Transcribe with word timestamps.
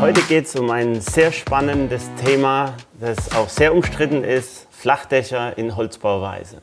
Heute 0.00 0.22
geht 0.22 0.44
es 0.44 0.54
um 0.54 0.70
ein 0.70 1.00
sehr 1.00 1.32
spannendes 1.32 2.08
Thema, 2.24 2.74
das 3.00 3.34
auch 3.34 3.48
sehr 3.48 3.74
umstritten 3.74 4.22
ist, 4.22 4.68
Flachdächer 4.70 5.58
in 5.58 5.74
Holzbauweise. 5.74 6.62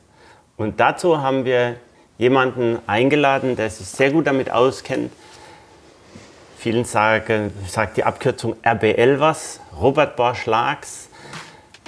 Und 0.55 0.79
dazu 0.79 1.21
haben 1.21 1.43
wir 1.43 1.75
jemanden 2.17 2.79
eingeladen, 2.87 3.57
der 3.57 3.69
sich 3.69 3.87
sehr 3.87 4.11
gut 4.11 4.25
damit 4.25 4.51
auskennt. 4.51 5.11
Vielen 6.57 6.85
sagen, 6.85 7.51
sagt 7.67 7.97
die 7.97 8.05
Abkürzung 8.05 8.55
RBL 8.65 9.19
was, 9.19 9.59
Robert 9.81 10.15
Borsch-Lags. 10.15 11.09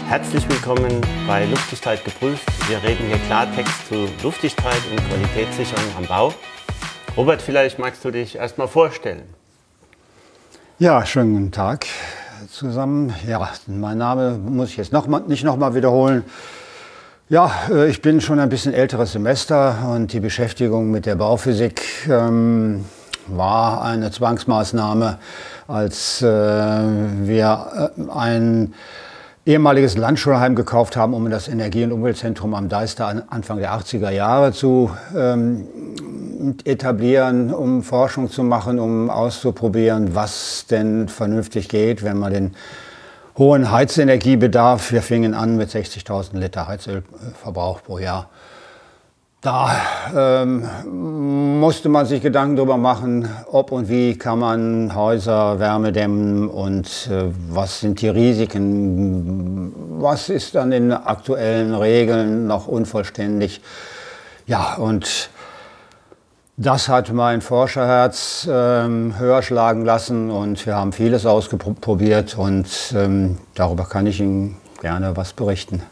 Herzlich 0.09 0.49
willkommen 0.49 0.99
bei 1.25 1.45
Luftdichtheit 1.45 2.03
geprüft. 2.03 2.45
Wir 2.67 2.83
reden 2.83 3.07
hier 3.07 3.19
Klartext 3.19 3.87
zu 3.87 4.09
Luftdichtheit 4.21 4.81
und 4.91 4.99
Qualitätssicherung 5.07 5.95
am 5.97 6.07
Bau. 6.07 6.33
Robert, 7.15 7.41
vielleicht 7.41 7.79
magst 7.79 8.03
du 8.03 8.11
dich 8.11 8.35
erstmal 8.35 8.67
vorstellen. 8.67 9.36
Ja, 10.79 11.03
schönen 11.07 11.33
guten 11.33 11.51
Tag 11.51 11.87
zusammen. 12.51 13.11
Ja, 13.27 13.49
mein 13.65 13.97
Name 13.97 14.37
muss 14.37 14.69
ich 14.69 14.77
jetzt 14.77 14.93
noch 14.93 15.07
mal, 15.07 15.21
nicht 15.21 15.43
nochmal 15.43 15.73
wiederholen. 15.73 16.23
Ja, 17.29 17.51
äh, 17.71 17.89
ich 17.89 18.03
bin 18.03 18.21
schon 18.21 18.39
ein 18.39 18.49
bisschen 18.49 18.75
älteres 18.75 19.13
Semester 19.13 19.89
und 19.91 20.13
die 20.13 20.19
Beschäftigung 20.19 20.91
mit 20.91 21.07
der 21.07 21.15
Bauphysik 21.15 21.81
ähm, 22.07 22.85
war 23.25 23.81
eine 23.81 24.11
Zwangsmaßnahme, 24.11 25.17
als 25.67 26.21
äh, 26.21 26.27
wir 26.27 27.93
äh, 27.97 28.11
ein 28.11 28.75
ehemaliges 29.47 29.97
Landschulheim 29.97 30.53
gekauft 30.53 30.95
haben, 30.95 31.15
um 31.15 31.27
das 31.31 31.47
Energie- 31.47 31.85
und 31.85 31.91
Umweltzentrum 31.91 32.53
am 32.53 32.69
Deister 32.69 33.23
Anfang 33.29 33.57
der 33.57 33.73
80er 33.73 34.11
Jahre 34.11 34.51
zu 34.51 34.91
ähm, 35.17 35.67
etablieren, 36.65 37.53
um 37.53 37.83
Forschung 37.83 38.29
zu 38.29 38.43
machen, 38.43 38.79
um 38.79 39.09
auszuprobieren, 39.09 40.15
was 40.15 40.65
denn 40.69 41.09
vernünftig 41.09 41.69
geht, 41.69 42.03
wenn 42.03 42.17
man 42.17 42.33
den 42.33 42.55
hohen 43.37 43.71
Heizenergiebedarf, 43.71 44.91
wir 44.91 45.01
fingen 45.01 45.33
an 45.33 45.57
mit 45.57 45.69
60.000 45.69 46.37
Liter 46.37 46.67
Heizölverbrauch 46.67 47.83
pro 47.83 47.99
Jahr, 47.99 48.29
da 49.41 49.71
ähm, 50.15 51.59
musste 51.59 51.89
man 51.89 52.07
sich 52.07 52.23
Gedanken 52.23 52.55
darüber 52.55 52.75
machen, 52.77 53.29
ob 53.51 53.71
und 53.71 53.87
wie 53.87 54.17
kann 54.17 54.39
man 54.39 54.95
Häuser 54.95 55.59
Wärme 55.59 55.91
dämmen 55.91 56.49
und 56.49 57.07
äh, 57.11 57.25
was 57.49 57.81
sind 57.81 58.01
die 58.01 58.09
Risiken, 58.09 59.73
was 59.99 60.29
ist 60.29 60.57
an 60.57 60.71
den 60.71 60.91
aktuellen 60.91 61.75
Regeln 61.75 62.47
noch 62.47 62.67
unvollständig. 62.67 63.61
Ja, 64.47 64.73
und 64.73 65.29
das 66.57 66.89
hat 66.89 67.13
mein 67.13 67.41
Forscherherz 67.41 68.49
ähm, 68.51 69.17
höher 69.19 69.43
schlagen 69.43 69.85
lassen 69.85 70.31
und 70.31 70.65
wir 70.65 70.75
haben 70.75 70.91
vieles 70.91 71.27
ausprobiert 71.27 72.35
und 72.35 72.67
ähm, 72.95 73.37
darüber 73.53 73.85
kann 73.85 74.07
ich 74.07 74.19
Ihnen 74.19 74.57
gerne 74.81 75.15
was 75.15 75.33
berichten. 75.33 75.83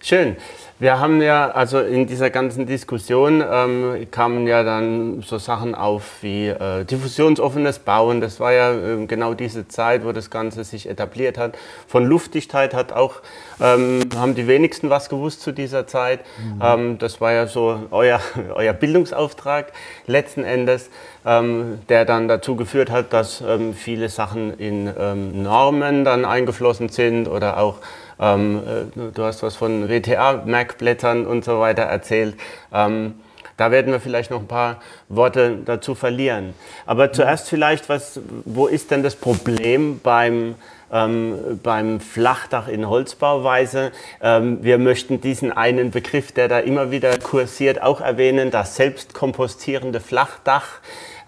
Schön. 0.00 0.36
Wir 0.78 1.00
haben 1.00 1.22
ja, 1.22 1.50
also 1.52 1.80
in 1.80 2.06
dieser 2.06 2.28
ganzen 2.28 2.66
Diskussion 2.66 3.42
ähm, 3.50 4.06
kamen 4.10 4.46
ja 4.46 4.62
dann 4.62 5.22
so 5.22 5.38
Sachen 5.38 5.74
auf 5.74 6.22
wie 6.22 6.48
äh, 6.48 6.84
diffusionsoffenes 6.84 7.78
Bauen. 7.78 8.20
Das 8.20 8.40
war 8.40 8.52
ja 8.52 8.72
äh, 8.72 9.06
genau 9.06 9.32
diese 9.32 9.68
Zeit, 9.68 10.04
wo 10.04 10.12
das 10.12 10.28
Ganze 10.28 10.64
sich 10.64 10.86
etabliert 10.86 11.38
hat. 11.38 11.56
Von 11.86 12.04
Luftdichtheit 12.04 12.74
hat 12.74 12.92
auch, 12.92 13.22
ähm, 13.58 14.00
haben 14.16 14.34
die 14.34 14.46
wenigsten 14.46 14.90
was 14.90 15.08
gewusst 15.08 15.40
zu 15.40 15.52
dieser 15.52 15.86
Zeit. 15.86 16.20
Mhm. 16.38 16.60
Ähm, 16.62 16.98
das 16.98 17.22
war 17.22 17.32
ja 17.32 17.46
so 17.46 17.84
euer, 17.90 18.20
euer 18.54 18.74
Bildungsauftrag 18.74 19.72
letzten 20.06 20.44
Endes, 20.44 20.90
ähm, 21.24 21.78
der 21.88 22.04
dann 22.04 22.28
dazu 22.28 22.54
geführt 22.54 22.90
hat, 22.90 23.14
dass 23.14 23.40
ähm, 23.40 23.72
viele 23.72 24.10
Sachen 24.10 24.58
in 24.58 24.92
ähm, 24.98 25.42
Normen 25.42 26.04
dann 26.04 26.26
eingeflossen 26.26 26.90
sind 26.90 27.28
oder 27.28 27.56
auch 27.60 27.76
ähm, 28.20 28.62
äh, 28.66 29.12
du 29.12 29.24
hast 29.24 29.42
was 29.42 29.56
von 29.56 29.88
WTA-Merkblättern 29.88 31.26
und 31.26 31.44
so 31.44 31.60
weiter 31.60 31.82
erzählt. 31.82 32.36
Ähm, 32.72 33.14
da 33.56 33.70
werden 33.70 33.92
wir 33.92 34.00
vielleicht 34.00 34.30
noch 34.30 34.40
ein 34.40 34.48
paar 34.48 34.80
Worte 35.08 35.58
dazu 35.64 35.94
verlieren. 35.94 36.54
Aber 36.84 37.12
zuerst 37.12 37.48
vielleicht, 37.48 37.88
was, 37.88 38.20
wo 38.44 38.66
ist 38.66 38.90
denn 38.90 39.02
das 39.02 39.16
Problem 39.16 40.00
beim, 40.02 40.56
ähm, 40.92 41.58
beim 41.62 42.00
Flachdach 42.00 42.68
in 42.68 42.88
Holzbauweise? 42.88 43.92
Ähm, 44.20 44.62
wir 44.62 44.76
möchten 44.78 45.22
diesen 45.22 45.52
einen 45.52 45.90
Begriff, 45.90 46.32
der 46.32 46.48
da 46.48 46.58
immer 46.58 46.90
wieder 46.90 47.18
kursiert, 47.18 47.80
auch 47.80 48.02
erwähnen, 48.02 48.50
das 48.50 48.76
selbstkompostierende 48.76 50.00
Flachdach 50.00 50.80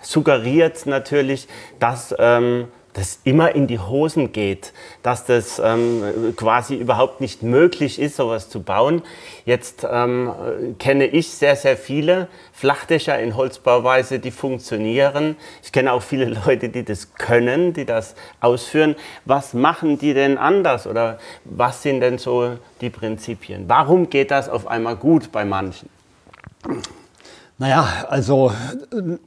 suggeriert 0.02 0.86
natürlich, 0.86 1.48
dass 1.80 2.14
ähm, 2.18 2.68
das 2.98 3.20
immer 3.22 3.54
in 3.54 3.68
die 3.68 3.78
Hosen 3.78 4.32
geht, 4.32 4.72
dass 5.04 5.24
das 5.24 5.60
ähm, 5.64 6.34
quasi 6.36 6.74
überhaupt 6.74 7.20
nicht 7.20 7.44
möglich 7.44 8.00
ist, 8.00 8.16
sowas 8.16 8.50
zu 8.50 8.62
bauen. 8.62 9.02
Jetzt 9.44 9.86
ähm, 9.88 10.32
kenne 10.80 11.06
ich 11.06 11.28
sehr, 11.30 11.54
sehr 11.54 11.76
viele 11.76 12.26
Flachdächer 12.52 13.18
in 13.20 13.36
Holzbauweise, 13.36 14.18
die 14.18 14.32
funktionieren. 14.32 15.36
Ich 15.62 15.70
kenne 15.70 15.92
auch 15.92 16.02
viele 16.02 16.24
Leute, 16.46 16.70
die 16.70 16.84
das 16.84 17.14
können, 17.14 17.72
die 17.72 17.84
das 17.84 18.16
ausführen. 18.40 18.96
Was 19.24 19.54
machen 19.54 19.98
die 19.98 20.12
denn 20.12 20.36
anders 20.36 20.86
oder 20.88 21.18
was 21.44 21.82
sind 21.82 22.00
denn 22.00 22.18
so 22.18 22.58
die 22.80 22.90
Prinzipien? 22.90 23.68
Warum 23.68 24.10
geht 24.10 24.32
das 24.32 24.48
auf 24.48 24.66
einmal 24.66 24.96
gut 24.96 25.30
bei 25.30 25.44
manchen? 25.44 25.88
Naja, 27.60 28.06
also 28.08 28.52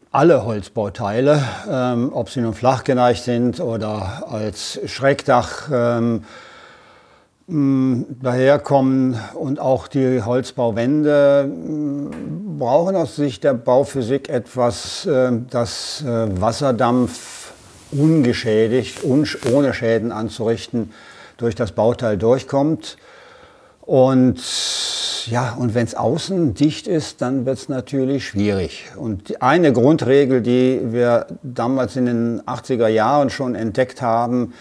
alle 0.09 0.45
Holzbauteile, 0.45 1.43
ähm, 1.69 2.11
ob 2.13 2.29
sie 2.29 2.39
nun 2.39 2.53
flach 2.53 2.85
geneigt 2.85 3.23
sind 3.23 3.59
oder 3.59 4.23
als 4.31 4.79
Schrägdach 4.85 5.69
ähm, 5.69 6.23
daherkommen 7.47 9.19
und 9.33 9.59
auch 9.59 9.89
die 9.89 10.23
Holzbauwände 10.23 11.51
brauchen 12.57 12.95
aus 12.95 13.17
Sicht 13.17 13.43
der 13.43 13.53
Bauphysik 13.53 14.29
etwas, 14.29 15.05
äh, 15.05 15.33
das 15.49 16.01
äh, 16.01 16.39
Wasserdampf 16.39 17.51
ungeschädigt, 17.91 19.03
un 19.03 19.27
ohne 19.51 19.73
Schäden 19.73 20.13
anzurichten, 20.13 20.93
durch 21.35 21.55
das 21.55 21.73
Bauteil 21.73 22.17
durchkommt. 22.17 22.95
Und 23.81 24.39
ja, 25.27 25.55
und 25.57 25.75
wenn 25.75 25.85
es 25.85 25.95
außen 25.95 26.53
dicht 26.53 26.87
ist, 26.87 27.21
dann 27.21 27.45
wird 27.45 27.57
es 27.57 27.69
natürlich 27.69 28.25
schwierig. 28.27 28.85
Und 28.95 29.41
eine 29.41 29.73
Grundregel, 29.73 30.41
die 30.41 30.79
wir 30.85 31.27
damals 31.43 31.95
in 31.95 32.05
den 32.05 32.41
80er 32.41 32.87
Jahren 32.87 33.29
schon 33.29 33.55
entdeckt 33.55 34.01
haben, 34.01 34.53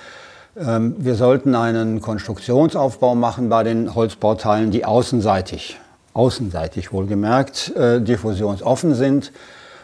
ähm, 0.57 0.97
wir 0.99 1.15
sollten 1.15 1.55
einen 1.55 2.01
Konstruktionsaufbau 2.01 3.15
machen 3.15 3.49
bei 3.49 3.63
den 3.63 3.95
Holzbauteilen, 3.95 4.71
die 4.71 4.85
außenseitig, 4.85 5.79
außenseitig 6.13 6.93
wohlgemerkt, 6.93 7.75
äh, 7.77 8.01
diffusionsoffen 8.01 8.95
sind. 8.95 9.33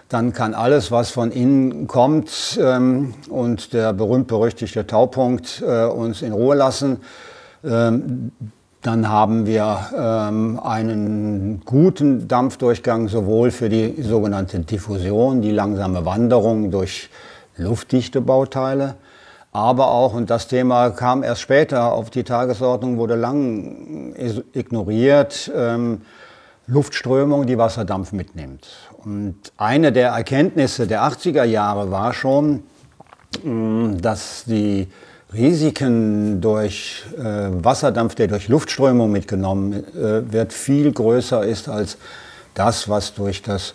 Dann 0.09 0.33
kann 0.33 0.55
alles, 0.55 0.91
was 0.91 1.11
von 1.11 1.33
innen 1.33 1.87
kommt 1.87 2.59
ähm, 2.61 3.15
und 3.29 3.73
der 3.73 3.93
berühmt-berüchtigte 3.93 4.87
Taupunkt 4.87 5.63
äh, 5.67 5.85
uns 5.85 6.23
in 6.23 6.33
Ruhe 6.33 6.55
lassen. 6.55 6.99
Ähm, 7.65 8.33
dann 8.87 9.09
haben 9.09 9.47
wir 9.47 9.91
ähm, 9.99 10.61
einen 10.63 11.63
guten 11.65 12.29
Dampfdurchgang 12.29 13.09
sowohl 13.09 13.51
für 13.51 13.69
die 13.69 14.01
sogenannte 14.01 14.61
Diffusion, 14.61 15.43
die 15.43 15.51
langsame 15.51 16.05
Wanderung 16.05 16.71
durch 16.71 17.11
luftdichte 17.57 18.21
Bauteile, 18.21 18.95
aber 19.51 19.89
auch, 19.89 20.15
und 20.15 20.31
das 20.31 20.47
Thema 20.47 20.91
kam 20.91 21.25
erst 21.25 21.41
später 21.41 21.93
auf 21.93 22.11
die 22.11 22.23
Tagesordnung, 22.23 22.97
wurde 22.97 23.17
lang 23.17 24.15
ignoriert, 24.53 25.51
ähm, 25.57 26.03
Luftströmung, 26.69 27.47
die 27.47 27.59
Wasserdampf 27.59 28.13
mitnimmt. 28.13 28.69
Und 29.05 29.37
eine 29.57 29.91
der 29.91 30.11
Erkenntnisse 30.11 30.87
der 30.87 31.03
80er 31.03 31.45
Jahre 31.45 31.91
war 31.91 32.13
schon, 32.13 32.63
dass 34.01 34.45
die 34.45 34.89
Risiken 35.33 36.41
durch 36.41 37.05
äh, 37.19 37.23
Wasserdampf, 37.23 38.15
der 38.15 38.29
durch 38.29 38.49
Luftströmung 38.49 39.11
mitgenommen 39.11 39.73
äh, 39.73 40.33
wird, 40.33 40.53
viel 40.53 40.93
größer 40.93 41.45
ist 41.45 41.69
als 41.69 41.99
das, 42.55 42.89
was 42.89 43.15
durch 43.15 43.43
das 43.43 43.75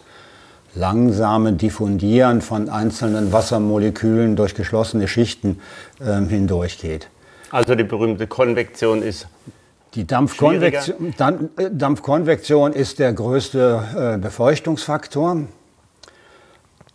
langsame 0.73 1.53
Diffundieren 1.53 2.41
von 2.41 2.69
einzelnen 2.69 3.33
Wassermolekülen 3.33 4.35
durch 4.35 4.55
geschlossene 4.55 5.07
Schichten 5.07 5.59
äh, 5.99 6.21
hindurchgeht. 6.21 7.09
Also 7.51 7.75
die 7.75 7.83
berühmte 7.83 8.27
Konvektion 8.27 9.01
ist 9.01 9.27
die 9.93 10.07
Dampfkonvektion, 10.07 11.13
äh, 11.57 11.69
Dampfkonvektion 11.69 12.71
ist 12.71 12.99
der 12.99 13.11
größte 13.11 14.13
äh, 14.15 14.17
Befeuchtungsfaktor. 14.17 15.43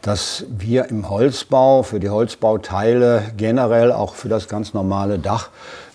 dass 0.00 0.46
wir 0.48 0.86
im 0.86 1.10
Holzbau, 1.10 1.82
für 1.82 2.00
die 2.00 2.08
Holzbauteile 2.08 3.22
generell 3.36 3.92
auch 3.92 4.14
für 4.14 4.30
das 4.30 4.48
ganz 4.48 4.72
normale 4.72 5.18
Dach 5.18 5.50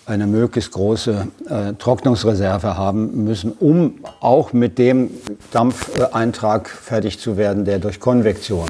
eine 0.06 0.28
möglichst 0.28 0.70
große 0.72 1.26
äh, 1.48 1.72
Trocknungsreserve 1.72 2.76
haben 2.76 3.24
müssen, 3.24 3.52
um 3.52 3.94
auch 4.20 4.52
mit 4.52 4.78
dem 4.78 5.10
Dampfeintrag 5.50 6.68
fertig 6.68 7.18
zu 7.18 7.36
werden, 7.36 7.64
der 7.64 7.80
durch 7.80 7.98
Konvektion 7.98 8.68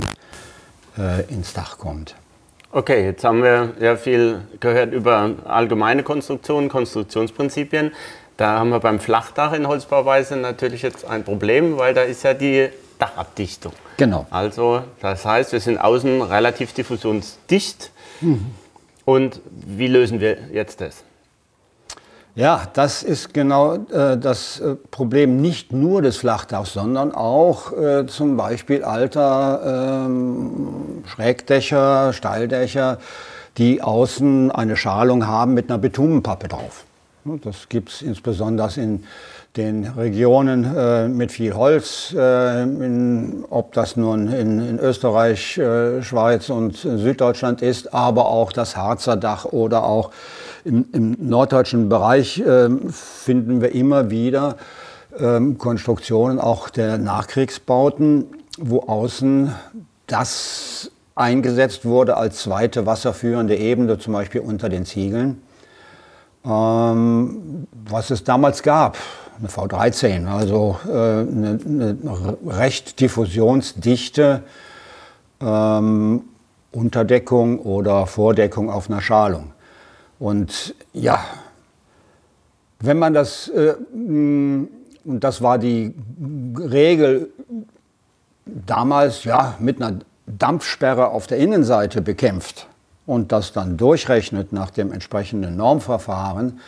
äh, 0.98 1.22
ins 1.32 1.52
Dach 1.52 1.78
kommt. 1.78 2.14
Okay, 2.70 3.04
jetzt 3.04 3.24
haben 3.24 3.42
wir 3.42 3.72
ja 3.78 3.96
viel 3.96 4.40
gehört 4.58 4.92
über 4.92 5.30
allgemeine 5.44 6.02
Konstruktionen, 6.02 6.68
Konstruktionsprinzipien. 6.68 7.92
Da 8.36 8.58
haben 8.58 8.70
wir 8.70 8.80
beim 8.80 8.98
Flachdach 8.98 9.52
in 9.52 9.68
Holzbauweise 9.68 10.36
natürlich 10.36 10.82
jetzt 10.82 11.04
ein 11.04 11.22
Problem, 11.22 11.78
weil 11.78 11.94
da 11.94 12.02
ist 12.02 12.24
ja 12.24 12.34
die 12.34 12.68
Dachabdichtung. 12.98 13.72
Genau. 13.96 14.26
Also 14.30 14.82
das 15.00 15.24
heißt, 15.24 15.52
wir 15.52 15.60
sind 15.60 15.78
außen 15.78 16.20
relativ 16.22 16.72
diffusionsdicht. 16.72 17.92
Mhm. 18.20 18.46
Und 19.04 19.40
wie 19.46 19.86
lösen 19.86 20.20
wir 20.20 20.38
jetzt 20.52 20.80
das? 20.80 21.04
Ja, 22.36 22.62
das 22.72 23.04
ist 23.04 23.32
genau 23.32 23.74
äh, 23.74 24.18
das 24.18 24.58
äh, 24.58 24.74
Problem 24.90 25.40
nicht 25.40 25.72
nur 25.72 26.02
des 26.02 26.16
Flachdachs, 26.16 26.72
sondern 26.72 27.14
auch 27.14 27.72
äh, 27.72 28.06
zum 28.06 28.36
Beispiel 28.36 28.82
alter 28.82 30.04
ähm, 30.04 31.04
Schrägdächer, 31.06 32.12
Steildächer, 32.12 32.98
die 33.56 33.82
außen 33.82 34.50
eine 34.50 34.76
Schalung 34.76 35.28
haben 35.28 35.54
mit 35.54 35.70
einer 35.70 35.78
Bitumenpappe 35.78 36.48
drauf. 36.48 36.84
Das 37.24 37.68
gibt 37.68 37.90
es 37.90 38.02
insbesondere 38.02 38.68
in 38.80 39.04
den 39.56 39.84
Regionen 39.84 40.64
äh, 40.76 41.06
mit 41.06 41.30
viel 41.30 41.54
Holz, 41.54 42.12
äh, 42.16 42.62
in, 42.62 43.44
ob 43.50 43.72
das 43.72 43.96
nun 43.96 44.26
in, 44.28 44.58
in 44.58 44.78
Österreich, 44.80 45.58
äh, 45.58 46.02
Schweiz 46.02 46.50
und 46.50 46.76
Süddeutschland 46.76 47.62
ist, 47.62 47.94
aber 47.94 48.26
auch 48.26 48.52
das 48.52 48.76
Harzer 48.76 49.16
Dach 49.16 49.44
oder 49.44 49.84
auch 49.84 50.10
im, 50.64 50.86
im 50.92 51.16
norddeutschen 51.20 51.88
Bereich 51.88 52.40
äh, 52.40 52.68
finden 52.90 53.60
wir 53.60 53.72
immer 53.72 54.10
wieder 54.10 54.56
ähm, 55.18 55.56
Konstruktionen 55.56 56.40
auch 56.40 56.68
der 56.68 56.98
Nachkriegsbauten, 56.98 58.26
wo 58.58 58.80
außen 58.80 59.54
das 60.08 60.90
eingesetzt 61.14 61.84
wurde 61.84 62.16
als 62.16 62.42
zweite 62.42 62.86
wasserführende 62.86 63.56
Ebene, 63.56 63.98
zum 63.98 64.14
Beispiel 64.14 64.40
unter 64.40 64.68
den 64.68 64.84
Ziegeln 64.84 65.40
ähm, 66.44 67.66
was 67.72 68.10
es 68.10 68.24
damals 68.24 68.62
gab. 68.62 68.98
Eine 69.38 69.48
V13, 69.48 70.26
also 70.26 70.78
äh, 70.86 70.90
eine, 70.90 71.58
eine, 71.66 72.36
recht 72.46 73.00
diffusionsdichte 73.00 74.42
ähm, 75.40 76.22
Unterdeckung 76.72 77.58
oder 77.58 78.06
Vordeckung 78.06 78.70
auf 78.70 78.88
einer 78.88 79.00
Schalung. 79.00 79.52
Und 80.18 80.74
ja, 80.92 81.24
wenn 82.80 82.98
man 82.98 83.14
das, 83.14 83.48
äh, 83.48 83.74
und 83.92 84.68
das 85.04 85.42
war 85.42 85.58
die 85.58 85.94
Regel 86.58 87.30
damals, 88.46 89.24
ja, 89.24 89.54
mit 89.58 89.82
einer 89.82 89.98
Dampfsperre 90.26 91.08
auf 91.08 91.26
der 91.26 91.38
Innenseite 91.38 92.02
bekämpft, 92.02 92.68
und 93.06 93.32
das 93.32 93.52
dann 93.52 93.76
durchrechnet 93.76 94.52
nach 94.52 94.70
dem 94.70 94.92
entsprechenden 94.92 95.56
Normverfahren, 95.56 96.60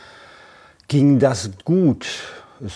ging 0.89 1.19
das 1.19 1.51
gut. 1.65 2.07
Es 2.65 2.73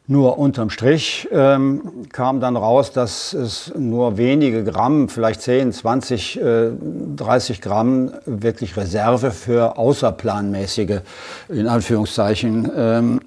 Nur 0.07 0.37
unterm 0.37 0.69
Strich 0.69 1.27
ähm, 1.33 2.05
kam 2.13 2.41
dann 2.41 2.57
raus, 2.57 2.93
dass 2.93 3.33
es 3.33 3.73
nur 3.75 4.19
wenige 4.19 4.63
Gramm, 4.63 5.09
vielleicht 5.09 5.41
10, 5.41 5.73
20, 5.73 6.39
äh, 6.39 6.69
30 7.17 7.63
Gramm 7.63 8.13
wirklich 8.27 8.77
Reserve 8.77 9.31
für 9.31 9.79
außerplanmäßige, 9.79 11.01
in 11.49 11.67
Anführungszeichen, 11.67 12.71
ähm, 12.77 13.22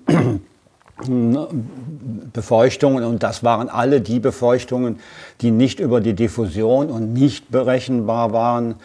Befeuchtungen 2.31 3.03
und 3.03 3.21
das 3.21 3.43
waren 3.43 3.67
alle 3.67 3.99
die 3.99 4.19
Befeuchtungen, 4.19 4.99
die 5.41 5.51
nicht 5.51 5.81
über 5.81 5.99
die 5.99 6.13
Diffusion 6.13 6.89
und 6.89 7.11
nicht 7.13 7.51
berechenbar 7.51 8.31
waren. 8.31 8.75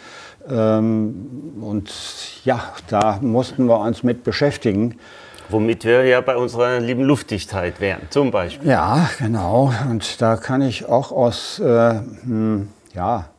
Ähm, 0.49 1.55
und 1.61 1.89
ja, 2.43 2.73
da 2.89 3.19
mussten 3.21 3.67
wir 3.67 3.79
uns 3.79 4.03
mit 4.03 4.25
beschäftigen. 4.25 4.97
Womit 5.49 5.85
wir 5.85 6.03
ja 6.03 6.19
bei 6.21 6.35
unserer 6.35 6.79
lieben 6.79 7.03
Luftdichtheit 7.03 7.79
wären, 7.79 8.01
zum 8.09 8.31
Beispiel. 8.31 8.69
Ja, 8.69 9.09
genau. 9.17 9.71
Und 9.89 10.21
da 10.21 10.35
kann 10.35 10.61
ich 10.61 10.85
auch 10.85 11.11
aus, 11.11 11.59
äh, 11.59 11.99
hm, 12.23 12.69
ja, 12.93 13.30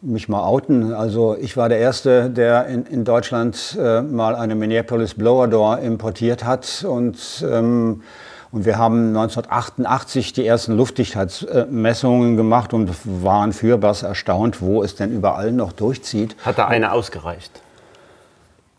mich 0.00 0.28
mal 0.28 0.42
outen. 0.42 0.92
Also 0.92 1.36
ich 1.38 1.56
war 1.56 1.68
der 1.68 1.78
Erste, 1.78 2.30
der 2.30 2.66
in, 2.66 2.84
in 2.86 3.04
Deutschland 3.04 3.76
äh, 3.80 4.02
mal 4.02 4.34
eine 4.34 4.54
Minneapolis 4.54 5.14
Blower 5.14 5.48
Door 5.48 5.78
importiert 5.78 6.44
hat 6.44 6.84
und 6.88 7.44
ähm, 7.50 8.02
und 8.50 8.64
wir 8.64 8.78
haben 8.78 9.08
1988 9.08 10.32
die 10.32 10.46
ersten 10.46 10.74
Luftdichtheitsmessungen 10.74 12.38
gemacht 12.38 12.72
und 12.72 12.90
waren 13.22 13.52
fürbass 13.52 14.02
erstaunt, 14.02 14.62
wo 14.62 14.82
es 14.82 14.94
denn 14.94 15.12
überall 15.12 15.52
noch 15.52 15.72
durchzieht. 15.72 16.34
Hat 16.46 16.58
da 16.58 16.66
eine 16.66 16.92
ausgereicht? 16.92 17.60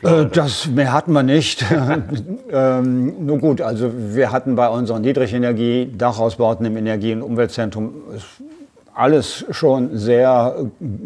Äh, 0.01 0.25
das 0.25 0.67
mehr 0.67 0.91
hatten 0.91 1.13
wir 1.13 1.21
nicht. 1.21 1.63
ähm, 2.51 3.25
nur 3.25 3.37
gut, 3.37 3.61
also 3.61 3.91
wir 3.93 4.31
hatten 4.31 4.55
bei 4.55 4.69
unseren 4.69 5.01
Niedrigenergie-Dachausbauten 5.01 6.65
im 6.65 6.75
Energie- 6.75 7.13
und 7.13 7.21
Umweltzentrum 7.21 7.93
alles 8.99 9.45
schon 9.49 9.97
sehr 9.97 10.55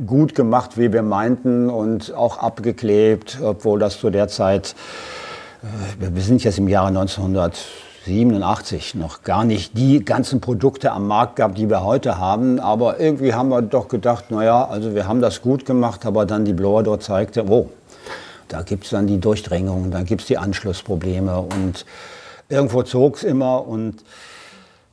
gut 0.08 0.34
gemacht, 0.34 0.80
wie 0.80 0.92
wir 0.92 1.04
meinten, 1.04 1.70
und 1.70 2.14
auch 2.14 2.40
abgeklebt, 2.40 3.38
obwohl 3.42 3.78
das 3.78 4.00
zu 4.00 4.10
der 4.10 4.28
Zeit, 4.28 4.76
äh, 5.62 6.14
wir 6.14 6.22
sind 6.22 6.44
jetzt 6.44 6.58
im 6.58 6.68
Jahre 6.68 6.88
1900. 6.88 7.56
87 8.06 8.96
noch 8.96 9.24
gar 9.24 9.46
nicht 9.46 9.78
die 9.78 10.04
ganzen 10.04 10.42
Produkte 10.42 10.92
am 10.92 11.08
Markt 11.08 11.38
gab, 11.38 11.56
die 11.56 11.70
wir 11.70 11.86
heute 11.86 12.18
haben. 12.18 12.60
Aber 12.60 13.00
irgendwie 13.00 13.34
haben 13.34 13.48
wir 13.48 13.62
doch 13.62 13.88
gedacht, 13.88 14.30
naja, 14.30 14.66
also 14.66 14.94
wir 14.94 15.08
haben 15.08 15.22
das 15.22 15.42
gut 15.42 15.66
gemacht, 15.66 16.06
aber 16.06 16.26
dann 16.26 16.44
die 16.44 16.52
Blower 16.52 16.84
dort 16.84 17.02
zeigte, 17.02 17.46
oh, 17.48 17.70
da 18.50 18.62
gibt 18.62 18.84
es 18.84 18.90
dann 18.90 19.08
die 19.08 19.22
Durchdringung, 19.22 19.90
da 19.90 20.04
gibt 20.04 20.20
es 20.20 20.28
die 20.28 20.38
Anschlussprobleme 20.38 21.40
und 21.40 21.86
irgendwo 22.50 22.84
zog 22.84 23.16
es 23.16 23.24
immer 23.24 23.66
und 23.66 24.04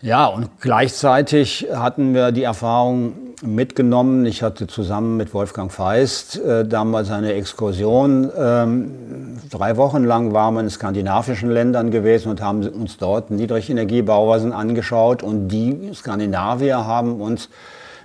ja, 0.02 0.26
und 0.26 0.48
gleichzeitig 0.60 1.68
hatten 1.72 2.14
wir 2.14 2.32
die 2.32 2.42
Erfahrung 2.42 3.12
mitgenommen. 3.42 4.26
Ich 4.26 4.42
hatte 4.42 4.66
zusammen 4.66 5.16
mit 5.16 5.32
Wolfgang 5.34 5.72
Feist 5.72 6.38
äh, 6.38 6.66
damals 6.66 7.10
eine 7.10 7.32
Exkursion. 7.34 8.30
Ähm, 8.36 9.38
drei 9.50 9.76
Wochen 9.76 10.04
lang 10.04 10.32
waren 10.32 10.54
wir 10.54 10.60
in 10.60 10.70
skandinavischen 10.70 11.50
Ländern 11.50 11.90
gewesen 11.90 12.30
und 12.30 12.40
haben 12.40 12.66
uns 12.68 12.98
dort 12.98 13.30
Niedrigenergiebauweisen 13.30 14.52
angeschaut. 14.52 15.22
Und 15.22 15.48
die 15.48 15.90
Skandinavier 15.94 16.86
haben 16.86 17.20
uns 17.20 17.48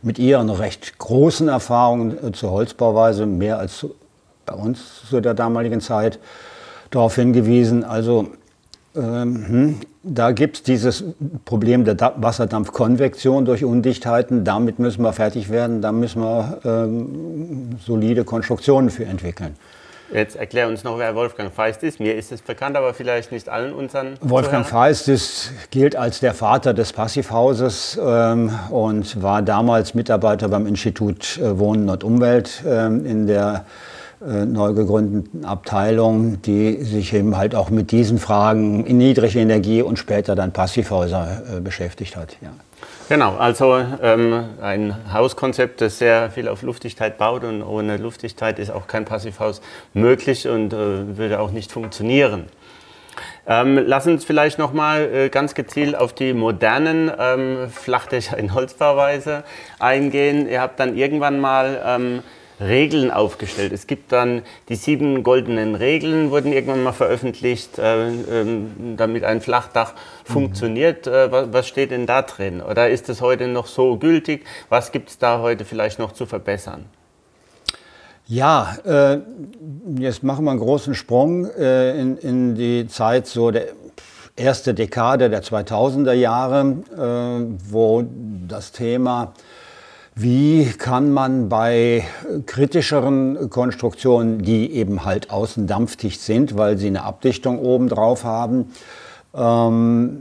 mit 0.01 0.19
ihren 0.19 0.49
recht 0.49 0.97
großen 0.97 1.47
Erfahrungen 1.47 2.17
äh, 2.23 2.31
zur 2.31 2.51
Holzbauweise, 2.51 3.25
mehr 3.25 3.59
als 3.59 3.85
bei 4.45 4.53
uns 4.53 5.01
zu 5.09 5.19
der 5.21 5.33
damaligen 5.33 5.81
Zeit, 5.81 6.19
darauf 6.91 7.15
hingewiesen. 7.15 7.83
Also 7.83 8.27
ähm, 8.95 9.45
hm, 9.47 9.75
da 10.03 10.31
gibt 10.31 10.57
es 10.57 10.63
dieses 10.63 11.03
Problem 11.45 11.85
der 11.85 11.97
Wasserdampfkonvektion 12.17 13.45
durch 13.45 13.63
Undichtheiten. 13.63 14.43
Damit 14.43 14.79
müssen 14.79 15.01
wir 15.01 15.13
fertig 15.13 15.49
werden. 15.49 15.81
Da 15.81 15.91
müssen 15.91 16.21
wir 16.21 16.59
ähm, 16.63 17.77
solide 17.83 18.23
Konstruktionen 18.23 18.89
für 18.89 19.05
entwickeln. 19.05 19.55
Jetzt 20.13 20.35
erklär 20.35 20.67
uns 20.67 20.83
noch, 20.83 20.99
wer 20.99 21.15
Wolfgang 21.15 21.51
Feist 21.51 21.81
ist. 21.83 21.99
Mir 21.99 22.15
ist 22.15 22.31
es 22.31 22.41
bekannt, 22.41 22.77
aber 22.77 22.93
vielleicht 22.93 23.31
nicht 23.31 23.49
allen 23.49 23.73
unseren. 23.73 24.17
Wolfgang 24.21 24.65
Zuhörern. 24.65 24.85
Feist 24.87 25.07
ist, 25.07 25.51
gilt 25.71 25.95
als 25.95 26.19
der 26.19 26.35
Vater 26.35 26.75
des 26.75 26.93
Passivhauses 26.93 27.99
ähm, 28.01 28.51
und 28.69 29.21
war 29.23 29.41
damals 29.41 29.95
Mitarbeiter 29.95 30.47
beim 30.47 30.67
Institut 30.67 31.39
äh, 31.39 31.57
Wohnen 31.57 31.89
und 31.89 32.03
Umwelt 32.03 32.63
ähm, 32.67 33.05
in 33.05 33.25
der 33.25 33.65
neu 34.25 34.73
gegründeten 34.73 35.45
Abteilung, 35.45 36.41
die 36.41 36.83
sich 36.83 37.13
eben 37.13 37.37
halt 37.37 37.55
auch 37.55 37.69
mit 37.69 37.91
diesen 37.91 38.17
Fragen 38.17 38.85
in 38.85 38.97
niedrige 38.97 39.39
Energie 39.39 39.81
und 39.81 39.99
später 39.99 40.35
dann 40.35 40.51
Passivhäuser 40.51 41.57
äh, 41.57 41.59
beschäftigt 41.61 42.15
hat. 42.15 42.37
Ja. 42.41 42.49
Genau, 43.07 43.35
also 43.35 43.77
ähm, 44.01 44.45
ein 44.61 45.13
Hauskonzept, 45.13 45.79
das 45.81 45.99
sehr 45.99 46.31
viel 46.31 46.47
auf 46.47 46.63
Luftigkeit 46.63 47.19
baut 47.19 47.43
und 47.43 47.61
ohne 47.61 47.97
Luftigkeit 47.97 48.57
ist 48.57 48.71
auch 48.71 48.87
kein 48.87 49.05
Passivhaus 49.05 49.61
möglich 49.93 50.47
und 50.47 50.73
äh, 50.73 51.17
würde 51.17 51.39
auch 51.39 51.51
nicht 51.51 51.71
funktionieren. 51.71 52.45
Ähm, 53.47 53.77
lass 53.85 54.07
uns 54.07 54.25
vielleicht 54.25 54.57
nochmal 54.57 55.03
äh, 55.13 55.29
ganz 55.29 55.53
gezielt 55.53 55.95
auf 55.95 56.13
die 56.13 56.33
modernen 56.33 57.11
ähm, 57.19 57.69
Flachdächer 57.69 58.37
in 58.39 58.55
Holzbauweise 58.55 59.43
eingehen. 59.77 60.49
Ihr 60.49 60.61
habt 60.61 60.79
dann 60.79 60.97
irgendwann 60.97 61.39
mal 61.39 61.79
ähm, 61.85 62.23
Regeln 62.59 63.11
aufgestellt. 63.11 63.73
Es 63.73 63.87
gibt 63.87 64.11
dann 64.11 64.43
die 64.69 64.75
sieben 64.75 65.23
goldenen 65.23 65.75
Regeln, 65.75 66.31
wurden 66.31 66.53
irgendwann 66.53 66.83
mal 66.83 66.93
veröffentlicht, 66.93 67.77
äh, 67.77 68.07
ähm, 68.07 68.95
damit 68.97 69.23
ein 69.23 69.41
Flachdach 69.41 69.93
mhm. 69.93 70.33
funktioniert. 70.33 71.07
Äh, 71.07 71.31
was, 71.31 71.51
was, 71.51 71.67
steht 71.67 71.91
denn 71.91 72.05
da 72.05 72.21
drin? 72.21 72.61
Oder 72.61 72.89
ist 72.89 73.09
es 73.09 73.21
heute 73.21 73.47
noch 73.47 73.67
so 73.67 73.97
gültig? 73.97 74.45
Was 74.69 74.91
gibt 74.91 75.09
es 75.09 75.17
da 75.17 75.39
heute 75.39 75.65
vielleicht 75.65 75.99
noch 75.99 76.13
zu 76.13 76.25
verbessern? 76.25 76.85
Ja, 78.27 78.75
äh, 78.85 79.19
jetzt 79.99 80.23
machen 80.23 80.45
wir 80.45 80.51
einen 80.51 80.59
großen 80.59 80.95
Sprung 80.95 81.45
äh, 81.45 81.99
in, 81.99 82.17
in, 82.17 82.55
die 82.55 82.87
Zeit 82.87 83.27
so 83.27 83.51
der 83.51 83.67
erste 84.35 84.73
Dekade 84.73 85.29
der 85.29 85.43
2000er 85.43 86.13
Jahre, 86.13 86.75
äh, 86.97 87.69
wo 87.69 88.03
das 88.47 88.71
Thema 88.71 89.33
wie 90.15 90.65
kann 90.65 91.11
man 91.11 91.49
bei 91.49 92.05
kritischeren 92.45 93.49
Konstruktionen, 93.49 94.39
die 94.39 94.71
eben 94.71 95.03
halt 95.03 95.29
außen 95.29 95.67
dampfdicht 95.67 96.21
sind, 96.21 96.57
weil 96.57 96.77
sie 96.77 96.87
eine 96.87 97.03
Abdichtung 97.03 97.59
oben 97.59 97.89
drauf 97.89 98.23
haben, 98.23 98.71
ähm, 99.35 100.17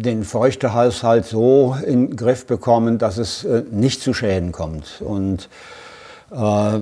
den 0.00 0.22
Feuchtehaushalt 0.22 1.24
so 1.26 1.76
in 1.84 2.08
den 2.08 2.16
Griff 2.16 2.46
bekommen, 2.46 2.98
dass 2.98 3.18
es 3.18 3.44
äh, 3.44 3.64
nicht 3.68 4.00
zu 4.00 4.14
Schäden 4.14 4.52
kommt. 4.52 5.02
Und 5.04 5.48
äh, 6.30 6.78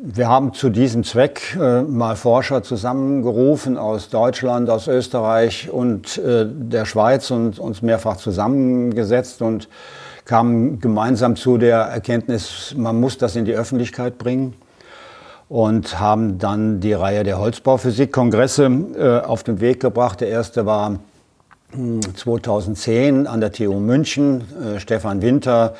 wir 0.00 0.28
haben 0.28 0.52
zu 0.52 0.68
diesem 0.68 1.04
Zweck 1.04 1.56
äh, 1.60 1.82
mal 1.82 2.16
Forscher 2.16 2.64
zusammengerufen 2.64 3.78
aus 3.78 4.08
Deutschland, 4.08 4.68
aus 4.68 4.88
Österreich 4.88 5.70
und 5.70 6.18
äh, 6.18 6.46
der 6.48 6.86
Schweiz 6.86 7.30
und 7.30 7.60
uns 7.60 7.82
mehrfach 7.82 8.16
zusammengesetzt 8.16 9.42
und 9.42 9.68
kamen 10.24 10.80
gemeinsam 10.80 11.36
zu 11.36 11.58
der 11.58 11.78
Erkenntnis, 11.78 12.74
man 12.76 13.00
muss 13.00 13.18
das 13.18 13.36
in 13.36 13.44
die 13.44 13.54
Öffentlichkeit 13.54 14.18
bringen 14.18 14.54
und 15.48 15.98
haben 15.98 16.38
dann 16.38 16.80
die 16.80 16.92
Reihe 16.92 17.24
der 17.24 17.38
Holzbauphysik-Kongresse 17.38 18.66
äh, 18.96 19.26
auf 19.26 19.42
den 19.42 19.60
Weg 19.60 19.80
gebracht. 19.80 20.20
Der 20.20 20.28
erste 20.28 20.64
war 20.64 21.00
2010 21.72 23.18
hm, 23.18 23.26
an 23.26 23.40
der 23.40 23.52
TU 23.52 23.80
München. 23.80 24.44
Äh, 24.62 24.80
Stefan 24.80 25.22
Winter, 25.22 25.74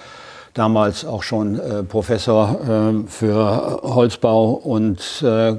damals 0.54 1.04
auch 1.04 1.22
schon 1.22 1.58
äh, 1.58 1.82
Professor 1.84 2.60
äh, 2.60 3.08
für 3.08 3.80
Holzbau 3.82 4.50
und, 4.52 5.22
äh, 5.22 5.56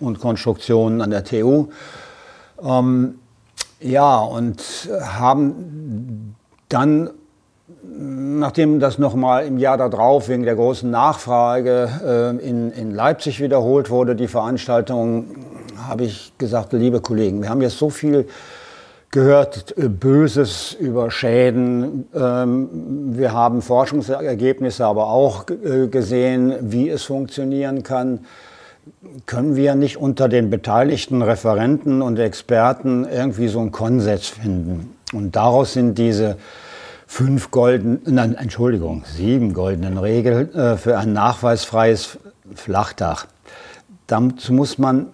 und 0.00 0.18
Konstruktion 0.18 1.00
an 1.00 1.10
der 1.10 1.24
TU. 1.24 1.68
Ähm, 2.62 3.14
ja, 3.80 4.18
und 4.18 4.88
haben 5.00 6.34
dann 6.68 7.10
nachdem 7.96 8.80
das 8.80 8.98
nochmal 8.98 9.46
im 9.46 9.58
Jahr 9.58 9.76
darauf 9.76 10.28
wegen 10.28 10.44
der 10.44 10.54
großen 10.54 10.90
Nachfrage 10.90 11.88
äh, 12.40 12.46
in, 12.46 12.72
in 12.72 12.90
Leipzig 12.90 13.40
wiederholt 13.40 13.90
wurde, 13.90 14.16
die 14.16 14.28
Veranstaltung, 14.28 15.26
habe 15.88 16.04
ich 16.04 16.32
gesagt, 16.38 16.72
liebe 16.72 17.00
Kollegen, 17.00 17.42
wir 17.42 17.50
haben 17.50 17.62
jetzt 17.62 17.78
so 17.78 17.90
viel 17.90 18.26
gehört, 19.10 19.78
äh, 19.78 19.88
Böses 19.88 20.76
über 20.78 21.10
Schäden. 21.10 22.06
Ähm, 22.14 22.68
wir 23.16 23.32
haben 23.32 23.62
Forschungsergebnisse 23.62 24.84
aber 24.84 25.06
auch 25.06 25.46
äh, 25.48 25.86
gesehen, 25.86 26.54
wie 26.60 26.88
es 26.88 27.04
funktionieren 27.04 27.82
kann. 27.82 28.20
Können 29.24 29.56
wir 29.56 29.76
nicht 29.76 29.96
unter 29.96 30.28
den 30.28 30.50
beteiligten 30.50 31.22
Referenten 31.22 32.02
und 32.02 32.18
Experten 32.18 33.06
irgendwie 33.10 33.48
so 33.48 33.60
einen 33.60 33.72
Konsens 33.72 34.28
finden? 34.28 34.96
Und 35.12 35.36
daraus 35.36 35.72
sind 35.72 35.96
diese 35.96 36.36
fünf 37.06 37.50
goldenen, 37.50 38.00
nein, 38.06 38.34
Entschuldigung, 38.34 39.04
sieben 39.06 39.52
goldenen 39.52 39.98
Regeln 39.98 40.54
äh, 40.54 40.76
für 40.76 40.98
ein 40.98 41.12
nachweisfreies 41.12 42.18
Flachdach. 42.54 43.26
Dazu 44.06 44.52
muss 44.52 44.78
man, 44.78 45.06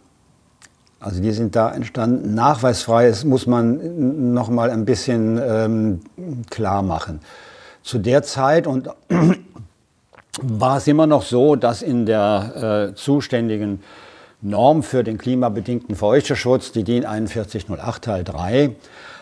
also 0.98 1.22
die 1.22 1.32
sind 1.32 1.56
da 1.56 1.72
entstanden, 1.72 2.34
nachweisfreies 2.34 3.24
muss 3.24 3.46
man 3.46 4.32
noch 4.32 4.48
mal 4.48 4.70
ein 4.70 4.84
bisschen 4.84 5.40
ähm, 5.42 6.00
klar 6.50 6.82
machen. 6.82 7.20
Zu 7.82 7.98
der 7.98 8.22
Zeit 8.22 8.66
und 8.66 8.88
war 10.42 10.76
es 10.76 10.86
immer 10.86 11.06
noch 11.06 11.22
so, 11.22 11.56
dass 11.56 11.82
in 11.82 12.06
der 12.06 12.90
äh, 12.90 12.94
zuständigen 12.94 13.82
Norm 14.42 14.82
für 14.82 15.04
den 15.04 15.18
klimabedingten 15.18 15.96
Feuchteschutz, 15.96 16.72
die 16.72 16.84
DIN 16.84 17.02
4108 17.02 18.04
Teil 18.04 18.24
3, 18.24 18.74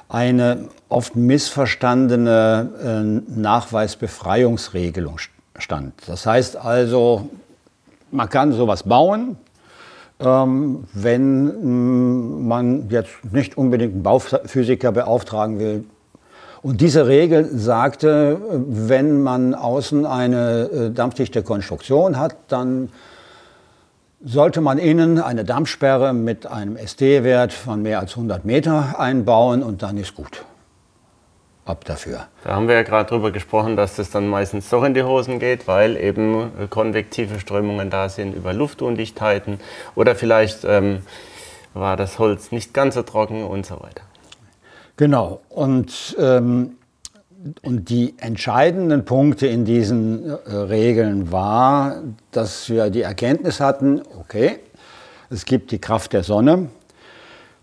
eine 0.08 0.68
oft 0.88 1.16
missverstandene 1.16 2.71
äh, 2.83 3.40
Nachweisbefreiungsregelung 3.40 5.18
stand. 5.59 5.95
Das 6.07 6.26
heißt 6.26 6.57
also, 6.57 7.28
man 8.11 8.28
kann 8.28 8.52
sowas 8.52 8.85
bauen, 8.85 9.37
ähm, 10.21 10.85
wenn 10.92 11.45
mm, 11.45 12.49
man 12.49 12.88
jetzt 12.88 13.12
nicht 13.30 13.59
unbedingt 13.59 13.95
einen 13.95 14.02
Bauphysiker 14.02 14.92
beauftragen 14.92 15.59
will. 15.59 15.85
Und 16.62 16.80
diese 16.80 17.07
Regel 17.07 17.49
sagte, 17.57 18.40
wenn 18.50 19.23
man 19.23 19.54
außen 19.54 20.07
eine 20.07 20.64
äh, 20.64 20.90
dampfdichte 20.90 21.42
Konstruktion 21.42 22.18
hat, 22.18 22.35
dann 22.49 22.88
sollte 24.25 24.61
man 24.61 24.78
innen 24.78 25.21
eine 25.21 25.45
Dampfsperre 25.45 26.12
mit 26.12 26.47
einem 26.47 26.76
SD-Wert 26.76 27.52
von 27.52 27.83
mehr 27.83 28.00
als 28.00 28.16
100 28.16 28.45
Meter 28.45 28.99
einbauen 28.99 29.62
und 29.62 29.83
dann 29.83 29.97
ist 29.97 30.16
gut. 30.16 30.45
Ab 31.68 31.84
dafür. 31.84 32.28
Da 32.44 32.54
haben 32.54 32.66
wir 32.66 32.76
ja 32.76 32.82
gerade 32.82 33.10
drüber 33.10 33.30
gesprochen, 33.30 33.76
dass 33.76 33.96
das 33.96 34.08
dann 34.08 34.26
meistens 34.26 34.70
doch 34.70 34.82
in 34.84 34.94
die 34.94 35.02
Hosen 35.02 35.38
geht, 35.38 35.68
weil 35.68 35.98
eben 35.98 36.50
konvektive 36.70 37.38
Strömungen 37.40 37.90
da 37.90 38.08
sind 38.08 38.34
über 38.34 38.54
Luftundichtheiten 38.54 39.60
oder 39.94 40.14
vielleicht 40.14 40.64
ähm, 40.64 41.02
war 41.75 41.98
das 41.98 42.18
Holz 42.18 42.52
nicht 42.52 42.72
ganz 42.72 42.94
so 42.94 43.02
trocken 43.02 43.44
und 43.44 43.66
so 43.66 43.75
weiter. 43.80 44.02
Genau. 44.96 45.42
Und 45.50 46.16
ähm, 46.18 46.78
und 47.62 47.88
die 47.88 48.14
entscheidenden 48.18 49.04
Punkte 49.04 49.46
in 49.46 49.64
diesen 49.64 50.28
äh, 50.28 50.34
Regeln 50.50 51.30
war, 51.30 52.02
dass 52.32 52.68
wir 52.68 52.90
die 52.90 53.02
Erkenntnis 53.02 53.60
hatten, 53.60 54.02
okay, 54.18 54.58
es 55.30 55.44
gibt 55.44 55.70
die 55.70 55.78
Kraft 55.78 56.14
der 56.14 56.25
Sonne 56.25 56.68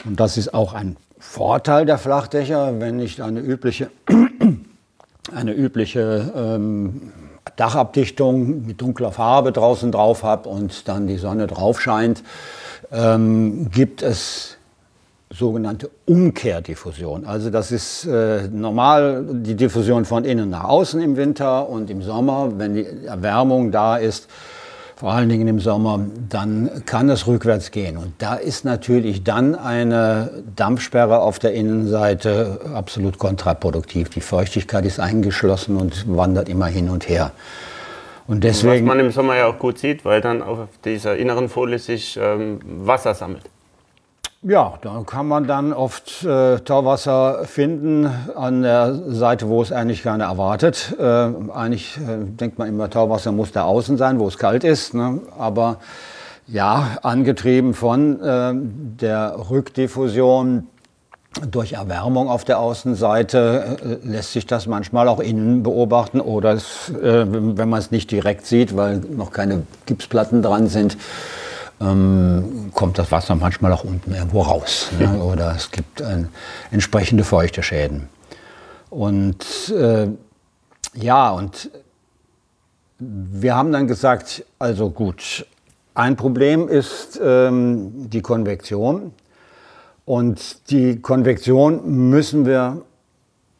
und 0.05 0.19
das 0.19 0.37
ist 0.37 0.53
auch 0.53 0.73
ein 0.73 0.95
Vorteil 1.27 1.85
der 1.85 1.97
Flachdächer, 1.97 2.79
wenn 2.79 2.99
ich 2.99 3.21
eine 3.21 3.41
übliche, 3.41 3.89
eine 5.35 5.53
übliche 5.53 6.31
ähm, 6.33 7.11
Dachabdichtung 7.57 8.65
mit 8.65 8.79
dunkler 8.79 9.11
Farbe 9.11 9.51
draußen 9.51 9.91
drauf 9.91 10.23
habe 10.23 10.47
und 10.47 10.87
dann 10.87 11.07
die 11.07 11.17
Sonne 11.17 11.47
drauf 11.47 11.81
scheint, 11.81 12.23
ähm, 12.91 13.69
gibt 13.69 14.01
es 14.01 14.57
sogenannte 15.29 15.89
Umkehrdiffusion. 16.05 17.25
Also 17.25 17.49
das 17.49 17.71
ist 17.71 18.05
äh, 18.05 18.47
normal 18.47 19.25
die 19.29 19.55
Diffusion 19.55 20.05
von 20.05 20.23
innen 20.23 20.49
nach 20.49 20.63
außen 20.63 21.01
im 21.01 21.17
Winter 21.17 21.67
und 21.67 21.89
im 21.89 22.01
Sommer, 22.01 22.53
wenn 22.57 22.75
die 22.75 22.85
Erwärmung 23.05 23.71
da 23.71 23.97
ist, 23.97 24.29
vor 24.95 25.11
allen 25.11 25.27
Dingen 25.27 25.47
im 25.47 25.59
Sommer, 25.59 25.99
dann 26.29 26.83
kann 26.85 27.09
es 27.09 27.27
rückwärts 27.27 27.71
gehen. 27.71 27.97
Und 27.97 28.13
da 28.19 28.35
ist 28.35 28.63
natürlich 28.63 29.23
dann 29.23 29.53
eine 29.53 30.43
Dampfsperre 30.55 31.19
auf 31.19 31.37
der 31.37 31.53
Innenseite 31.53 32.61
absolut 32.73 33.19
kontraproduktiv. 33.19 34.09
Die 34.09 34.21
Feuchtigkeit 34.21 34.85
ist 34.85 34.99
eingeschlossen 34.99 35.75
und 35.75 36.05
wandert 36.07 36.47
immer 36.47 36.67
hin 36.67 36.89
und 36.89 37.09
her. 37.09 37.31
Und 38.27 38.43
deswegen, 38.43 38.87
Was 38.87 38.95
man 38.95 39.05
im 39.05 39.11
Sommer 39.11 39.35
ja 39.35 39.47
auch 39.47 39.59
gut 39.59 39.77
sieht, 39.77 40.05
weil 40.05 40.21
dann 40.21 40.41
auf 40.41 40.59
dieser 40.83 41.15
inneren 41.17 41.49
Folie 41.49 41.77
sich 41.77 42.17
ähm, 42.19 42.59
Wasser 42.65 43.13
sammelt. 43.13 43.43
Ja, 44.47 44.75
da 44.83 45.01
kann 45.07 45.27
man 45.27 45.47
dann 45.47 45.73
oft 45.73 46.23
äh, 46.23 46.59
Tauwasser 46.59 47.45
finden 47.45 48.07
an 48.35 48.61
der 48.61 48.93
Seite, 48.93 49.49
wo 49.49 49.59
es 49.63 49.71
eigentlich 49.71 50.03
keiner 50.03 50.25
erwartet. 50.25 50.95
Äh, 50.99 51.03
eigentlich 51.51 51.97
äh, 51.97 52.23
denkt 52.25 52.59
man 52.59 52.67
immer, 52.67 52.87
Tauwasser 52.87 53.31
muss 53.31 53.51
da 53.51 53.63
außen 53.63 53.97
sein, 53.97 54.19
wo 54.19 54.27
es 54.27 54.37
kalt 54.37 54.63
ist. 54.63 54.93
Ne? 54.93 55.19
Aber 55.39 55.77
ja, 56.45 56.99
angetrieben 57.01 57.73
von 57.73 58.21
äh, 58.21 58.53
der 58.53 59.49
Rückdiffusion 59.49 60.67
durch 61.49 61.73
Erwärmung 61.73 62.29
auf 62.29 62.43
der 62.43 62.59
Außenseite 62.59 63.99
äh, 64.03 64.07
lässt 64.07 64.33
sich 64.33 64.45
das 64.45 64.67
manchmal 64.67 65.07
auch 65.07 65.21
innen 65.21 65.63
beobachten 65.63 66.21
oder 66.21 66.53
es, 66.53 66.91
äh, 67.01 67.25
wenn 67.27 67.67
man 67.67 67.79
es 67.79 67.89
nicht 67.89 68.11
direkt 68.11 68.45
sieht, 68.45 68.77
weil 68.77 68.97
noch 68.97 69.31
keine 69.31 69.63
Gipsplatten 69.87 70.43
dran 70.43 70.67
sind 70.67 70.97
ähm, 71.81 72.71
kommt 72.73 72.97
das 72.97 73.11
Wasser 73.11 73.35
manchmal 73.35 73.73
auch 73.73 73.83
unten 73.83 74.13
irgendwo 74.13 74.41
raus. 74.41 74.89
Ne? 74.99 75.21
Oder 75.21 75.55
es 75.55 75.71
gibt 75.71 76.01
ein, 76.01 76.29
entsprechende 76.71 77.23
feuchte 77.23 77.63
Schäden. 77.63 78.09
Und 78.89 79.69
äh, 79.69 80.07
ja, 80.93 81.31
und 81.31 81.69
wir 82.99 83.55
haben 83.55 83.71
dann 83.71 83.87
gesagt, 83.87 84.45
also 84.57 84.89
gut, 84.89 85.45
ein 85.93 86.15
Problem 86.15 86.67
ist 86.67 87.19
ähm, 87.21 88.09
die 88.09 88.21
Konvektion. 88.21 89.13
Und 90.05 90.69
die 90.69 91.01
Konvektion 91.01 92.09
müssen 92.09 92.45
wir 92.45 92.83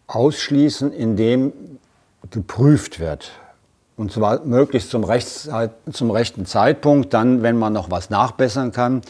ausschließen, 0.08 0.94
indem 0.94 1.52
geprüft 2.30 3.00
wird. 3.00 3.32
Und 3.98 4.12
zwar 4.12 4.44
möglichst 4.44 4.90
zum, 4.90 5.06
zum, 5.92 6.12
rechten 6.12 6.46
Zeitpunkt, 6.46 7.14
dann, 7.14 7.44
wenn 7.44 7.58
man 7.58 7.72
noch 7.72 7.92
was 7.92 8.10
nachbessern 8.10 8.72
kann. 8.72 9.02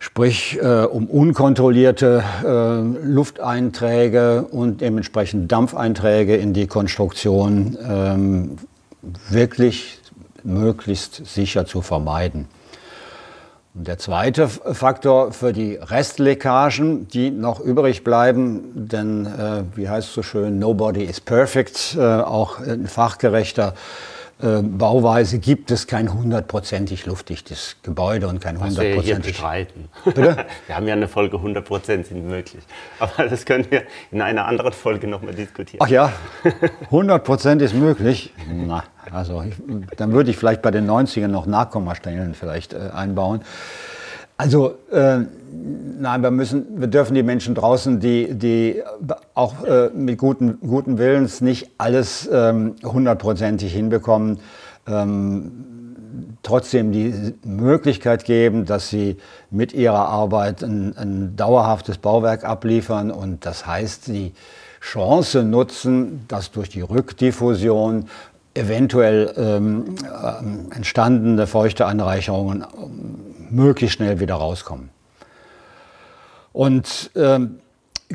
Sprich, 0.00 0.58
äh, 0.60 0.84
um 0.84 1.06
unkontrollierte 1.06 2.22
äh, 2.44 3.06
Lufteinträge 3.06 4.42
und 4.42 4.80
dementsprechend 4.80 5.50
Dampfeinträge 5.50 6.36
in 6.36 6.52
die 6.52 6.66
Konstruktion 6.66 7.76
ähm, 7.82 8.58
wirklich 9.28 10.00
möglichst 10.44 11.26
sicher 11.26 11.66
zu 11.66 11.82
vermeiden. 11.82 12.46
Und 13.78 13.86
der 13.86 13.98
zweite 13.98 14.48
Faktor 14.48 15.30
für 15.30 15.52
die 15.52 15.76
Restleckagen, 15.76 17.06
die 17.06 17.30
noch 17.30 17.60
übrig 17.60 18.02
bleiben, 18.02 18.72
denn 18.74 19.24
äh, 19.24 19.62
wie 19.76 19.88
heißt 19.88 20.08
es 20.08 20.14
so 20.14 20.24
schön, 20.24 20.58
nobody 20.58 21.04
is 21.04 21.20
perfect, 21.20 21.96
äh, 21.96 22.02
auch 22.02 22.58
in 22.58 22.88
fachgerechter 22.88 23.74
Bauweise 24.40 25.40
gibt 25.40 25.72
es 25.72 25.88
kein 25.88 26.12
hundertprozentig 26.12 27.06
luftdichtes 27.06 27.76
Gebäude 27.82 28.28
und 28.28 28.40
kein 28.40 28.60
hundertprozentig. 28.60 29.36
streiten. 29.36 29.88
Bitte? 30.04 30.46
Wir 30.66 30.76
haben 30.76 30.86
ja 30.86 30.94
eine 30.94 31.08
Folge 31.08 31.38
100 31.38 31.64
Prozent 31.64 32.06
sind 32.06 32.28
möglich. 32.28 32.62
Aber 33.00 33.28
das 33.28 33.44
können 33.44 33.66
wir 33.68 33.82
in 34.12 34.22
einer 34.22 34.46
anderen 34.46 34.72
Folge 34.72 35.08
nochmal 35.08 35.34
diskutieren. 35.34 35.80
Ach 35.82 35.88
ja, 35.88 36.12
100 36.84 37.24
Prozent 37.24 37.62
ist 37.62 37.74
möglich. 37.74 38.32
Na, 38.48 38.84
also 39.10 39.42
ich, 39.42 39.54
dann 39.96 40.12
würde 40.12 40.30
ich 40.30 40.36
vielleicht 40.36 40.62
bei 40.62 40.70
den 40.70 40.88
90ern 40.88 41.28
noch 41.28 41.46
Nachkommastellen 41.46 42.34
vielleicht 42.34 42.74
äh, 42.74 42.90
einbauen. 42.94 43.42
Also 44.38 44.76
äh, 44.92 45.18
nein, 45.98 46.22
wir 46.22 46.30
müssen, 46.30 46.80
wir 46.80 46.86
dürfen 46.86 47.14
die 47.16 47.24
Menschen 47.24 47.56
draußen, 47.56 47.98
die, 47.98 48.34
die 48.34 48.82
auch 49.34 49.64
äh, 49.64 49.90
mit 49.90 50.16
guten, 50.16 50.60
guten 50.60 50.96
Willens 50.96 51.40
nicht 51.40 51.72
alles 51.76 52.28
ähm, 52.32 52.76
hundertprozentig 52.84 53.72
hinbekommen, 53.72 54.38
ähm, 54.86 55.50
trotzdem 56.44 56.92
die 56.92 57.34
Möglichkeit 57.44 58.24
geben, 58.24 58.64
dass 58.64 58.88
sie 58.88 59.16
mit 59.50 59.72
ihrer 59.72 60.08
Arbeit 60.08 60.62
ein, 60.62 60.96
ein 60.96 61.34
dauerhaftes 61.34 61.98
Bauwerk 61.98 62.44
abliefern. 62.44 63.10
Und 63.10 63.44
das 63.44 63.66
heißt, 63.66 64.06
die 64.06 64.32
Chance 64.80 65.42
nutzen, 65.42 66.26
dass 66.28 66.52
durch 66.52 66.68
die 66.68 66.82
Rückdiffusion 66.82 68.04
eventuell 68.54 69.34
ähm, 69.36 69.96
äh, 70.04 70.76
entstandene 70.76 71.48
Feuchteanreicherungen 71.48 72.62
ähm, 72.62 73.27
möglichst 73.50 73.96
schnell 73.96 74.20
wieder 74.20 74.34
rauskommen. 74.34 74.90
Und 76.52 77.10
ähm, 77.14 77.60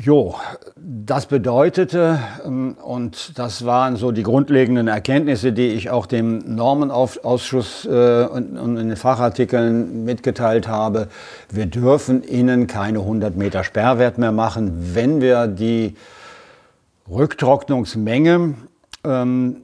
jo, 0.00 0.34
das 0.76 1.26
bedeutete, 1.26 2.18
ähm, 2.44 2.76
und 2.82 3.38
das 3.38 3.64
waren 3.64 3.96
so 3.96 4.12
die 4.12 4.22
grundlegenden 4.22 4.88
Erkenntnisse, 4.88 5.52
die 5.52 5.68
ich 5.68 5.90
auch 5.90 6.06
dem 6.06 6.54
Normenausschuss 6.54 7.86
äh, 7.86 8.24
und, 8.24 8.58
und 8.58 8.76
in 8.76 8.88
den 8.88 8.96
Fachartikeln 8.96 10.04
mitgeteilt 10.04 10.68
habe, 10.68 11.08
wir 11.50 11.66
dürfen 11.66 12.22
innen 12.22 12.66
keine 12.66 13.00
100 13.00 13.36
Meter 13.36 13.64
Sperrwert 13.64 14.18
mehr 14.18 14.32
machen, 14.32 14.94
wenn 14.94 15.20
wir 15.20 15.46
die 15.46 15.94
Rücktrocknungsmenge 17.08 18.54
ähm, 19.04 19.56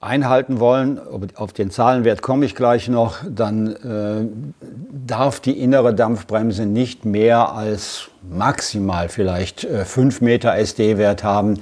einhalten 0.00 0.60
wollen, 0.60 1.00
auf 1.36 1.52
den 1.52 1.70
Zahlenwert 1.70 2.22
komme 2.22 2.44
ich 2.44 2.54
gleich 2.54 2.88
noch, 2.88 3.18
dann 3.28 3.76
äh, 3.76 4.26
darf 5.06 5.40
die 5.40 5.58
innere 5.58 5.94
Dampfbremse 5.94 6.66
nicht 6.66 7.04
mehr 7.04 7.52
als 7.52 8.08
maximal 8.28 9.08
vielleicht 9.08 9.64
äh, 9.64 9.84
5 9.84 10.20
Meter 10.20 10.54
SD-Wert 10.54 11.24
haben, 11.24 11.60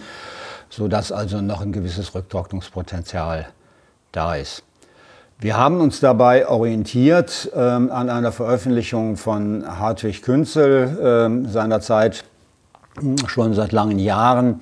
sodass 0.69 1.13
also 1.13 1.41
noch 1.41 1.61
ein 1.61 1.73
gewisses 1.73 2.15
Rücktrocknungspotenzial 2.15 3.47
da 4.11 4.35
ist. 4.35 4.65
Wir 5.39 5.57
haben 5.57 5.81
uns 5.81 6.01
dabei 6.01 6.49
orientiert 6.49 7.51
ähm, 7.55 7.91
an 7.91 8.09
einer 8.09 8.33
Veröffentlichung 8.33 9.17
von 9.17 9.65
Hartwig 9.79 10.23
Künzel 10.23 11.45
äh, 11.47 11.49
seinerzeit, 11.49 12.25
schon 13.27 13.55
seit 13.55 13.73
langen 13.73 13.99
Jahren, 13.99 14.47
ähm, 14.47 14.61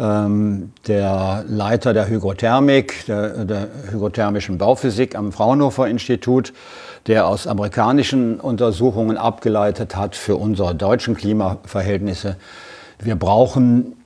der 0.00 1.44
Leiter 1.46 1.92
der 1.92 2.08
Hygrothermik, 2.08 3.04
der, 3.06 3.44
der, 3.44 3.68
hygrothermischen 3.90 4.56
Bauphysik 4.56 5.14
am 5.14 5.30
Fraunhofer 5.30 5.88
Institut, 5.88 6.54
der 7.06 7.26
aus 7.26 7.46
amerikanischen 7.46 8.40
Untersuchungen 8.40 9.18
abgeleitet 9.18 9.96
hat 9.96 10.16
für 10.16 10.36
unsere 10.36 10.74
deutschen 10.74 11.16
Klimaverhältnisse. 11.16 12.36
Wir 12.98 13.16
brauchen 13.16 13.96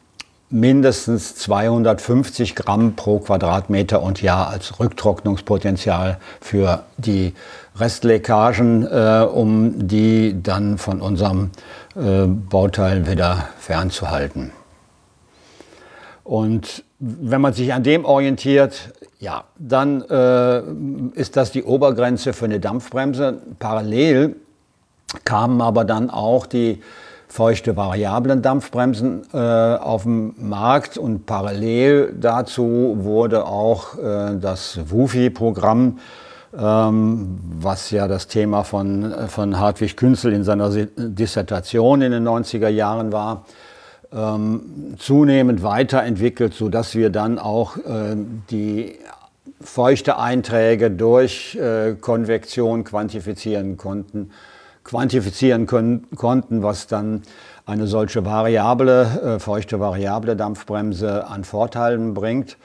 mindestens 0.50 1.36
250 1.36 2.54
Gramm 2.54 2.94
pro 2.96 3.18
Quadratmeter 3.18 4.02
und 4.02 4.22
Jahr 4.22 4.48
als 4.48 4.78
Rücktrocknungspotenzial 4.78 6.18
für 6.40 6.84
die 6.96 7.34
Restleckagen, 7.76 8.86
äh, 8.86 9.26
um 9.32 9.88
die 9.88 10.42
dann 10.42 10.78
von 10.78 11.00
unserem 11.00 11.50
äh, 11.96 12.26
Bauteil 12.26 13.08
wieder 13.08 13.48
fernzuhalten. 13.58 14.52
Und 16.24 16.84
wenn 16.98 17.40
man 17.40 17.52
sich 17.52 17.72
an 17.72 17.82
dem 17.82 18.04
orientiert, 18.06 18.92
ja, 19.20 19.44
dann 19.58 20.02
äh, 20.02 20.62
ist 21.18 21.36
das 21.36 21.52
die 21.52 21.62
Obergrenze 21.62 22.32
für 22.32 22.46
eine 22.46 22.60
Dampfbremse. 22.60 23.42
Parallel 23.58 24.36
kamen 25.24 25.60
aber 25.60 25.84
dann 25.84 26.10
auch 26.10 26.46
die 26.46 26.80
feuchte 27.28 27.76
variablen 27.76 28.42
Dampfbremsen 28.42 29.22
äh, 29.32 29.38
auf 29.38 30.04
den 30.04 30.34
Markt 30.48 30.96
und 30.96 31.26
parallel 31.26 32.14
dazu 32.18 32.96
wurde 33.00 33.44
auch 33.46 33.98
äh, 33.98 34.36
das 34.38 34.78
WUFI-Programm, 34.88 35.98
ähm, 36.56 37.40
was 37.60 37.90
ja 37.90 38.08
das 38.08 38.28
Thema 38.28 38.62
von, 38.62 39.12
von 39.28 39.58
Hartwig 39.58 39.96
Künzel 39.96 40.32
in 40.32 40.44
seiner 40.44 40.70
Dissertation 40.70 42.02
in 42.02 42.12
den 42.12 42.26
90er 42.26 42.68
Jahren 42.68 43.10
war, 43.10 43.44
ähm, 44.14 44.94
zunehmend 44.98 45.62
weiterentwickelt, 45.62 46.54
sodass 46.54 46.94
wir 46.94 47.10
dann 47.10 47.38
auch 47.38 47.76
äh, 47.76 48.16
die 48.50 48.94
feuchte 49.60 50.18
Einträge 50.18 50.90
durch 50.90 51.56
äh, 51.56 51.94
Konvektion 52.00 52.84
quantifizieren 52.84 53.76
konnten. 53.76 54.30
quantifizieren 54.84 55.66
können, 55.66 56.06
konnten, 56.14 56.62
was 56.62 56.86
dann 56.86 57.22
eine 57.64 57.86
solche 57.86 58.26
variable, 58.26 59.36
äh, 59.36 59.38
feuchte 59.38 59.80
variable 59.80 60.36
Dampfbremse 60.36 61.26
an 61.26 61.44
Vorteilen 61.44 62.12
bringt. 62.12 62.58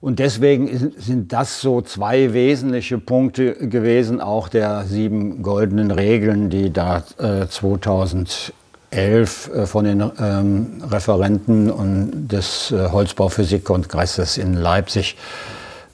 Und 0.00 0.18
deswegen 0.18 0.92
sind 0.98 1.32
das 1.32 1.60
so 1.60 1.80
zwei 1.80 2.32
wesentliche 2.32 2.98
Punkte 2.98 3.68
gewesen, 3.68 4.20
auch 4.20 4.48
der 4.48 4.82
sieben 4.82 5.44
goldenen 5.44 5.92
Regeln, 5.92 6.50
die 6.50 6.72
da 6.72 7.04
äh, 7.18 7.46
2011 7.46 8.52
äh, 8.92 9.26
von 9.66 9.84
den 9.84 10.10
ähm, 10.20 10.82
Referenten 10.90 11.70
und 11.70 12.28
des 12.28 12.70
äh, 12.70 12.90
Holzbauphysikkongresses 12.90 14.38
in 14.38 14.54
Leipzig 14.54 15.16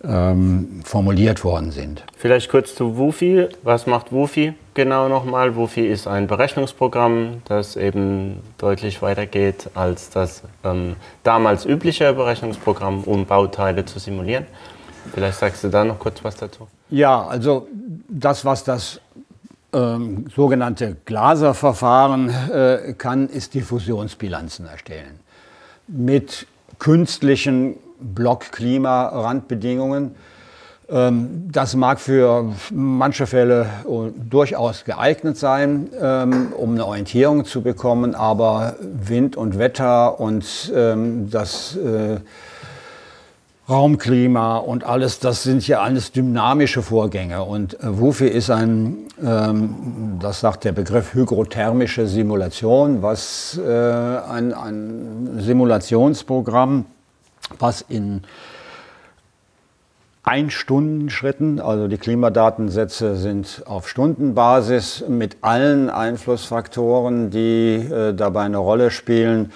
ähm, 0.04 0.80
formuliert 0.84 1.44
worden 1.44 1.70
sind. 1.70 2.04
Vielleicht 2.16 2.50
kurz 2.50 2.74
zu 2.74 2.96
WUFI. 2.96 3.48
Was 3.62 3.86
macht 3.86 4.12
WUFI 4.12 4.54
genau 4.74 5.08
nochmal? 5.08 5.56
WUFI 5.56 5.86
ist 5.86 6.06
ein 6.06 6.26
Berechnungsprogramm, 6.26 7.42
das 7.46 7.76
eben 7.76 8.40
deutlich 8.58 9.02
weitergeht 9.02 9.70
als 9.74 10.10
das 10.10 10.42
ähm, 10.64 10.96
damals 11.22 11.64
übliche 11.64 12.12
Berechnungsprogramm, 12.12 13.04
um 13.04 13.26
Bauteile 13.26 13.84
zu 13.84 13.98
simulieren. 13.98 14.46
Vielleicht 15.12 15.38
sagst 15.38 15.64
du 15.64 15.68
da 15.68 15.84
noch 15.84 15.98
kurz 15.98 16.22
was 16.22 16.36
dazu. 16.36 16.68
Ja, 16.90 17.26
also 17.26 17.68
das, 18.08 18.44
was 18.44 18.64
das 18.64 19.00
ähm, 19.72 20.26
sogenannte 20.34 20.96
Glaser-Verfahren 21.04 22.30
äh, 22.30 22.94
kann, 22.96 23.28
ist 23.28 23.52
Diffusionsbilanzen 23.54 24.66
erstellen. 24.66 25.20
Mit 25.86 26.46
künstlichen 26.78 27.76
Blockklimarandbedingungen. 28.00 30.14
Ähm, 30.88 31.50
das 31.52 31.76
mag 31.76 32.00
für 32.00 32.54
manche 32.70 33.26
Fälle 33.26 33.66
äh, 33.86 34.10
durchaus 34.30 34.84
geeignet 34.84 35.36
sein, 35.36 35.90
ähm, 36.00 36.54
um 36.56 36.72
eine 36.72 36.86
Orientierung 36.86 37.44
zu 37.44 37.60
bekommen, 37.60 38.14
aber 38.14 38.76
Wind 38.80 39.36
und 39.36 39.58
Wetter 39.58 40.18
und 40.18 40.72
ähm, 40.74 41.28
das 41.30 41.76
äh, 41.76 42.20
Raumklima 43.68 44.56
und 44.56 44.84
alles, 44.84 45.20
das 45.20 45.42
sind 45.42 45.66
ja 45.68 45.80
alles 45.80 46.12
dynamische 46.12 46.82
Vorgänge. 46.82 47.44
Und 47.44 47.74
äh, 47.80 47.98
WUFI 47.98 48.28
ist 48.28 48.50
ein, 48.50 48.98
das 50.20 50.38
sagt 50.38 50.62
der 50.62 50.70
Begriff 50.70 51.12
hygrothermische 51.12 52.06
Simulation, 52.06 53.02
was 53.02 53.58
ein, 53.60 54.54
ein 54.54 55.40
Simulationsprogramm 55.40 56.84
was 57.58 57.82
in 57.88 58.22
Ein-Stunden-Schritten, 60.22 61.60
also 61.60 61.88
die 61.88 61.96
Klimadatensätze 61.96 63.16
sind 63.16 63.62
auf 63.66 63.88
Stundenbasis 63.88 65.04
mit 65.08 65.38
allen 65.40 65.88
Einflussfaktoren, 65.88 67.30
die 67.30 67.76
äh, 67.76 68.12
dabei 68.12 68.42
eine 68.42 68.58
Rolle 68.58 68.90
spielen 68.90 69.52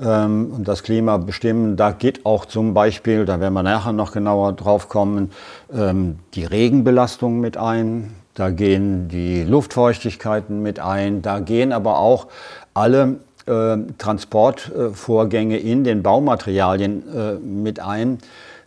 ähm, 0.00 0.52
und 0.54 0.68
das 0.68 0.82
Klima 0.82 1.16
bestimmen. 1.16 1.76
Da 1.76 1.92
geht 1.92 2.26
auch 2.26 2.44
zum 2.44 2.74
Beispiel, 2.74 3.24
da 3.24 3.40
werden 3.40 3.54
wir 3.54 3.62
nachher 3.62 3.92
noch 3.92 4.12
genauer 4.12 4.52
drauf 4.52 4.88
kommen, 4.88 5.30
ähm, 5.72 6.18
die 6.34 6.44
Regenbelastung 6.44 7.40
mit 7.40 7.56
ein. 7.56 8.14
Da 8.34 8.50
gehen 8.50 9.08
die 9.08 9.44
Luftfeuchtigkeiten 9.44 10.62
mit 10.62 10.78
ein. 10.78 11.22
Da 11.22 11.40
gehen 11.40 11.72
aber 11.72 11.98
auch 11.98 12.26
alle 12.74 13.16
äh, 13.46 13.78
Transportvorgänge 13.96 15.56
in 15.56 15.84
den 15.84 16.02
Baumaterialien 16.02 17.02
äh, 17.14 17.32
mit 17.34 17.80
ein, 17.80 18.18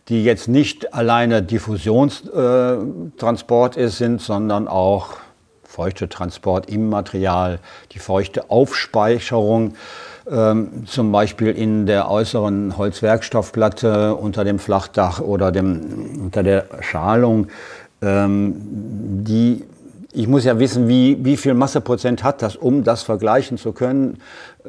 die 0.08 0.24
jetzt 0.24 0.48
nicht 0.48 0.94
alleine 0.94 1.42
Diffusionstransport 1.42 3.76
äh, 3.76 3.88
sind, 3.88 4.20
sondern 4.20 4.66
auch 4.66 5.18
feuchte 5.70 6.08
Transport 6.08 6.68
im 6.68 6.88
Material, 6.88 7.60
die 7.92 8.00
feuchte 8.00 8.50
Aufspeicherung, 8.50 9.74
ähm, 10.28 10.84
zum 10.86 11.12
Beispiel 11.12 11.50
in 11.50 11.86
der 11.86 12.10
äußeren 12.10 12.76
Holzwerkstoffplatte 12.76 14.16
unter 14.16 14.42
dem 14.42 14.58
Flachdach 14.58 15.20
oder 15.20 15.52
dem, 15.52 16.20
unter 16.24 16.42
der 16.42 16.66
Schalung, 16.80 17.46
ähm, 18.02 18.54
die 19.24 19.64
ich 20.12 20.26
muss 20.26 20.44
ja 20.44 20.58
wissen, 20.58 20.88
wie, 20.88 21.24
wie 21.24 21.36
viel 21.36 21.54
Masseprozent 21.54 22.24
hat 22.24 22.42
das, 22.42 22.56
um 22.56 22.82
das 22.82 23.04
vergleichen 23.04 23.58
zu 23.58 23.70
können 23.70 24.18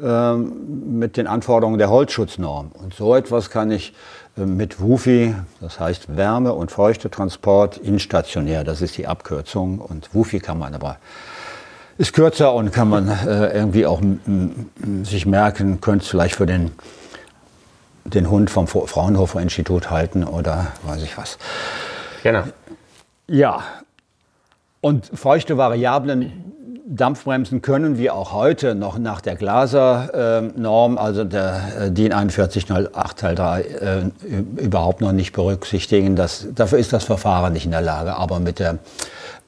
ähm, 0.00 0.98
mit 1.00 1.16
den 1.16 1.26
Anforderungen 1.26 1.78
der 1.78 1.90
Holzschutznorm. 1.90 2.70
Und 2.72 2.94
so 2.94 3.16
etwas 3.16 3.50
kann 3.50 3.72
ich 3.72 3.92
mit 4.36 4.80
WUFI, 4.80 5.34
das 5.60 5.78
heißt 5.78 6.16
Wärme- 6.16 6.54
und 6.54 6.70
Feuchtetransport 6.70 7.76
instationär, 7.78 8.64
das 8.64 8.80
ist 8.80 8.96
die 8.96 9.06
Abkürzung. 9.06 9.78
Und 9.78 10.14
WUFI 10.14 10.40
kann 10.40 10.58
man 10.58 10.74
aber, 10.74 10.96
ist 11.98 12.12
kürzer 12.12 12.54
und 12.54 12.72
kann 12.72 12.88
man 12.88 13.08
äh, 13.08 13.54
irgendwie 13.54 13.86
auch 13.86 14.00
sich 15.02 15.26
merken, 15.26 15.80
könnte 15.80 16.04
es 16.04 16.10
vielleicht 16.10 16.36
für 16.36 16.46
den, 16.46 16.72
den 18.04 18.30
Hund 18.30 18.50
vom 18.50 18.66
Fraunhofer 18.66 19.40
Institut 19.40 19.90
halten 19.90 20.24
oder 20.24 20.68
weiß 20.84 21.02
ich 21.02 21.18
was. 21.18 21.38
Genau. 22.22 22.44
Ja, 23.26 23.62
und 24.80 25.06
feuchte 25.14 25.56
Variablen 25.56 26.52
Dampfbremsen 26.94 27.62
können 27.62 27.96
wir 27.96 28.14
auch 28.14 28.32
heute 28.32 28.74
noch 28.74 28.98
nach 28.98 29.22
der 29.22 29.34
Glaser-Norm, 29.34 30.98
also 30.98 31.24
der 31.24 31.88
DIN 31.88 32.12
4108 32.28 33.18
Teil 33.18 33.34
3, 33.34 33.60
äh, 33.60 34.62
überhaupt 34.62 35.00
noch 35.00 35.12
nicht 35.12 35.32
berücksichtigen. 35.32 36.16
Das, 36.16 36.48
dafür 36.54 36.78
ist 36.78 36.92
das 36.92 37.04
Verfahren 37.04 37.54
nicht 37.54 37.64
in 37.64 37.70
der 37.70 37.80
Lage, 37.80 38.14
aber 38.14 38.40
mit 38.40 38.58
der 38.58 38.78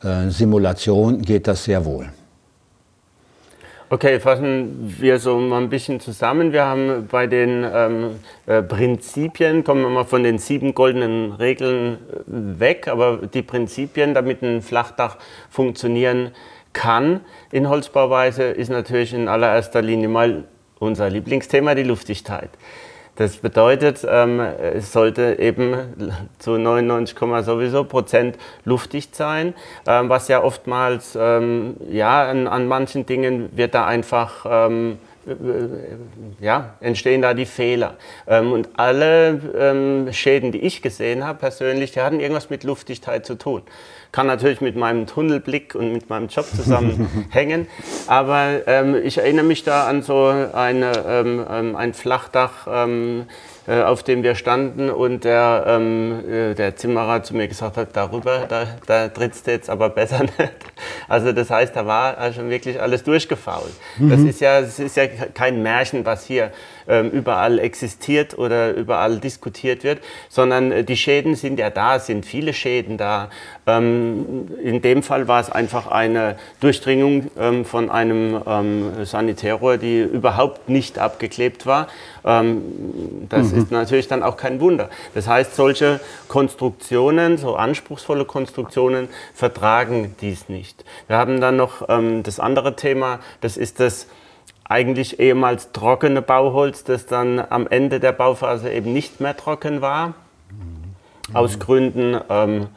äh, 0.02 0.30
Simulation 0.30 1.20
geht 1.20 1.46
das 1.46 1.64
sehr 1.64 1.84
wohl. 1.84 2.08
Okay, 3.90 4.18
fassen 4.18 4.94
wir 4.98 5.18
so 5.18 5.38
mal 5.38 5.60
ein 5.60 5.68
bisschen 5.68 6.00
zusammen. 6.00 6.52
Wir 6.52 6.64
haben 6.64 7.06
bei 7.10 7.26
den 7.26 7.66
ähm, 7.70 8.10
äh, 8.46 8.62
Prinzipien, 8.62 9.62
kommen 9.62 9.82
wir 9.82 9.90
mal 9.90 10.04
von 10.04 10.22
den 10.22 10.38
sieben 10.38 10.74
goldenen 10.74 11.32
Regeln 11.32 11.98
äh, 11.98 12.58
weg, 12.58 12.88
aber 12.88 13.18
die 13.18 13.42
Prinzipien, 13.42 14.14
damit 14.14 14.40
ein 14.42 14.62
Flachdach 14.62 15.18
funktionieren 15.50 16.30
kann 16.74 17.20
in 17.50 17.70
Holzbauweise, 17.70 18.44
ist 18.44 18.68
natürlich 18.68 19.14
in 19.14 19.28
allererster 19.28 19.80
Linie 19.80 20.08
mal 20.08 20.44
unser 20.78 21.08
Lieblingsthema, 21.08 21.74
die 21.74 21.84
Luftigkeit. 21.84 22.50
Das 23.16 23.36
bedeutet, 23.36 24.04
ähm, 24.08 24.40
es 24.40 24.92
sollte 24.92 25.38
eben 25.38 25.76
zu 26.40 26.58
99, 26.58 27.16
sowieso 27.44 27.84
Prozent 27.84 28.36
luftdicht 28.64 29.14
sein, 29.14 29.54
ähm, 29.86 30.08
was 30.08 30.26
ja 30.26 30.42
oftmals, 30.42 31.16
ähm, 31.18 31.76
ja, 31.88 32.28
an, 32.28 32.48
an, 32.48 32.66
manchen 32.66 33.06
Dingen 33.06 33.50
wird 33.56 33.74
da 33.74 33.86
einfach, 33.86 34.44
ähm, 34.48 34.92
äh, 34.92 35.13
ja, 36.40 36.74
entstehen 36.80 37.22
da 37.22 37.34
die 37.34 37.46
Fehler. 37.46 37.96
Ähm, 38.26 38.52
und 38.52 38.70
alle 38.76 39.40
ähm, 39.58 40.12
Schäden, 40.12 40.52
die 40.52 40.60
ich 40.60 40.82
gesehen 40.82 41.24
habe 41.24 41.38
persönlich, 41.38 41.92
die 41.92 42.00
hatten 42.00 42.20
irgendwas 42.20 42.50
mit 42.50 42.64
Luftdichtheit 42.64 43.26
zu 43.26 43.36
tun 43.36 43.62
kann 44.14 44.28
natürlich 44.28 44.60
mit 44.60 44.76
meinem 44.76 45.08
Tunnelblick 45.08 45.74
und 45.74 45.92
mit 45.92 46.08
meinem 46.08 46.28
Job 46.28 46.46
zusammenhängen. 46.46 47.66
Aber 48.06 48.60
ähm, 48.68 48.94
ich 48.94 49.18
erinnere 49.18 49.44
mich 49.44 49.64
da 49.64 49.88
an 49.88 50.02
so 50.02 50.26
eine, 50.26 50.92
ähm, 51.04 51.44
ähm 51.50 51.74
ein 51.74 51.94
Flachdach, 51.94 52.68
ähm, 52.70 53.26
äh, 53.66 53.82
auf 53.82 54.02
dem 54.02 54.22
wir 54.22 54.34
standen 54.34 54.90
und 54.90 55.24
der, 55.24 55.64
ähm, 55.66 56.22
äh, 56.28 56.54
der 56.54 56.76
Zimmerer 56.76 57.22
zu 57.22 57.34
mir 57.34 57.48
gesagt 57.48 57.76
hat, 57.76 57.88
darüber, 57.94 58.46
da, 58.48 58.66
da 58.86 59.08
trittst 59.08 59.46
du 59.46 59.52
jetzt 59.52 59.70
aber 59.70 59.88
besser 59.88 60.20
nicht. 60.22 60.52
Also 61.08 61.32
das 61.32 61.50
heißt, 61.50 61.74
da 61.74 61.86
war 61.86 62.18
also 62.18 62.48
wirklich 62.50 62.80
alles 62.80 63.04
durchgefault. 63.04 63.72
Mhm. 63.98 64.10
Das, 64.10 64.20
ist 64.20 64.40
ja, 64.40 64.60
das 64.60 64.78
ist 64.78 64.96
ja 64.96 65.06
kein 65.06 65.62
Märchen, 65.62 66.04
was 66.04 66.26
hier 66.26 66.50
überall 66.86 67.58
existiert 67.58 68.36
oder 68.38 68.74
überall 68.74 69.18
diskutiert 69.18 69.84
wird, 69.84 70.00
sondern 70.28 70.72
äh, 70.72 70.84
die 70.84 70.96
Schäden 70.96 71.34
sind 71.34 71.58
ja 71.58 71.70
da, 71.70 71.98
sind 71.98 72.26
viele 72.26 72.52
Schäden 72.52 72.98
da. 72.98 73.30
Ähm, 73.66 74.48
in 74.62 74.82
dem 74.82 75.02
Fall 75.02 75.28
war 75.28 75.40
es 75.40 75.50
einfach 75.50 75.86
eine 75.86 76.36
Durchdringung 76.60 77.30
ähm, 77.38 77.64
von 77.64 77.90
einem 77.90 78.40
Sanitärrohr, 79.04 79.76
die 79.78 80.00
überhaupt 80.00 80.68
nicht 80.68 80.98
abgeklebt 80.98 81.66
war. 81.66 81.88
das 82.22 83.52
mhm. 83.52 83.58
ist 83.58 83.70
natürlich 83.70 84.08
dann 84.08 84.22
auch 84.22 84.36
kein 84.36 84.60
Wunder. 84.60 84.90
Das 85.14 85.26
heißt, 85.26 85.54
solche 85.54 86.00
Konstruktionen, 86.28 87.38
so 87.38 87.56
anspruchsvolle 87.56 88.24
Konstruktionen, 88.24 89.08
vertragen 89.34 90.14
dies 90.20 90.48
nicht. 90.48 90.84
Wir 91.06 91.16
haben 91.16 91.40
dann 91.40 91.56
noch 91.56 91.86
das 92.22 92.40
andere 92.40 92.76
Thema, 92.76 93.20
das 93.40 93.56
ist 93.56 93.80
das 93.80 94.06
eigentlich 94.64 95.20
ehemals 95.20 95.72
trockene 95.72 96.22
Bauholz, 96.22 96.84
das 96.84 97.06
dann 97.06 97.38
am 97.38 97.66
Ende 97.66 98.00
der 98.00 98.12
Bauphase 98.12 98.72
eben 98.72 98.92
nicht 98.92 99.20
mehr 99.20 99.36
trocken 99.36 99.80
war. 99.80 100.08
Mhm. 101.28 101.36
Aus 101.36 101.58
Gründen 101.58 102.18
ähm, 102.28 102.68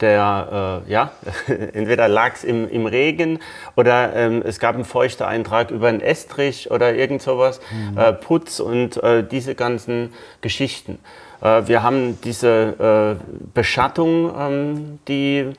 der, 0.00 0.82
äh, 0.86 0.90
ja, 0.90 1.12
entweder 1.46 2.08
lag 2.08 2.34
es 2.34 2.44
im, 2.44 2.68
im 2.68 2.86
Regen 2.86 3.38
oder 3.76 4.14
ähm, 4.14 4.42
es 4.44 4.58
gab 4.58 4.74
einen 4.74 4.84
feuchten 4.84 5.24
Eintrag 5.24 5.70
über 5.70 5.88
einen 5.88 6.00
Estrich 6.00 6.70
oder 6.70 6.94
irgend 6.94 7.22
sowas, 7.22 7.60
mhm. 7.70 7.98
äh, 7.98 8.12
Putz 8.12 8.60
und 8.60 9.02
äh, 9.02 9.24
diese 9.24 9.54
ganzen 9.54 10.12
Geschichten. 10.40 10.98
Äh, 11.40 11.62
wir 11.66 11.82
haben 11.82 12.20
diese 12.22 13.18
äh, 13.18 13.24
Beschattung, 13.54 14.32
ähm, 14.38 14.98
die 15.08 15.38
äh, 15.38 15.52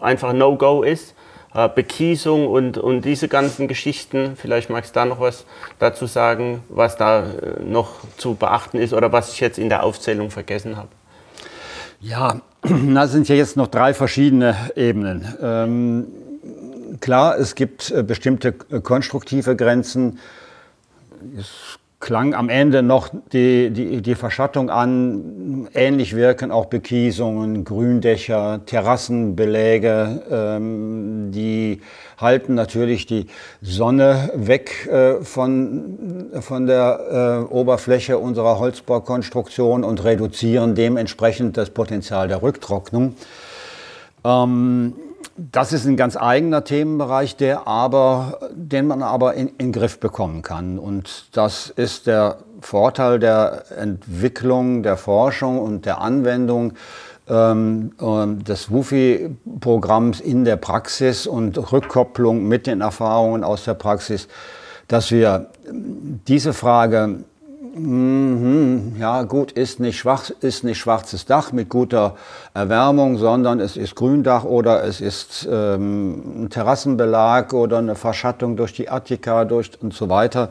einfach 0.00 0.32
No-Go 0.32 0.82
ist 0.82 1.14
äh, 1.54 1.68
Bekiesung 1.68 2.46
und, 2.46 2.78
und 2.78 3.02
diese 3.02 3.28
ganzen 3.28 3.68
Geschichten. 3.68 4.36
Vielleicht 4.36 4.70
magst 4.70 4.94
du 4.94 5.00
da 5.00 5.04
noch 5.04 5.20
was 5.20 5.44
dazu 5.78 6.06
sagen, 6.06 6.62
was 6.68 6.96
da 6.96 7.20
äh, 7.20 7.62
noch 7.62 7.94
zu 8.16 8.34
beachten 8.34 8.78
ist 8.78 8.92
oder 8.92 9.12
was 9.12 9.32
ich 9.32 9.40
jetzt 9.40 9.58
in 9.58 9.68
der 9.68 9.82
Aufzählung 9.82 10.30
vergessen 10.30 10.76
habe. 10.76 10.88
Ja, 12.00 12.40
das 12.94 13.12
sind 13.12 13.28
ja 13.28 13.34
jetzt 13.34 13.56
noch 13.56 13.66
drei 13.66 13.94
verschiedene 13.94 14.56
Ebenen. 14.76 15.34
Ähm, 15.42 16.06
klar, 17.00 17.38
es 17.38 17.54
gibt 17.54 17.90
äh, 17.90 18.02
bestimmte 18.02 18.52
konstruktive 18.52 19.56
Grenzen. 19.56 20.18
Es 21.38 21.78
klang 22.00 22.34
am 22.34 22.48
Ende 22.48 22.82
noch 22.82 23.10
die, 23.32 23.70
die, 23.70 24.00
die 24.00 24.14
Verschattung 24.14 24.70
an. 24.70 25.68
Ähnlich 25.74 26.16
wirken 26.16 26.50
auch 26.50 26.66
Bekiesungen, 26.66 27.64
Gründächer, 27.64 28.62
Terrassenbeläge. 28.64 30.22
Ähm, 30.30 31.30
die 31.30 31.82
halten 32.16 32.54
natürlich 32.54 33.04
die 33.04 33.26
Sonne 33.60 34.30
weg 34.34 34.88
äh, 34.90 35.22
von, 35.22 36.30
von 36.40 36.66
der 36.66 37.46
äh, 37.50 37.52
Oberfläche 37.52 38.18
unserer 38.18 38.58
Holzbaukonstruktion 38.58 39.84
und 39.84 40.02
reduzieren 40.02 40.74
dementsprechend 40.74 41.58
das 41.58 41.68
Potenzial 41.68 42.28
der 42.28 42.42
Rücktrocknung. 42.42 43.14
Ähm, 44.24 44.94
das 45.52 45.72
ist 45.72 45.86
ein 45.86 45.96
ganz 45.96 46.16
eigener 46.16 46.64
Themenbereich, 46.64 47.36
der 47.36 47.66
aber, 47.66 48.50
den 48.52 48.86
man 48.86 49.02
aber 49.02 49.34
in, 49.34 49.48
in 49.56 49.72
Griff 49.72 49.98
bekommen 49.98 50.42
kann. 50.42 50.78
Und 50.78 51.28
das 51.32 51.70
ist 51.70 52.06
der 52.06 52.38
Vorteil 52.60 53.18
der 53.18 53.64
Entwicklung, 53.76 54.82
der 54.82 54.98
Forschung 54.98 55.58
und 55.58 55.86
der 55.86 56.00
Anwendung 56.00 56.74
ähm, 57.28 57.92
ähm 58.00 58.44
des 58.44 58.70
WUFI-Programms 58.70 60.20
in 60.20 60.44
der 60.44 60.56
Praxis 60.56 61.26
und 61.26 61.72
Rückkopplung 61.72 62.46
mit 62.46 62.66
den 62.66 62.82
Erfahrungen 62.82 63.42
aus 63.42 63.64
der 63.64 63.74
Praxis, 63.74 64.28
dass 64.88 65.10
wir 65.10 65.46
diese 65.72 66.52
Frage 66.52 67.24
ja, 68.98 69.22
gut, 69.22 69.52
ist 69.52 69.78
nicht, 69.78 69.98
schwach, 69.98 70.30
ist 70.40 70.64
nicht 70.64 70.78
schwarzes 70.78 71.24
Dach 71.24 71.52
mit 71.52 71.68
guter 71.68 72.16
Erwärmung, 72.52 73.16
sondern 73.16 73.60
es 73.60 73.76
ist 73.76 73.94
Gründach 73.94 74.44
oder 74.44 74.82
es 74.84 75.00
ist 75.00 75.48
ähm, 75.50 76.44
ein 76.44 76.50
Terrassenbelag 76.50 77.52
oder 77.52 77.78
eine 77.78 77.94
Verschattung 77.94 78.56
durch 78.56 78.72
die 78.72 78.88
Attika 78.88 79.44
durch 79.44 79.70
und 79.80 79.94
so 79.94 80.08
weiter. 80.08 80.50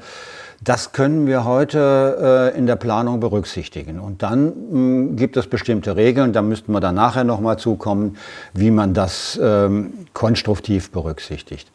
Das 0.62 0.92
können 0.92 1.26
wir 1.26 1.46
heute 1.46 2.52
äh, 2.54 2.58
in 2.58 2.68
der 2.68 2.76
Planung 2.76 3.20
berücksichtigen. 3.20 4.00
Und 4.00 4.24
dann 4.24 4.46
mh, 4.46 4.54
hm, 4.72 5.16
gibt 5.16 5.38
es 5.38 5.48
bestimmte 5.48 5.96
Regeln, 5.96 6.34
da 6.34 6.42
müssten 6.42 6.72
wir 6.72 6.80
dann 6.80 6.96
nachher 6.96 7.24
nochmal 7.24 7.58
zukommen, 7.58 8.18
wie 8.54 8.72
man 8.72 8.94
das 8.94 9.40
ähm, 9.42 10.08
konstruktiv 10.14 10.92
berücksichtigt. 10.92 11.72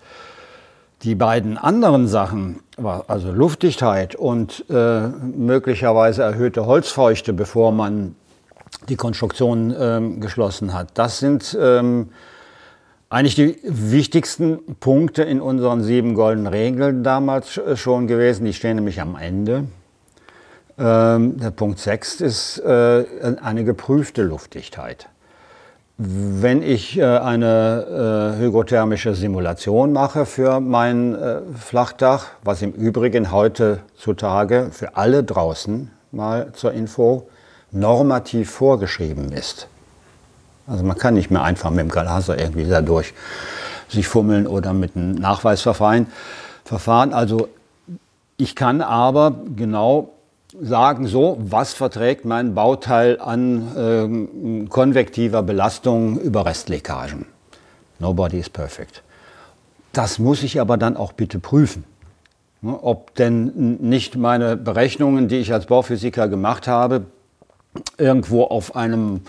Die 1.05 1.15
beiden 1.15 1.59
anderen 1.59 2.09
Sachen, 2.09 2.61
also 3.09 3.31
Luftdichtheit 3.31 4.15
und 4.15 4.65
äh, 4.71 5.09
möglicherweise 5.09 6.23
erhöhte 6.23 6.65
Holzfeuchte, 6.65 7.35
bevor 7.35 7.73
man 7.73 8.17
die 8.89 8.97
Konstruktion 8.97 9.75
ähm, 9.79 10.21
geschlossen 10.21 10.73
hat, 10.73 10.89
das 10.95 11.19
sind 11.19 11.57
ähm, 11.61 12.09
eigentlich 13.11 13.35
die 13.35 13.59
wichtigsten 13.65 14.77
Punkte 14.81 15.23
in 15.25 15.43
unseren 15.43 15.83
sieben 15.83 16.15
goldenen 16.15 16.47
Regeln 16.47 17.05
damals 17.05 17.61
schon 17.75 18.07
gewesen. 18.07 18.47
Die 18.47 18.55
stehen 18.55 18.77
nämlich 18.77 19.03
am 19.03 19.17
Ende. 19.17 19.65
Ähm, 20.79 21.39
der 21.39 21.51
Punkt 21.51 21.81
6 21.81 22.23
ist 22.23 22.59
äh, 22.61 23.05
eine 23.43 23.65
geprüfte 23.65 24.23
Luftdichtheit. 24.23 25.09
Wenn 25.97 26.63
ich 26.63 26.99
äh, 26.99 27.05
eine 27.05 28.35
äh, 28.37 28.41
hygrothermische 28.41 29.15
Simulation 29.15 29.93
mache 29.93 30.27
für 30.27 30.59
mein 30.59 31.15
äh, 31.15 31.41
Flachdach, 31.57 32.27
was 32.43 32.63
im 32.63 32.73
Übrigen 32.73 33.31
heutzutage 33.31 34.71
für 34.73 34.97
alle 34.97 35.23
draußen 35.23 35.93
mal 36.11 36.53
zur 36.53 36.73
Info 36.73 37.29
normativ 37.71 38.51
vorgeschrieben 38.51 39.31
ist. 39.31 39.69
Also 40.67 40.83
man 40.83 40.99
kann 40.99 41.15
nicht 41.15 41.31
mehr 41.31 41.45
einfach 41.45 41.71
mit 41.71 41.81
dem 41.81 41.91
Galaser 41.91 42.39
irgendwie 42.39 42.67
dadurch 42.69 43.15
sich 43.89 44.09
fummeln 44.09 44.49
oder 44.49 44.73
mit 44.73 44.97
einem 44.97 45.15
Nachweisverfahren. 45.15 46.09
Verfahren. 46.65 47.13
Also 47.13 47.49
ich 48.37 48.57
kann 48.57 48.81
aber 48.81 49.33
genau 49.55 50.11
sagen 50.61 51.07
so, 51.07 51.37
was 51.41 51.73
verträgt 51.73 52.25
mein 52.25 52.55
Bauteil 52.55 53.21
an 53.21 53.73
ähm, 53.77 54.69
konvektiver 54.69 55.43
Belastung 55.43 56.19
über 56.21 56.47
Restleckagen. 56.47 57.27
Nobody 57.99 58.39
is 58.39 58.51
perfect. 58.51 59.03
Das 59.93 60.19
muss 60.19 60.43
ich 60.43 60.61
aber 60.61 60.77
dann 60.77 60.97
auch 60.97 61.13
bitte 61.13 61.39
prüfen. 61.39 61.85
Ne, 62.61 62.79
ob 62.83 63.15
denn 63.15 63.79
nicht 63.81 64.17
meine 64.17 64.57
Berechnungen, 64.57 65.29
die 65.29 65.37
ich 65.37 65.53
als 65.53 65.67
Bauphysiker 65.67 66.29
gemacht 66.29 66.67
habe, 66.67 67.05
irgendwo 67.99 68.45
auf 68.45 68.77
einem 68.77 69.21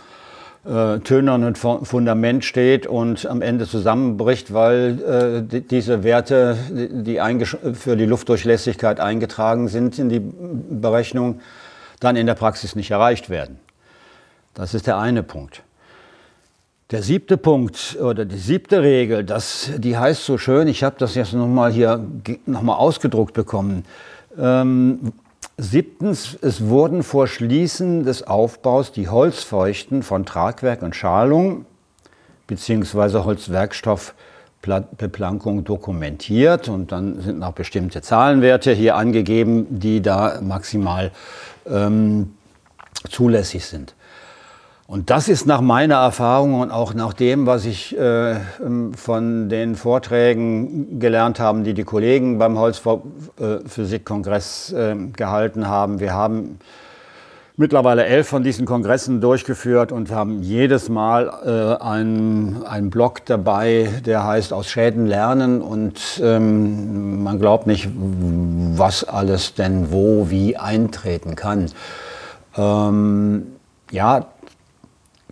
äh, 0.65 0.99
tönernen 0.99 1.56
Fundament 1.56 2.43
steht 2.43 2.88
und 2.88 3.25
am 3.28 3.41
Ende 3.41 3.67
zusammenbricht, 3.67 4.54
weil 4.54 4.99
äh, 5.01 5.41
die, 5.43 5.62
diese 5.62 6.04
Werte, 6.04 6.58
die, 6.69 7.19
die 7.19 7.45
für 7.75 7.95
die 7.95 8.06
Luftdurchlässigkeit 8.06 8.99
eingetragen 8.99 9.67
sind 9.67 9.99
in 9.99 10.10
die 10.10 10.19
Berechnung, 10.19 11.39
dann 11.99 12.15
in 12.15 12.25
der 12.25 12.34
Praxis 12.34 12.75
nicht 12.75 12.91
erreicht 12.91 13.30
werden. 13.30 13.60
Das 14.54 14.73
ist 14.73 14.88
der 14.88 14.97
eine 14.97 15.21
Punkt. 15.21 15.62
Der 16.91 17.01
siebte 17.01 17.38
Punkt 17.38 17.97
oder 17.99 18.25
die 18.25 18.38
siebte 18.38 18.82
Regel, 18.82 19.23
das, 19.23 19.71
die 19.78 19.97
heißt 19.97 20.23
so 20.23 20.38
schön, 20.38 20.67
ich 20.67 20.84
habe 20.84 20.95
das 20.99 21.15
jetzt 21.15 21.34
nochmal 21.34 21.71
hier 21.71 22.06
nochmal 22.45 22.78
ausgedruckt 22.78 23.34
bekommen. 23.34 23.86
Ähm, 24.38 25.13
Siebtens, 25.58 26.38
es 26.41 26.68
wurden 26.68 27.02
vor 27.02 27.28
Schließen 27.28 28.04
des 28.04 28.24
Aufbaus 28.24 28.91
die 28.91 29.08
Holzfeuchten 29.08 30.04
von 30.04 30.26
Tragwerk 30.26 30.82
und 30.82 30.98
Schalung 30.98 31.65
bzw. 32.48 33.20
Holzwerkstoffbeplankung 33.20 35.63
dokumentiert 35.63 36.68
und 36.68 36.91
dann 36.91 37.22
sind 37.22 37.39
noch 37.39 37.54
bestimmte 37.54 38.02
Zahlenwerte 38.02 38.74
hier 38.74 38.98
angegeben, 38.98 39.80
die 39.80 40.02
da 40.02 40.41
maximal 40.41 41.13
ähm, 41.65 42.34
zulässig 43.10 43.65
sind. 43.65 43.96
Und 44.88 45.10
das 45.10 45.30
ist 45.30 45.48
nach 45.48 45.62
meiner 45.62 45.95
Erfahrung 45.95 46.60
und 46.60 46.69
auch 46.69 46.93
nach 46.93 47.13
dem, 47.13 47.48
was 47.48 47.65
ich 47.65 47.98
äh, 47.98 48.36
von 48.95 49.50
den 49.50 49.76
Vorträgen 49.76 51.00
gelernt 51.00 51.39
habe, 51.39 51.62
die 51.62 51.74
die 51.74 51.84
Kollegen 51.84 52.38
beim 52.38 52.60
Holzphysikkongress 52.60 54.74
äh, 54.74 54.95
gehalten 55.15 55.67
haben. 55.67 56.00
Wir 56.00 56.13
haben 56.13 56.60
mittlerweile 57.58 58.06
elf 58.06 58.28
von 58.28 58.43
diesen 58.43 58.67
Kongressen 58.67 59.21
durchgeführt 59.21 59.91
und 59.91 60.12
haben 60.12 60.43
jedes 60.43 60.88
Mal 60.88 61.32
äh, 61.43 61.84
einen, 61.84 62.63
einen 62.63 62.91
Blog 62.91 63.26
dabei, 63.26 63.89
der 64.06 64.24
heißt 64.24 64.54
Aus 64.54 64.67
Schäden 64.67 65.08
lernen. 65.08 65.63
Und 65.63 66.21
ähm, 66.21 67.24
man 67.24 67.39
glaubt 67.39 67.65
nicht, 67.65 67.89
was 67.95 69.04
alles 69.04 69.56
denn 69.56 69.91
wo, 69.91 70.30
wie 70.30 70.58
eintreten 70.58 71.36
kann. 71.36 71.71
Ähm, 72.56 73.48
ja, 73.91 74.26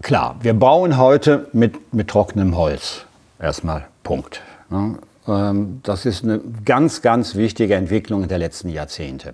Klar, 0.02 0.38
wir 0.42 0.54
bauen 0.54 0.98
heute 0.98 1.48
mit, 1.54 1.94
mit 1.94 2.10
trockenem 2.10 2.58
Holz. 2.58 3.06
Erstmal 3.40 3.86
Punkt. 4.04 4.42
Ähm, 5.28 5.80
das 5.84 6.06
ist 6.06 6.24
eine 6.24 6.42
ganz, 6.66 7.02
ganz 7.02 7.36
wichtige 7.36 7.76
Entwicklung 7.76 8.28
der 8.28 8.40
letzten 8.40 8.70
Jahrzehnte. 8.70 9.34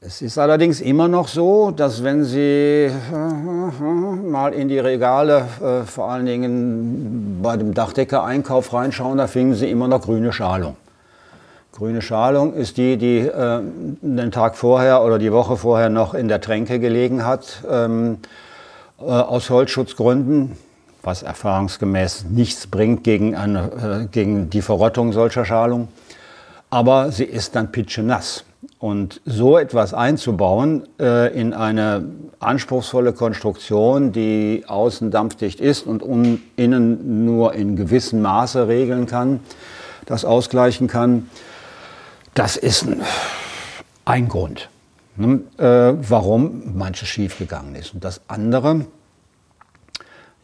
Es 0.00 0.22
ist 0.22 0.38
allerdings 0.38 0.80
immer 0.80 1.08
noch 1.08 1.28
so, 1.28 1.70
dass 1.70 2.02
wenn 2.02 2.24
Sie 2.24 2.90
mal 3.12 4.52
in 4.52 4.68
die 4.68 4.78
Regale, 4.78 5.46
äh, 5.62 5.84
vor 5.84 6.10
allen 6.10 6.26
Dingen 6.26 7.40
bei 7.42 7.56
dem 7.56 7.74
Dachdecker-Einkauf 7.74 8.72
reinschauen, 8.72 9.18
da 9.18 9.26
finden 9.26 9.54
Sie 9.54 9.70
immer 9.70 9.88
noch 9.88 10.02
grüne 10.02 10.32
Schalung. 10.32 10.76
Grüne 11.72 12.02
Schalung 12.02 12.54
ist 12.54 12.76
die, 12.78 12.96
die 12.96 13.18
äh, 13.18 13.60
den 14.00 14.30
Tag 14.30 14.56
vorher 14.56 15.02
oder 15.02 15.18
die 15.18 15.32
Woche 15.32 15.56
vorher 15.56 15.88
noch 15.88 16.14
in 16.14 16.28
der 16.28 16.40
Tränke 16.40 16.78
gelegen 16.80 17.24
hat. 17.24 17.62
Ähm, 17.70 18.18
äh, 18.22 18.26
aus 19.06 19.50
Holzschutzgründen, 19.50 20.56
was 21.02 21.22
erfahrungsgemäß 21.22 22.26
nichts 22.30 22.66
bringt 22.66 23.04
gegen, 23.04 23.34
eine, 23.34 24.04
äh, 24.04 24.06
gegen 24.06 24.50
die 24.50 24.62
Verrottung 24.62 25.12
solcher 25.12 25.44
Schalung. 25.44 25.88
Aber 26.70 27.12
sie 27.12 27.24
ist 27.24 27.54
dann 27.54 27.72
pitschenass. 27.72 28.44
Und 28.78 29.20
so 29.24 29.58
etwas 29.58 29.94
einzubauen 29.94 30.84
äh, 30.98 31.32
in 31.38 31.52
eine 31.52 32.04
anspruchsvolle 32.40 33.12
Konstruktion, 33.12 34.12
die 34.12 34.64
außen 34.66 35.10
dampfdicht 35.10 35.60
ist 35.60 35.86
und 35.86 36.02
un, 36.02 36.42
innen 36.56 37.24
nur 37.24 37.54
in 37.54 37.76
gewissem 37.76 38.22
Maße 38.22 38.68
regeln 38.68 39.06
kann, 39.06 39.40
das 40.06 40.24
ausgleichen 40.24 40.88
kann, 40.88 41.28
das 42.34 42.56
ist 42.56 42.84
ein, 42.84 43.02
ein 44.04 44.28
Grund 44.28 44.68
ne, 45.16 45.40
äh, 45.58 45.94
warum 46.08 46.76
manches 46.76 47.08
schiefgegangen 47.08 47.74
ist. 47.74 47.94
Und 47.94 48.04
das 48.04 48.20
andere, 48.28 48.86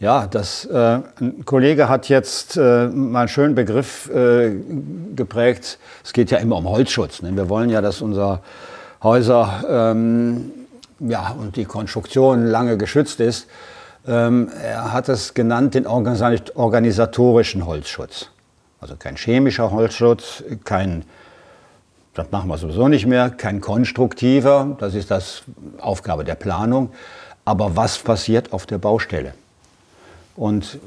Ja, 0.00 0.28
das, 0.28 0.64
äh, 0.66 1.00
ein 1.20 1.44
Kollege 1.44 1.88
hat 1.88 2.08
jetzt 2.08 2.56
äh, 2.56 2.86
mal 2.86 3.20
einen 3.20 3.28
schönen 3.28 3.56
Begriff 3.56 4.08
äh, 4.10 4.54
geprägt. 5.16 5.78
Es 6.04 6.12
geht 6.12 6.30
ja 6.30 6.38
immer 6.38 6.56
um 6.56 6.68
Holzschutz. 6.68 7.20
Ne? 7.20 7.34
Wir 7.34 7.48
wollen 7.48 7.68
ja, 7.68 7.80
dass 7.80 8.00
unsere 8.00 8.40
Häuser 9.02 9.64
ähm, 9.68 10.52
ja, 11.00 11.34
und 11.36 11.56
die 11.56 11.64
Konstruktion 11.64 12.46
lange 12.46 12.76
geschützt 12.76 13.18
ist. 13.18 13.48
Ähm, 14.06 14.50
er 14.62 14.92
hat 14.92 15.08
es 15.08 15.34
genannt 15.34 15.74
den 15.74 15.84
organisatorischen 15.86 17.66
Holzschutz. 17.66 18.30
Also 18.80 18.94
kein 18.96 19.16
chemischer 19.16 19.72
Holzschutz, 19.72 20.44
kein, 20.64 21.04
das 22.14 22.30
machen 22.30 22.48
wir 22.48 22.58
sowieso 22.58 22.88
nicht 22.88 23.06
mehr, 23.06 23.30
kein 23.30 23.60
konstruktiver, 23.60 24.76
das 24.78 24.94
ist 24.94 25.10
das 25.10 25.42
Aufgabe 25.78 26.24
der 26.24 26.34
Planung. 26.34 26.90
Aber 27.44 27.76
was 27.76 27.98
passiert 27.98 28.52
auf 28.52 28.66
der 28.66 28.78
Baustelle? 28.78 29.32
Und 30.38 30.78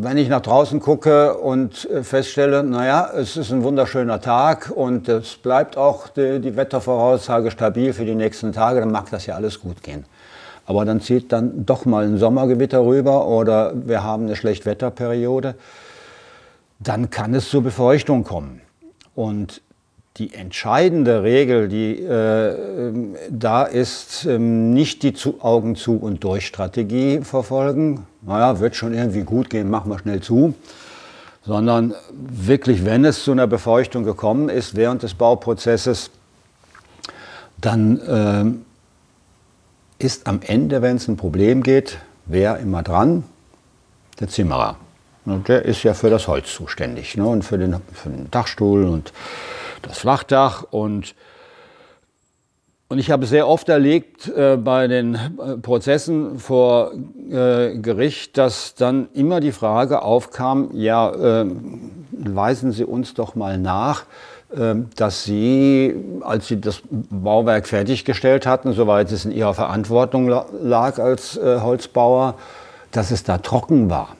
wenn 0.00 0.16
ich 0.16 0.28
nach 0.28 0.42
draußen 0.42 0.78
gucke 0.78 1.36
und 1.38 1.90
äh, 1.90 2.04
feststelle, 2.04 2.62
naja, 2.62 3.10
es 3.16 3.36
ist 3.36 3.50
ein 3.50 3.64
wunderschöner 3.64 4.20
Tag 4.20 4.70
und 4.72 5.08
es 5.08 5.34
bleibt 5.34 5.76
auch 5.76 6.06
die, 6.06 6.38
die 6.38 6.56
Wettervoraussage 6.56 7.50
stabil 7.50 7.92
für 7.92 8.04
die 8.04 8.14
nächsten 8.14 8.52
Tage, 8.52 8.78
dann 8.78 8.92
mag 8.92 9.10
das 9.10 9.26
ja 9.26 9.34
alles 9.34 9.60
gut 9.60 9.82
gehen. 9.82 10.04
Aber 10.66 10.84
dann 10.84 11.00
zieht 11.00 11.32
dann 11.32 11.66
doch 11.66 11.84
mal 11.84 12.04
ein 12.04 12.18
Sommergewitter 12.18 12.84
rüber 12.84 13.26
oder 13.26 13.72
wir 13.74 14.04
haben 14.04 14.26
eine 14.26 14.36
Schlechtwetterperiode, 14.36 15.56
dann 16.78 17.10
kann 17.10 17.34
es 17.34 17.50
zur 17.50 17.64
Befeuchtung 17.64 18.22
kommen. 18.22 18.60
Und 19.16 19.62
die 20.16 20.32
entscheidende 20.32 21.22
Regel, 21.22 21.68
die 21.68 22.02
äh, 22.02 22.92
da 23.28 23.64
ist, 23.64 24.24
äh, 24.24 24.38
nicht 24.38 25.02
die 25.02 25.12
zu 25.12 25.42
Augen 25.42 25.76
zu 25.76 25.96
und 25.96 26.24
durch 26.24 26.46
Strategie 26.46 27.20
verfolgen. 27.20 28.06
Naja, 28.22 28.58
wird 28.60 28.76
schon 28.76 28.94
irgendwie 28.94 29.22
gut 29.22 29.50
gehen, 29.50 29.68
machen 29.68 29.90
wir 29.90 29.98
schnell 29.98 30.20
zu. 30.20 30.54
Sondern 31.44 31.94
wirklich, 32.12 32.84
wenn 32.84 33.04
es 33.04 33.24
zu 33.24 33.32
einer 33.32 33.46
Befeuchtung 33.46 34.04
gekommen 34.04 34.48
ist 34.48 34.74
während 34.74 35.02
des 35.02 35.14
Bauprozesses, 35.14 36.10
dann 37.60 38.60
äh, 39.98 40.04
ist 40.04 40.26
am 40.26 40.40
Ende, 40.42 40.82
wenn 40.82 40.96
es 40.96 41.08
ein 41.08 41.16
Problem 41.16 41.62
geht, 41.62 41.98
wer 42.24 42.58
immer 42.58 42.82
dran? 42.82 43.24
Der 44.18 44.28
Zimmerer. 44.28 44.76
Und 45.26 45.48
der 45.48 45.64
ist 45.64 45.82
ja 45.82 45.92
für 45.92 46.08
das 46.08 46.26
Holz 46.26 46.54
zuständig 46.54 47.16
ne? 47.16 47.26
und 47.26 47.44
für 47.44 47.58
den, 47.58 47.76
für 47.92 48.08
den 48.08 48.30
Dachstuhl 48.30 48.84
und 48.84 49.12
das 49.86 49.98
Flachdach 49.98 50.64
und 50.70 51.14
und 52.88 53.00
ich 53.00 53.10
habe 53.10 53.26
sehr 53.26 53.48
oft 53.48 53.68
erlebt 53.68 54.28
äh, 54.28 54.56
bei 54.56 54.86
den 54.86 55.16
äh, 55.16 55.56
Prozessen 55.56 56.38
vor 56.38 56.92
äh, 56.92 57.76
Gericht, 57.78 58.38
dass 58.38 58.76
dann 58.76 59.08
immer 59.12 59.40
die 59.40 59.50
Frage 59.50 60.02
aufkam, 60.02 60.70
ja, 60.72 61.10
äh, 61.10 61.46
weisen 62.12 62.70
Sie 62.70 62.84
uns 62.84 63.14
doch 63.14 63.34
mal 63.34 63.58
nach, 63.58 64.04
ähm, 64.56 64.88
dass 64.94 65.24
Sie, 65.24 65.96
als 66.20 66.46
Sie 66.46 66.60
das 66.60 66.82
Bauwerk 66.88 67.66
fertiggestellt 67.66 68.46
hatten, 68.46 68.72
soweit 68.72 69.10
es 69.10 69.24
in 69.24 69.32
Ihrer 69.32 69.54
Verantwortung 69.54 70.28
lag 70.28 71.00
als 71.00 71.36
äh, 71.36 71.58
Holzbauer, 71.60 72.36
dass 72.92 73.10
es 73.10 73.24
da 73.24 73.38
trocken 73.38 73.90
war, 73.90 74.14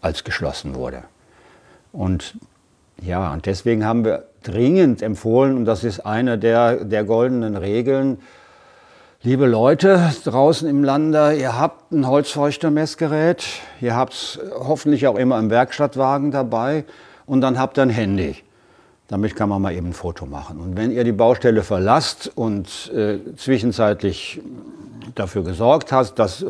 als 0.00 0.24
geschlossen 0.24 0.74
wurde. 0.74 1.02
Und 1.92 2.36
ja, 3.04 3.32
und 3.32 3.46
deswegen 3.46 3.84
haben 3.84 4.04
wir 4.04 4.24
dringend 4.42 5.02
empfohlen, 5.02 5.56
und 5.56 5.64
das 5.64 5.84
ist 5.84 6.00
eine 6.00 6.38
der, 6.38 6.84
der 6.84 7.04
goldenen 7.04 7.56
Regeln, 7.56 8.18
liebe 9.22 9.46
Leute 9.46 10.12
draußen 10.24 10.68
im 10.68 10.82
Lande, 10.84 11.34
ihr 11.34 11.58
habt 11.58 11.92
ein 11.92 12.06
Holzfeuchtermessgerät, 12.06 13.44
ihr 13.80 13.94
habt 13.94 14.12
es 14.14 14.40
hoffentlich 14.58 15.06
auch 15.06 15.16
immer 15.16 15.38
im 15.38 15.50
Werkstattwagen 15.50 16.30
dabei 16.30 16.84
und 17.26 17.40
dann 17.40 17.58
habt 17.58 17.78
ihr 17.78 17.82
ein 17.82 17.90
Handy. 17.90 18.36
Damit 19.08 19.36
kann 19.36 19.48
man 19.48 19.60
mal 19.60 19.74
eben 19.74 19.88
ein 19.88 19.92
Foto 19.92 20.24
machen. 20.24 20.58
Und 20.58 20.76
wenn 20.76 20.90
ihr 20.90 21.04
die 21.04 21.12
Baustelle 21.12 21.62
verlasst 21.62 22.32
und 22.34 22.90
äh, 22.94 23.18
zwischenzeitlich 23.36 24.40
dafür 25.14 25.44
gesorgt 25.44 25.92
hast, 25.92 26.14
dass 26.18 26.42
äh, 26.42 26.46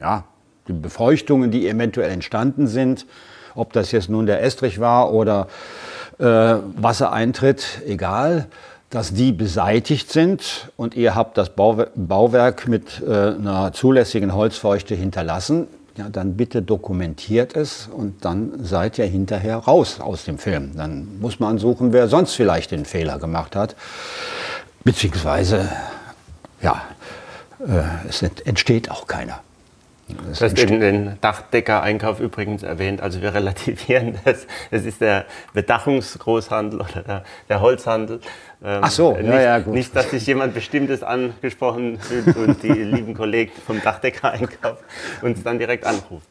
ja, 0.00 0.24
die 0.66 0.72
Befeuchtungen, 0.72 1.50
die 1.50 1.68
eventuell 1.68 2.10
entstanden 2.10 2.66
sind, 2.66 3.06
ob 3.54 3.72
das 3.72 3.92
jetzt 3.92 4.08
nun 4.08 4.26
der 4.26 4.42
Estrich 4.42 4.80
war 4.80 5.12
oder 5.12 5.48
äh, 6.18 6.24
Wassereintritt, 6.24 7.82
egal, 7.86 8.46
dass 8.90 9.12
die 9.12 9.32
beseitigt 9.32 10.10
sind 10.10 10.70
und 10.76 10.96
ihr 10.96 11.14
habt 11.14 11.36
das 11.36 11.50
Bauwerk 11.50 12.68
mit 12.68 13.02
äh, 13.02 13.10
einer 13.12 13.72
zulässigen 13.72 14.34
Holzfeuchte 14.34 14.94
hinterlassen, 14.94 15.66
ja, 15.96 16.08
dann 16.08 16.36
bitte 16.36 16.62
dokumentiert 16.62 17.56
es 17.56 17.88
und 17.92 18.24
dann 18.24 18.64
seid 18.64 18.98
ihr 18.98 19.06
hinterher 19.06 19.56
raus 19.56 20.00
aus 20.00 20.24
dem 20.24 20.38
Film. 20.38 20.76
Dann 20.76 21.18
muss 21.20 21.40
man 21.40 21.58
suchen, 21.58 21.92
wer 21.92 22.08
sonst 22.08 22.34
vielleicht 22.34 22.70
den 22.70 22.84
Fehler 22.84 23.18
gemacht 23.18 23.56
hat. 23.56 23.74
Beziehungsweise, 24.84 25.68
ja, 26.62 26.82
äh, 27.60 28.08
es 28.08 28.22
entsteht 28.22 28.90
auch 28.90 29.08
keiner. 29.08 29.40
Das 30.28 30.38
du 30.38 30.44
hast 30.46 30.58
eben 30.58 30.80
den 30.80 31.18
Dachdecker-Einkauf 31.20 32.20
übrigens 32.20 32.62
erwähnt. 32.62 33.00
Also 33.00 33.20
wir 33.22 33.34
relativieren 33.34 34.18
das. 34.24 34.46
Das 34.70 34.84
ist 34.84 35.00
der 35.00 35.26
Bedachungsgroßhandel 35.52 36.80
oder 36.80 37.02
der, 37.02 37.24
der 37.48 37.60
Holzhandel. 37.60 38.20
Ähm, 38.64 38.80
Ach 38.82 38.90
so, 38.90 39.12
nicht, 39.12 39.26
ja, 39.26 39.40
ja, 39.40 39.58
gut. 39.58 39.74
Nicht, 39.74 39.94
dass 39.94 40.10
sich 40.10 40.26
jemand 40.26 40.54
Bestimmtes 40.54 41.02
angesprochen 41.02 41.98
fühlt 41.98 42.36
und 42.36 42.62
die 42.62 42.68
lieben 42.72 43.14
Kollegen 43.14 43.52
vom 43.66 43.82
Dachdecker-Einkauf 43.82 44.78
uns 45.22 45.42
dann 45.42 45.58
direkt 45.58 45.84
anrufen. 45.84 46.22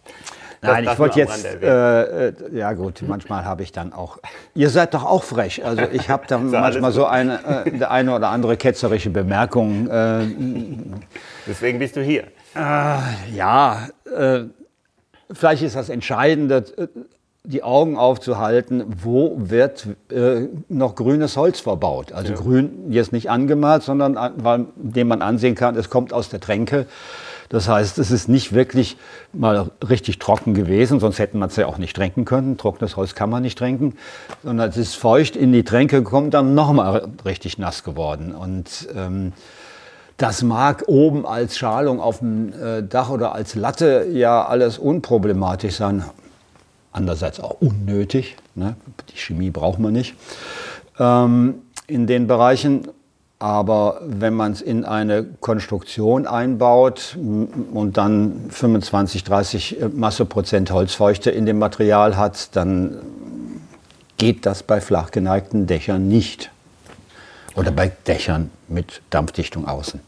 Nein, 0.61 0.87
ich 0.91 0.99
wollte 0.99 1.19
jetzt, 1.19 1.45
äh, 1.45 2.29
äh, 2.29 2.33
ja 2.51 2.73
gut, 2.73 3.03
manchmal 3.05 3.45
habe 3.45 3.61
ich 3.61 3.71
dann 3.71 3.93
auch, 3.93 4.17
ihr 4.55 4.69
seid 4.69 4.93
doch 4.93 5.05
auch 5.05 5.23
frech. 5.23 5.63
Also 5.63 5.83
ich 5.91 6.09
habe 6.09 6.25
dann 6.27 6.49
so 6.49 6.57
manchmal 6.57 6.91
so 6.91 7.05
eine, 7.05 7.65
äh, 7.65 7.85
eine 7.85 8.15
oder 8.15 8.29
andere 8.29 8.57
ketzerische 8.57 9.11
Bemerkung. 9.11 9.87
Äh, 9.87 10.25
Deswegen 11.45 11.79
bist 11.79 11.95
du 11.95 12.01
hier. 12.01 12.23
Äh, 12.57 13.35
ja, 13.35 13.87
äh, 14.15 14.45
vielleicht 15.31 15.61
ist 15.61 15.75
das 15.75 15.89
Entscheidende, 15.89 16.65
äh, 16.77 16.87
die 17.43 17.63
Augen 17.63 17.97
aufzuhalten, 17.97 18.83
wo 19.01 19.35
wird 19.37 19.87
äh, 20.11 20.47
noch 20.67 20.95
grünes 20.95 21.37
Holz 21.37 21.59
verbaut. 21.59 22.11
Also 22.11 22.33
ja. 22.33 22.39
grün 22.39 22.91
jetzt 22.91 23.13
nicht 23.13 23.29
angemalt, 23.29 23.83
sondern 23.83 24.17
weil, 24.37 24.65
dem 24.75 25.07
man 25.07 25.21
ansehen 25.21 25.55
kann, 25.55 25.77
es 25.77 25.89
kommt 25.89 26.11
aus 26.11 26.29
der 26.29 26.41
Tränke. 26.41 26.87
Das 27.49 27.69
heißt, 27.69 27.99
es 27.99 28.11
ist 28.11 28.27
nicht 28.27 28.51
wirklich 28.51 28.97
mal 29.31 29.71
richtig 29.87 30.19
trocken 30.19 30.53
gewesen, 30.53 30.99
sonst 30.99 31.19
hätten 31.19 31.39
wir 31.39 31.45
es 31.45 31.55
ja 31.55 31.67
auch 31.67 31.77
nicht 31.77 31.95
tränken 31.95 32.25
können. 32.25 32.57
Trockenes 32.57 32.97
Holz 32.97 33.15
kann 33.15 33.29
man 33.29 33.43
nicht 33.43 33.57
tränken, 33.57 33.95
sondern 34.43 34.69
es 34.69 34.75
ist 34.75 34.95
feucht 34.95 35.37
in 35.37 35.53
die 35.53 35.63
Tränke 35.63 36.03
gekommen, 36.03 36.31
dann 36.31 36.55
nochmal 36.55 37.07
richtig 37.23 37.57
nass 37.57 37.85
geworden. 37.85 38.35
Und 38.35 38.89
ähm, 38.93 39.31
das 40.17 40.41
mag 40.41 40.83
oben 40.87 41.25
als 41.25 41.57
Schalung 41.57 41.99
auf 42.01 42.19
dem 42.19 42.51
äh, 42.53 42.83
Dach 42.83 43.09
oder 43.09 43.33
als 43.33 43.55
Latte 43.55 44.07
ja 44.11 44.45
alles 44.45 44.77
unproblematisch 44.77 45.75
sein. 45.75 46.03
Andererseits 46.91 47.39
auch 47.39 47.61
unnötig. 47.61 48.35
Ne? 48.55 48.75
Die 49.13 49.17
Chemie 49.17 49.51
braucht 49.51 49.77
man 49.77 49.93
nicht 49.93 50.15
ähm, 50.99 51.61
in 51.85 52.07
den 52.07 52.27
Bereichen. 52.27 52.87
Aber 53.39 54.01
wenn 54.03 54.33
man 54.33 54.53
es 54.53 54.61
in 54.61 54.83
eine 54.83 55.23
Konstruktion 55.23 56.25
einbaut 56.25 57.15
und 57.15 57.95
dann 57.95 58.47
25, 58.49 59.23
30 59.23 59.81
äh, 59.81 59.89
Masseprozent 59.89 60.71
Holzfeuchte 60.71 61.29
in 61.29 61.45
dem 61.45 61.59
Material 61.59 62.17
hat, 62.17 62.55
dann 62.55 62.97
geht 64.17 64.47
das 64.47 64.63
bei 64.63 64.81
flach 64.81 65.11
geneigten 65.11 65.67
Dächern 65.67 66.07
nicht. 66.07 66.49
Oder 67.57 67.71
bei 67.71 67.91
Dächern 68.07 68.51
mit 68.69 69.01
Dampfdichtung 69.09 69.67
außen. 69.67 69.99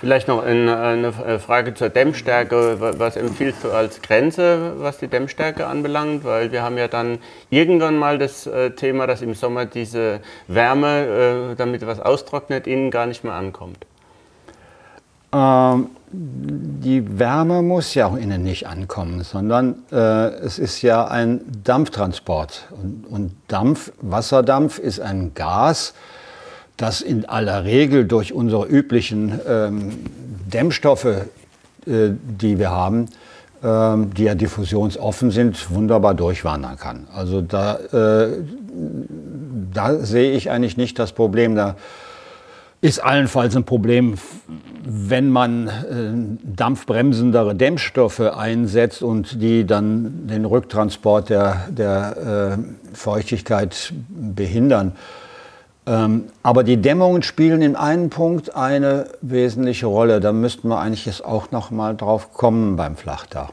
Vielleicht 0.00 0.28
noch 0.28 0.42
eine 0.42 1.12
Frage 1.38 1.72
zur 1.72 1.88
Dämmstärke. 1.88 2.76
Was 2.98 3.16
empfiehlst 3.16 3.64
du 3.64 3.70
als 3.70 4.02
Grenze, 4.02 4.74
was 4.76 4.98
die 4.98 5.08
Dämmstärke 5.08 5.66
anbelangt? 5.66 6.22
Weil 6.24 6.52
wir 6.52 6.62
haben 6.62 6.76
ja 6.76 6.86
dann 6.86 7.18
irgendwann 7.48 7.96
mal 7.96 8.18
das 8.18 8.46
äh, 8.46 8.72
Thema, 8.72 9.06
dass 9.06 9.22
im 9.22 9.32
Sommer 9.32 9.64
diese 9.64 10.20
Wärme, 10.48 11.52
äh, 11.52 11.54
damit 11.56 11.86
was 11.86 11.98
austrocknet, 11.98 12.66
innen 12.66 12.90
gar 12.90 13.06
nicht 13.06 13.24
mehr 13.24 13.32
ankommt. 13.32 13.86
Ähm, 15.32 15.88
die 16.12 17.18
Wärme 17.18 17.62
muss 17.62 17.94
ja 17.94 18.06
auch 18.06 18.16
innen 18.16 18.42
nicht 18.42 18.66
ankommen, 18.66 19.22
sondern 19.22 19.82
äh, 19.90 19.96
es 19.96 20.58
ist 20.58 20.82
ja 20.82 21.06
ein 21.06 21.40
Dampftransport. 21.64 22.68
Und, 22.70 23.06
und 23.08 23.36
Dampf, 23.48 23.92
Wasserdampf 24.00 24.78
ist 24.78 25.00
ein 25.00 25.32
Gas, 25.34 25.94
das 26.76 27.00
in 27.00 27.24
aller 27.24 27.64
Regel 27.64 28.06
durch 28.06 28.32
unsere 28.32 28.66
üblichen 28.66 29.40
ähm, 29.48 29.92
Dämmstoffe, 30.52 31.04
äh, 31.04 31.24
die 31.86 32.58
wir 32.58 32.70
haben, 32.70 33.08
ähm, 33.62 34.12
die 34.14 34.24
ja 34.24 34.34
diffusionsoffen 34.34 35.30
sind, 35.30 35.70
wunderbar 35.70 36.14
durchwandern 36.14 36.76
kann. 36.76 37.06
Also 37.14 37.40
da, 37.40 37.76
äh, 37.76 38.42
da 39.72 39.94
sehe 39.98 40.32
ich 40.32 40.50
eigentlich 40.50 40.76
nicht 40.76 40.98
das 40.98 41.12
Problem. 41.12 41.54
Da 41.54 41.76
ist 42.82 43.02
allenfalls 43.02 43.56
ein 43.56 43.64
Problem, 43.64 44.14
wenn 44.84 45.30
man 45.30 45.68
äh, 45.68 45.72
dampfbremsendere 46.44 47.54
Dämmstoffe 47.54 48.20
einsetzt 48.20 49.02
und 49.02 49.40
die 49.42 49.66
dann 49.66 50.26
den 50.28 50.44
Rücktransport 50.44 51.30
der, 51.30 51.68
der 51.70 52.58
äh, 52.58 52.94
Feuchtigkeit 52.94 53.92
behindern. 54.08 54.92
Ähm, 55.86 56.24
aber 56.42 56.64
die 56.64 56.78
Dämmungen 56.78 57.22
spielen 57.22 57.62
in 57.62 57.76
einem 57.76 58.10
Punkt 58.10 58.56
eine 58.56 59.08
wesentliche 59.20 59.86
Rolle. 59.86 60.20
Da 60.20 60.32
müssten 60.32 60.68
wir 60.68 60.80
eigentlich 60.80 61.06
jetzt 61.06 61.24
auch 61.24 61.52
noch 61.52 61.70
mal 61.70 61.96
drauf 61.96 62.32
kommen 62.32 62.76
beim 62.76 62.96
Flachdach. 62.96 63.52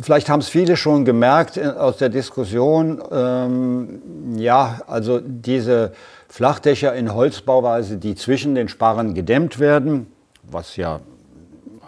Vielleicht 0.00 0.28
haben 0.28 0.40
es 0.40 0.48
viele 0.48 0.76
schon 0.76 1.04
gemerkt 1.04 1.56
äh, 1.56 1.62
aus 1.66 1.96
der 1.96 2.08
Diskussion. 2.08 3.00
Ähm, 3.10 4.02
ja, 4.36 4.80
also 4.86 5.20
diese 5.20 5.92
Flachdächer 6.28 6.94
in 6.94 7.14
Holzbauweise, 7.14 7.96
die 7.98 8.14
zwischen 8.14 8.54
den 8.54 8.68
Sparren 8.68 9.14
gedämmt 9.14 9.60
werden, 9.60 10.08
was 10.42 10.76
ja 10.76 11.00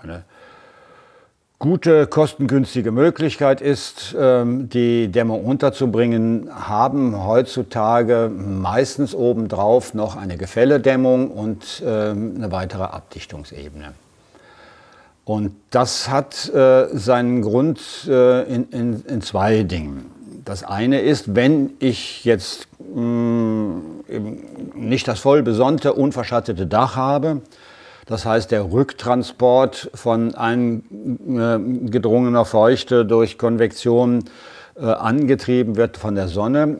eine 0.03 0.25
gute, 1.65 2.07
kostengünstige 2.07 2.93
Möglichkeit 2.93 3.63
ist, 3.63 4.15
ähm, 4.21 4.69
die 4.69 5.09
Dämmung 5.09 5.47
unterzubringen, 5.47 6.51
haben 6.55 7.25
heutzutage 7.25 8.31
meistens 8.31 9.15
obendrauf 9.15 9.95
noch 9.95 10.15
eine 10.15 10.37
Gefälledämmung 10.37 11.31
und 11.31 11.83
ähm, 11.83 12.35
eine 12.37 12.53
weitere 12.53 12.83
Abdichtungsebene. 12.83 13.95
Und 15.25 15.53
das 15.71 16.11
hat 16.11 16.53
äh, 16.53 16.89
seinen 16.93 17.41
Grund 17.41 17.81
äh, 18.09 18.43
in, 18.43 18.69
in, 18.69 19.03
in, 19.07 19.23
zwei 19.23 19.63
Dingen. 19.63 20.11
Das 20.45 20.65
eine 20.65 21.01
ist, 21.01 21.35
wenn 21.35 21.71
ich 21.79 22.27
jetzt 22.27 22.69
mh, 22.95 23.01
mm, 23.01 23.81
nicht 24.75 25.09
das 25.09 25.19
voll 25.19 25.43
besonnte, 25.43 25.95
unverschattete 25.95 26.67
Dach 26.67 26.95
habe, 26.97 27.41
das 28.07 28.25
heißt, 28.27 28.51
der 28.51 28.71
Rücktransport 28.71 29.91
von 29.95 30.35
eingedrungener 30.35 32.43
äh, 32.43 32.45
Feuchte 32.45 33.07
durch 33.07 33.39
Konvektion 33.39 34.25
äh, 34.77 34.85
angetrieben 34.85 35.77
wird 35.77 35.97
von 35.97 36.15
der 36.15 36.29
Sonne, 36.29 36.77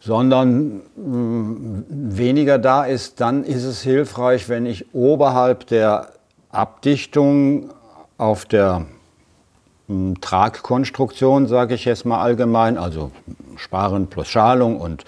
sondern 0.00 0.80
mh, 0.96 1.82
weniger 1.88 2.58
da 2.58 2.84
ist, 2.84 3.20
dann 3.20 3.44
ist 3.44 3.64
es 3.64 3.82
hilfreich, 3.82 4.48
wenn 4.48 4.64
ich 4.64 4.94
oberhalb 4.94 5.66
der 5.66 6.08
Abdichtung 6.50 7.68
auf 8.16 8.46
der 8.46 8.86
mh, 9.88 10.14
Tragkonstruktion, 10.22 11.48
sage 11.48 11.74
ich 11.74 11.84
jetzt 11.84 12.06
mal 12.06 12.22
allgemein, 12.22 12.78
also 12.78 13.10
Sparen 13.56 14.06
plus 14.06 14.28
Schalung 14.28 14.80
und 14.80 15.04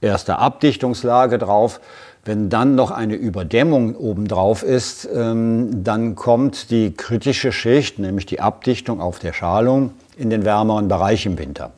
erste 0.00 0.38
Abdichtungslage 0.38 1.38
drauf, 1.38 1.80
wenn 2.28 2.50
dann 2.50 2.74
noch 2.74 2.90
eine 2.90 3.14
Überdämmung 3.14 3.96
obendrauf 3.96 4.62
ist, 4.62 5.08
ähm, 5.12 5.82
dann 5.82 6.14
kommt 6.14 6.70
die 6.70 6.92
kritische 6.92 7.52
Schicht, 7.52 7.98
nämlich 7.98 8.26
die 8.26 8.38
Abdichtung 8.38 9.00
auf 9.00 9.18
der 9.18 9.32
Schalung, 9.32 9.92
in 10.18 10.28
den 10.28 10.44
wärmeren 10.44 10.88
Bereich 10.88 11.24
im 11.24 11.38
Winter. 11.38 11.70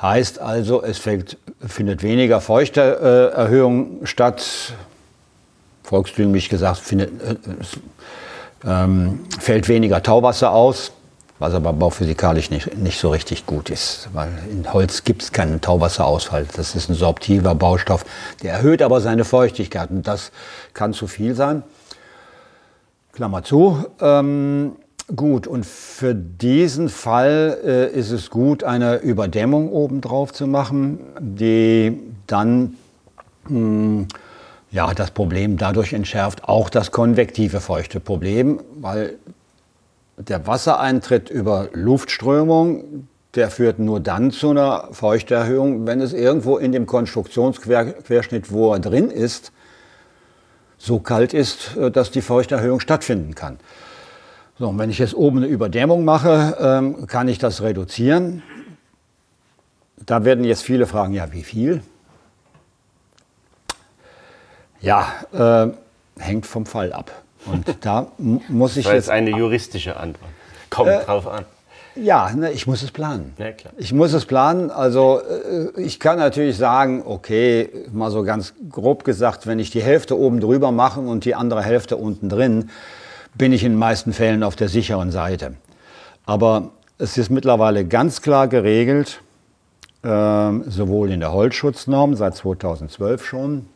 Heißt 0.00 0.38
also, 0.38 0.84
es 0.84 0.98
fällt, 0.98 1.36
findet 1.66 2.04
weniger 2.04 2.40
Feuchterhöhung 2.40 4.06
statt. 4.06 4.72
Volkstümlich 5.82 6.48
gesagt, 6.48 6.78
findet, 6.78 7.10
äh, 7.20 7.34
ähm, 8.64 9.18
fällt 9.40 9.68
weniger 9.68 10.00
Tauwasser 10.00 10.52
aus 10.52 10.92
was 11.38 11.54
aber 11.54 11.72
bauphysikalisch 11.72 12.50
nicht, 12.50 12.76
nicht 12.76 12.98
so 12.98 13.10
richtig 13.10 13.46
gut 13.46 13.70
ist, 13.70 14.08
weil 14.12 14.30
in 14.50 14.72
Holz 14.72 15.04
gibt 15.04 15.22
es 15.22 15.32
keinen 15.32 15.60
Tauwasserausfall. 15.60 16.46
Das 16.56 16.74
ist 16.74 16.88
ein 16.88 16.94
sorptiver 16.94 17.54
Baustoff, 17.54 18.04
der 18.42 18.54
erhöht 18.54 18.82
aber 18.82 19.00
seine 19.00 19.24
Feuchtigkeit 19.24 19.90
und 19.90 20.06
das 20.06 20.32
kann 20.74 20.92
zu 20.92 21.06
viel 21.06 21.34
sein. 21.34 21.62
Klammer 23.12 23.42
zu. 23.42 23.84
Ähm, 24.00 24.76
gut, 25.14 25.46
und 25.46 25.66
für 25.66 26.14
diesen 26.14 26.88
Fall 26.88 27.58
äh, 27.64 27.90
ist 27.90 28.10
es 28.10 28.30
gut, 28.30 28.64
eine 28.64 28.96
Überdämmung 28.96 29.70
obendrauf 29.72 30.32
zu 30.32 30.46
machen, 30.46 31.00
die 31.18 31.98
dann 32.26 32.76
mh, 33.48 33.48
hm, 33.48 34.08
ja, 34.70 34.92
das 34.92 35.12
Problem 35.12 35.56
dadurch 35.56 35.94
entschärft, 35.94 36.44
auch 36.44 36.68
das 36.68 36.90
konvektive 36.90 37.60
Feuchteproblem, 37.60 38.60
weil 38.80 39.16
der 40.18 40.46
Wassereintritt 40.46 41.30
über 41.30 41.68
Luftströmung, 41.72 43.08
der 43.34 43.50
führt 43.50 43.78
nur 43.78 44.00
dann 44.00 44.30
zu 44.30 44.50
einer 44.50 44.88
Feuchterhöhung, 44.92 45.86
wenn 45.86 46.00
es 46.00 46.12
irgendwo 46.12 46.58
in 46.58 46.72
dem 46.72 46.86
Konstruktionsquerschnitt, 46.86 48.50
wo 48.50 48.72
er 48.72 48.80
drin 48.80 49.10
ist, 49.10 49.52
so 50.76 50.98
kalt 50.98 51.34
ist, 51.34 51.76
äh, 51.76 51.90
dass 51.90 52.10
die 52.10 52.22
Feuchterhöhung 52.22 52.80
stattfinden 52.80 53.34
kann. 53.34 53.58
So, 54.58 54.68
und 54.68 54.78
wenn 54.78 54.90
ich 54.90 54.98
jetzt 54.98 55.14
oben 55.14 55.38
eine 55.38 55.46
Überdämmung 55.46 56.04
mache, 56.04 56.56
ähm, 56.60 57.06
kann 57.06 57.28
ich 57.28 57.38
das 57.38 57.62
reduzieren. 57.62 58.42
Da 60.04 60.24
werden 60.24 60.44
jetzt 60.44 60.62
viele 60.62 60.86
fragen, 60.86 61.14
ja, 61.14 61.32
wie 61.32 61.44
viel? 61.44 61.82
Ja, 64.80 65.06
äh, 65.32 65.68
hängt 66.20 66.46
vom 66.46 66.66
Fall 66.66 66.92
ab. 66.92 67.10
Und 67.46 67.66
da 67.80 68.12
muss 68.48 68.76
ich 68.76 68.84
das 68.84 68.94
jetzt 68.94 69.10
eine 69.10 69.30
juristische 69.30 69.96
Antwort. 69.96 70.30
Kommt 70.70 70.90
äh, 70.90 71.04
drauf 71.04 71.26
an. 71.26 71.44
Ja, 71.94 72.30
ne, 72.34 72.52
ich 72.52 72.66
muss 72.66 72.82
es 72.82 72.90
planen. 72.90 73.34
Ja, 73.38 73.46
ich 73.76 73.92
muss 73.92 74.12
es 74.12 74.24
planen. 74.24 74.70
Also 74.70 75.20
äh, 75.20 75.80
ich 75.80 75.98
kann 75.98 76.18
natürlich 76.18 76.56
sagen, 76.56 77.02
okay, 77.04 77.68
mal 77.92 78.10
so 78.10 78.22
ganz 78.22 78.54
grob 78.70 79.04
gesagt, 79.04 79.46
wenn 79.46 79.58
ich 79.58 79.70
die 79.70 79.82
Hälfte 79.82 80.16
oben 80.16 80.40
drüber 80.40 80.70
mache 80.70 81.00
und 81.00 81.24
die 81.24 81.34
andere 81.34 81.62
Hälfte 81.62 81.96
unten 81.96 82.28
drin, 82.28 82.70
bin 83.34 83.52
ich 83.52 83.64
in 83.64 83.72
den 83.72 83.78
meisten 83.78 84.12
Fällen 84.12 84.42
auf 84.42 84.56
der 84.56 84.68
sicheren 84.68 85.10
Seite. 85.10 85.54
Aber 86.26 86.70
es 86.98 87.16
ist 87.18 87.30
mittlerweile 87.30 87.84
ganz 87.84 88.22
klar 88.22 88.48
geregelt, 88.48 89.20
äh, 90.02 90.52
sowohl 90.66 91.10
in 91.10 91.20
der 91.20 91.32
Holzschutznorm 91.32 92.14
seit 92.14 92.36
2012 92.36 93.24
schon, 93.24 93.66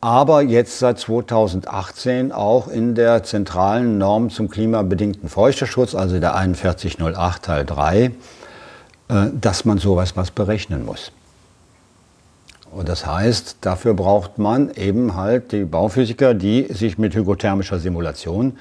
aber 0.00 0.42
jetzt 0.42 0.78
seit 0.78 0.98
2018 0.98 2.30
auch 2.30 2.68
in 2.68 2.94
der 2.94 3.24
zentralen 3.24 3.98
Norm 3.98 4.30
zum 4.30 4.48
klimabedingten 4.48 5.28
Feuchteschutz, 5.28 5.94
also 5.94 6.20
der 6.20 6.32
4108 6.32 7.44
Teil 7.44 7.64
3, 7.64 8.04
äh, 8.04 8.10
dass 9.32 9.64
man 9.64 9.78
sowas 9.78 10.16
was 10.16 10.30
berechnen 10.30 10.84
muss. 10.84 11.10
Und 12.70 12.88
das 12.88 13.06
heißt, 13.06 13.56
dafür 13.62 13.94
braucht 13.94 14.38
man 14.38 14.70
eben 14.70 15.14
halt 15.16 15.52
die 15.52 15.64
Bauphysiker, 15.64 16.34
die 16.34 16.66
sich 16.70 16.98
mit 16.98 17.14
hygrothermischer 17.14 17.78
Simulation 17.78 18.58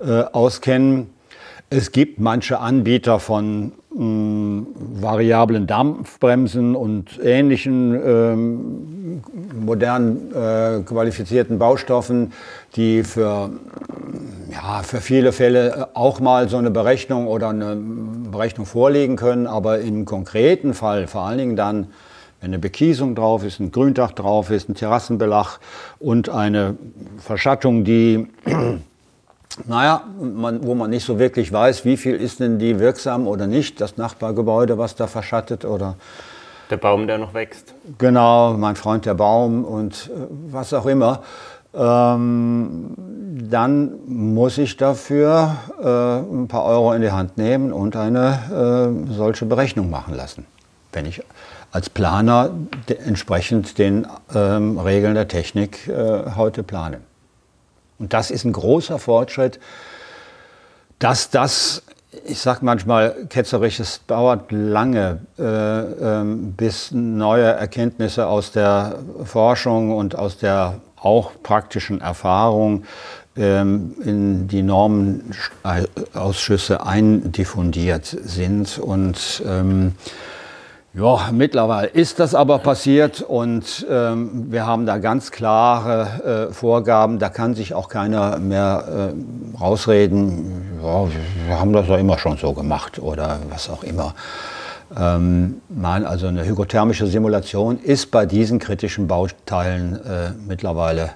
äh, 0.00 0.22
auskennen. 0.22 1.10
Es 1.70 1.92
gibt 1.92 2.18
manche 2.18 2.58
Anbieter 2.58 3.20
von 3.20 3.72
mh, 3.94 4.66
variablen 5.00 5.66
Dampfbremsen 5.66 6.74
und 6.76 7.18
ähnlichen 7.22 7.94
ähm, 7.94 9.22
modernen 9.64 10.32
äh, 10.32 10.80
qualifizierten 10.84 11.58
Baustoffen, 11.58 12.32
die 12.76 13.02
für, 13.04 13.50
ja, 14.50 14.82
für 14.82 15.00
viele 15.00 15.32
Fälle 15.32 15.88
auch 15.94 16.20
mal 16.20 16.48
so 16.48 16.56
eine 16.56 16.70
Berechnung 16.70 17.26
oder 17.26 17.48
eine 17.50 17.76
Berechnung 17.76 18.66
vorlegen 18.66 19.16
können, 19.16 19.46
aber 19.46 19.80
im 19.80 20.04
konkreten 20.04 20.74
Fall 20.74 21.06
vor 21.06 21.22
allen 21.22 21.38
Dingen 21.38 21.56
dann, 21.56 21.88
wenn 22.40 22.50
eine 22.50 22.58
Bekiesung 22.58 23.14
drauf 23.14 23.44
ist, 23.44 23.60
ein 23.60 23.72
Gründach 23.72 24.12
drauf 24.12 24.50
ist, 24.50 24.68
ein 24.68 24.74
Terrassenbelach 24.74 25.60
und 25.98 26.28
eine 26.28 26.76
Verschattung, 27.18 27.84
die 27.84 28.28
naja, 29.66 30.02
man, 30.20 30.64
wo 30.64 30.74
man 30.74 30.90
nicht 30.90 31.04
so 31.04 31.18
wirklich 31.18 31.52
weiß, 31.52 31.84
wie 31.84 31.96
viel 31.96 32.16
ist 32.16 32.40
denn 32.40 32.58
die 32.58 32.78
wirksam 32.80 33.26
oder 33.26 33.46
nicht, 33.46 33.80
das 33.80 33.96
Nachbargebäude, 33.96 34.78
was 34.78 34.96
da 34.96 35.06
verschattet 35.06 35.64
oder 35.64 35.96
der 36.70 36.76
Baum, 36.78 37.06
der 37.06 37.18
noch 37.18 37.34
wächst. 37.34 37.74
Genau, 37.98 38.54
mein 38.54 38.74
Freund 38.76 39.04
der 39.04 39.14
Baum 39.14 39.64
und 39.64 40.10
äh, 40.12 40.26
was 40.50 40.72
auch 40.72 40.86
immer. 40.86 41.22
Ähm, 41.74 42.94
dann 43.50 43.92
muss 44.06 44.58
ich 44.58 44.76
dafür 44.76 45.56
äh, 45.82 45.86
ein 45.86 46.48
paar 46.48 46.64
Euro 46.64 46.92
in 46.92 47.02
die 47.02 47.10
Hand 47.10 47.36
nehmen 47.36 47.72
und 47.72 47.96
eine 47.96 49.04
äh, 49.08 49.12
solche 49.12 49.44
Berechnung 49.44 49.90
machen 49.90 50.14
lassen, 50.14 50.46
wenn 50.92 51.04
ich 51.04 51.22
als 51.72 51.90
Planer 51.90 52.50
de 52.88 52.96
entsprechend 52.98 53.78
den 53.78 54.06
ähm, 54.34 54.78
Regeln 54.78 55.14
der 55.14 55.28
Technik 55.28 55.88
äh, 55.88 56.30
heute 56.36 56.62
plane. 56.62 57.00
Und 57.98 58.12
das 58.12 58.30
ist 58.30 58.44
ein 58.44 58.52
großer 58.52 58.98
Fortschritt, 58.98 59.58
dass 60.98 61.30
das, 61.30 61.82
ich 62.24 62.38
sage 62.38 62.60
manchmal 62.62 63.26
ketzerisch, 63.28 63.80
es 63.80 64.02
dauert 64.06 64.52
lange, 64.52 65.20
äh, 65.38 65.42
äh, 65.42 66.24
bis 66.24 66.90
neue 66.92 67.44
Erkenntnisse 67.44 68.26
aus 68.26 68.52
der 68.52 68.98
Forschung 69.24 69.96
und 69.96 70.16
aus 70.16 70.36
der 70.38 70.80
auch 70.96 71.32
praktischen 71.42 72.00
Erfahrung 72.00 72.84
ähm, 73.36 73.94
in 74.04 74.46
die 74.48 74.62
Normenausschüsse 74.62 76.86
eindiffundiert 76.86 78.06
sind. 78.06 78.78
Und 78.78 79.42
ähm, 79.46 79.94
Ja, 80.96 81.30
mittlerweile 81.32 81.88
ist 81.88 82.20
das 82.20 82.36
aber 82.36 82.60
passiert 82.60 83.20
und 83.20 83.84
ähm, 83.90 84.52
wir 84.52 84.64
haben 84.64 84.86
da 84.86 84.98
ganz 84.98 85.32
klare 85.32 86.48
äh, 86.50 86.52
Vorgaben. 86.52 87.18
Da 87.18 87.30
kann 87.30 87.56
sich 87.56 87.74
auch 87.74 87.88
keiner 87.88 88.38
mehr 88.38 89.12
äh, 89.12 89.60
rausreden. 89.60 90.78
Ja, 90.80 91.08
wir 91.48 91.58
haben 91.58 91.72
das 91.72 91.88
ja 91.88 91.96
immer 91.96 92.16
schon 92.16 92.36
so 92.36 92.52
gemacht 92.52 93.00
oder 93.00 93.40
was 93.50 93.68
auch 93.68 93.82
immer. 93.82 94.14
Ähm, 94.96 95.60
nein, 95.68 96.06
also 96.06 96.28
eine 96.28 96.44
hygrothermische 96.44 97.08
Simulation 97.08 97.80
ist 97.80 98.12
bei 98.12 98.24
diesen 98.24 98.60
kritischen 98.60 99.08
Bauteilen 99.08 99.94
äh, 99.96 100.30
mittlerweile 100.46 101.10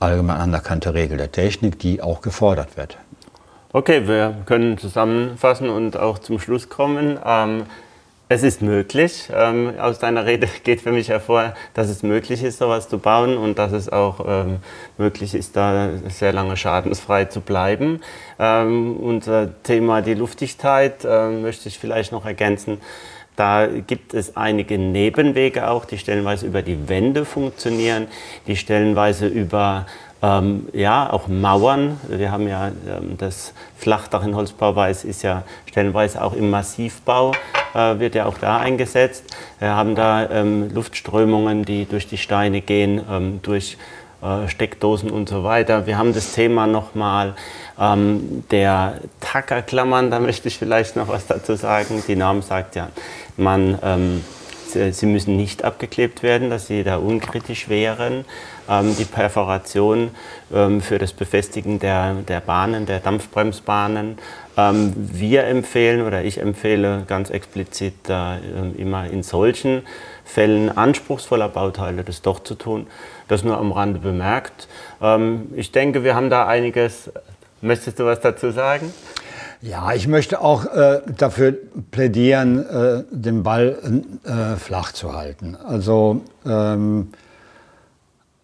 allgemein 0.00 0.36
anerkannte 0.36 0.92
Regel 0.92 1.16
der 1.16 1.32
Technik, 1.32 1.78
die 1.78 2.02
auch 2.02 2.20
gefordert 2.20 2.76
wird. 2.76 2.98
Okay, 3.72 4.06
wir 4.06 4.34
können 4.44 4.76
zusammenfassen 4.76 5.70
und 5.70 5.96
auch 5.96 6.18
zum 6.18 6.38
Schluss 6.38 6.68
kommen. 6.68 7.18
Ähm, 7.24 7.62
es 8.28 8.42
ist 8.42 8.60
möglich. 8.60 9.28
Ähm, 9.32 9.74
aus 9.78 9.98
deiner 9.98 10.26
Rede 10.26 10.48
geht 10.64 10.80
für 10.80 10.92
mich 10.92 11.08
hervor, 11.08 11.54
dass 11.74 11.88
es 11.88 12.02
möglich 12.02 12.42
ist, 12.42 12.58
sowas 12.58 12.88
zu 12.88 12.98
bauen 12.98 13.36
und 13.36 13.58
dass 13.58 13.72
es 13.72 13.88
auch 13.88 14.24
ähm, 14.26 14.58
möglich 14.98 15.34
ist, 15.34 15.56
da 15.56 15.90
sehr 16.08 16.32
lange 16.32 16.56
schadensfrei 16.56 17.26
zu 17.26 17.40
bleiben. 17.40 18.00
Ähm, 18.38 18.96
unser 18.96 19.62
Thema 19.62 20.02
die 20.02 20.14
Luftdichtheit 20.14 21.04
äh, 21.04 21.28
möchte 21.30 21.68
ich 21.68 21.78
vielleicht 21.78 22.12
noch 22.12 22.26
ergänzen. 22.26 22.80
Da 23.36 23.66
gibt 23.66 24.14
es 24.14 24.34
einige 24.34 24.78
Nebenwege 24.78 25.68
auch, 25.68 25.84
die 25.84 25.98
stellenweise 25.98 26.46
über 26.46 26.62
die 26.62 26.88
Wände 26.88 27.26
funktionieren, 27.26 28.08
die 28.46 28.56
stellenweise 28.56 29.26
über 29.26 29.84
ähm, 30.22 30.68
ja, 30.72 31.12
auch 31.12 31.28
Mauern. 31.28 32.00
Wir 32.08 32.32
haben 32.32 32.48
ja 32.48 32.68
ähm, 32.68 33.16
das 33.18 33.52
Flachdach 33.76 34.24
in 34.24 34.34
Holzbauweis 34.34 35.04
ist 35.04 35.22
ja 35.22 35.42
stellenweise 35.66 36.22
auch 36.22 36.32
im 36.32 36.50
Massivbau, 36.50 37.32
äh, 37.74 37.98
wird 37.98 38.14
ja 38.14 38.26
auch 38.26 38.38
da 38.38 38.58
eingesetzt. 38.58 39.24
Wir 39.58 39.74
haben 39.74 39.94
da 39.94 40.28
ähm, 40.30 40.70
Luftströmungen, 40.72 41.64
die 41.64 41.84
durch 41.84 42.06
die 42.06 42.18
Steine 42.18 42.62
gehen, 42.62 43.02
ähm, 43.10 43.40
durch 43.42 43.76
äh, 44.22 44.48
Steckdosen 44.48 45.10
und 45.10 45.28
so 45.28 45.44
weiter. 45.44 45.86
Wir 45.86 45.98
haben 45.98 46.14
das 46.14 46.32
Thema 46.32 46.66
nochmal 46.66 47.34
ähm, 47.78 48.44
der 48.50 49.00
Tackerklammern, 49.20 50.10
da 50.10 50.18
möchte 50.20 50.48
ich 50.48 50.58
vielleicht 50.58 50.96
noch 50.96 51.08
was 51.08 51.26
dazu 51.26 51.54
sagen. 51.56 52.02
Die 52.08 52.16
Norm 52.16 52.40
sagt 52.40 52.74
ja, 52.74 52.88
man 53.36 53.78
ähm, 53.82 54.24
sie 54.66 55.06
müssen 55.06 55.36
nicht 55.36 55.64
abgeklebt 55.64 56.22
werden, 56.22 56.50
dass 56.50 56.66
sie 56.66 56.84
da 56.84 56.96
unkritisch 56.96 57.68
wären. 57.68 58.24
Ähm, 58.68 58.96
die 58.96 59.04
Perforation 59.04 60.10
ähm, 60.52 60.80
für 60.80 60.98
das 60.98 61.12
Befestigen 61.12 61.78
der, 61.78 62.14
der 62.14 62.40
Bahnen, 62.40 62.86
der 62.86 62.98
Dampfbremsbahnen. 62.98 64.18
Ähm, 64.56 64.92
wir 64.96 65.44
empfehlen 65.44 66.04
oder 66.04 66.24
ich 66.24 66.38
empfehle 66.38 67.04
ganz 67.06 67.30
explizit 67.30 67.94
immer 68.76 69.06
in 69.06 69.22
solchen 69.22 69.82
Fällen 70.24 70.76
anspruchsvoller 70.76 71.48
Bauteile 71.48 72.02
das 72.02 72.22
doch 72.22 72.40
zu 72.40 72.54
tun. 72.54 72.86
Das 73.28 73.44
nur 73.44 73.58
am 73.58 73.72
Rande 73.72 73.98
bemerkt. 73.98 74.68
ich 75.54 75.72
denke, 75.72 76.04
wir 76.04 76.14
haben 76.14 76.30
da 76.30 76.46
einiges. 76.46 77.10
Möchtest 77.60 77.98
du 77.98 78.04
was 78.04 78.20
dazu 78.20 78.50
sagen? 78.50 78.92
Ja, 79.62 79.92
ich 79.94 80.06
möchte 80.06 80.40
auch 80.40 80.66
äh, 80.66 81.00
dafür 81.16 81.54
plädieren, 81.90 82.64
äh, 82.66 83.04
den 83.10 83.42
Ball 83.42 83.78
äh, 84.24 84.56
flach 84.56 84.92
zu 84.92 85.14
halten. 85.14 85.56
Also 85.56 86.20
ähm, 86.46 87.08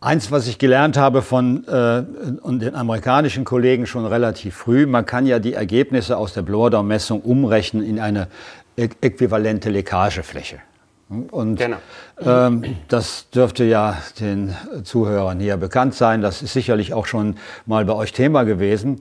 eins, 0.02 0.30
was 0.30 0.46
ich 0.48 0.58
gelernt 0.58 0.96
habe 0.96 1.22
von 1.22 1.66
äh, 1.66 2.02
und 2.42 2.60
den 2.60 2.74
amerikanischen 2.74 3.44
Kollegen 3.44 3.86
schon 3.86 4.04
relativ 4.04 4.56
früh, 4.56 4.86
man 4.86 5.06
kann 5.06 5.26
ja 5.26 5.38
die 5.38 5.54
Ergebnisse 5.54 6.16
aus 6.16 6.34
der 6.34 6.42
Blordau-Messung 6.42 7.20
umrechnen 7.22 7.84
in 7.84 8.00
eine 8.00 8.28
äquivalente 8.76 9.70
Leckagefläche. 9.70 10.60
Und 11.08 11.56
genau. 11.56 11.76
ähm, 12.24 12.76
das 12.88 13.28
dürfte 13.30 13.64
ja 13.64 13.98
den 14.18 14.54
Zuhörern 14.82 15.40
hier 15.40 15.58
bekannt 15.58 15.94
sein. 15.94 16.22
Das 16.22 16.42
ist 16.42 16.54
sicherlich 16.54 16.94
auch 16.94 17.06
schon 17.06 17.36
mal 17.66 17.84
bei 17.84 17.92
euch 17.92 18.12
Thema 18.12 18.44
gewesen. 18.44 19.00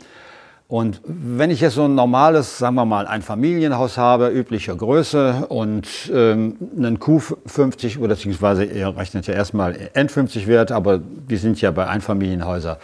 Und 0.71 1.01
wenn 1.03 1.51
ich 1.51 1.59
jetzt 1.59 1.73
so 1.73 1.83
ein 1.83 1.95
normales, 1.95 2.57
sagen 2.57 2.75
wir 2.75 2.85
mal, 2.85 3.05
ein 3.05 3.21
Familienhaus 3.21 3.97
habe, 3.97 4.29
üblicher 4.29 4.73
Größe 4.73 5.47
und 5.49 6.09
ähm, 6.13 6.55
einen 6.77 6.97
Q50 6.97 7.99
oder 7.99 8.15
beziehungsweise 8.15 8.63
ihr 8.63 8.95
rechnet 8.95 9.27
ja 9.27 9.33
erstmal 9.33 9.73
N50 9.93 10.47
Wert, 10.47 10.71
aber 10.71 10.97
die 10.97 11.35
sind 11.35 11.59
ja 11.59 11.71
bei 11.71 11.87
Einfamilienhäusern 11.87 12.77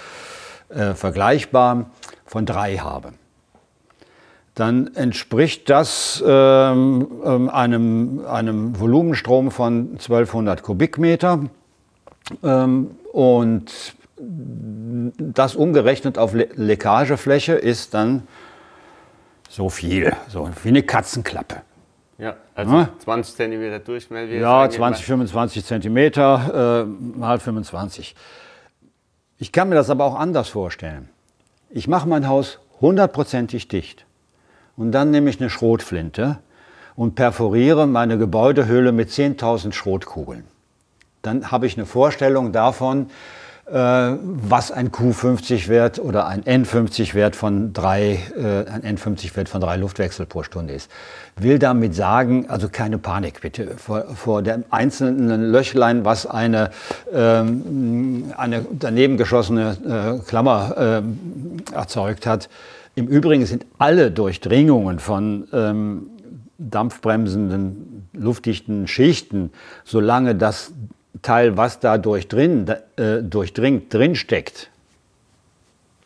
äh, 0.67 0.95
vergleichbar, 0.95 1.85
von 2.25 2.45
drei 2.45 2.75
habe, 2.75 3.13
dann 4.53 4.93
entspricht 4.93 5.69
das 5.69 6.21
ähm, 6.27 7.07
ähm 7.23 7.49
einem, 7.49 8.25
einem 8.27 8.77
Volumenstrom 8.77 9.49
von 9.49 9.91
1200 9.93 10.61
Kubikmeter. 10.61 11.39
Ähm, 12.43 12.91
und 13.13 13.95
das 14.19 15.55
umgerechnet 15.55 16.17
auf 16.17 16.33
Le 16.33 16.49
Leckagefläche 16.55 17.53
ist 17.53 17.93
dann 17.93 18.27
so 19.49 19.69
viel, 19.69 20.13
so 20.27 20.49
wie 20.63 20.69
eine 20.69 20.83
Katzenklappe. 20.83 21.61
Ja, 22.17 22.35
also 22.55 22.75
ja? 22.75 22.89
20 22.99 23.35
cm 23.35 23.83
Durchmesser. 23.83 24.33
Ja, 24.33 24.67
20, 24.67 25.05
25 25.05 25.65
cm 25.65 25.97
äh, 25.97 26.83
mal 26.83 27.39
25. 27.39 28.15
Ich 29.37 29.51
kann 29.51 29.69
mir 29.69 29.75
das 29.75 29.91
aber 29.91 30.05
auch 30.05 30.15
anders 30.15 30.49
vorstellen. 30.49 31.09
Ich 31.69 31.87
mache 31.87 32.09
mein 32.09 32.27
Haus 32.27 32.59
hundertprozentig 32.81 33.67
dicht 33.67 34.05
und 34.75 34.91
dann 34.91 35.11
nehme 35.11 35.29
ich 35.29 35.39
eine 35.39 35.51
Schrotflinte 35.51 36.39
und 36.95 37.13
perforiere 37.13 37.85
meine 37.85 38.17
Gebäudehülle 38.17 38.91
mit 38.91 39.09
10.000 39.09 39.73
Schrotkugeln. 39.73 40.45
Dann 41.21 41.51
habe 41.51 41.67
ich 41.67 41.77
eine 41.77 41.85
Vorstellung 41.85 42.51
davon, 42.51 43.11
was 43.69 44.71
ein 44.71 44.91
Q50-Wert 44.91 45.99
oder 45.99 46.25
ein 46.27 46.43
N50-Wert 46.43 47.35
von 47.35 47.73
drei, 47.73 48.19
äh, 48.37 48.69
ein 48.69 48.97
N50-Wert 48.97 49.49
von 49.49 49.59
drei 49.59 49.75
Luftwechsel 49.75 50.25
pro 50.25 50.43
Stunde 50.43 50.73
ist. 50.73 50.89
Will 51.35 51.59
damit 51.59 51.93
sagen, 51.93 52.49
also 52.49 52.69
keine 52.69 52.97
Panik 52.97 53.41
bitte 53.41 53.75
vor, 53.75 54.05
vor 54.15 54.41
dem 54.41 54.63
einzelnen 54.69 55.51
Löchlein, 55.51 56.05
was 56.05 56.25
eine, 56.25 56.71
ähm, 57.13 58.33
eine 58.37 58.65
daneben 58.71 59.17
geschossene 59.17 60.19
äh, 60.21 60.25
Klammer 60.25 61.03
äh, 61.73 61.75
erzeugt 61.75 62.25
hat. 62.25 62.47
Im 62.95 63.07
Übrigen 63.07 63.45
sind 63.45 63.65
alle 63.77 64.11
Durchdringungen 64.11 64.99
von 64.99 65.47
ähm, 65.51 66.07
dampfbremsenden, 66.57 68.07
luftdichten 68.13 68.87
Schichten, 68.87 69.51
solange 69.83 70.35
das 70.35 70.71
Teil, 71.21 71.57
was 71.57 71.79
da 71.79 71.97
durchdrin, 71.97 72.67
äh, 72.97 73.21
durchdringt, 73.21 73.93
drinsteckt, 73.93 74.69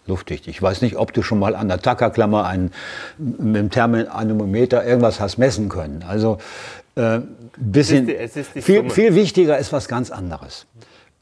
luftdicht. 0.08 0.48
Ich 0.48 0.62
weiß 0.62 0.82
nicht, 0.82 0.96
ob 0.98 1.14
du 1.14 1.22
schon 1.22 1.40
mal 1.40 1.56
an 1.56 1.68
der 1.68 1.80
Tackerklammer 1.80 2.46
einen, 2.46 2.72
mit 3.18 3.56
dem 3.56 3.70
Thermometer 3.70 4.86
irgendwas 4.86 5.20
hast 5.20 5.38
messen 5.38 5.70
können. 5.70 6.04
Also 6.08 6.38
äh, 6.96 7.20
bisschen, 7.58 8.10
es 8.10 8.36
ist 8.36 8.52
viel, 8.52 8.90
viel, 8.90 9.16
wichtiger 9.16 9.58
ist 9.58 9.74
was 9.74 9.88
ganz 9.88 10.12
anderes. 10.12 10.66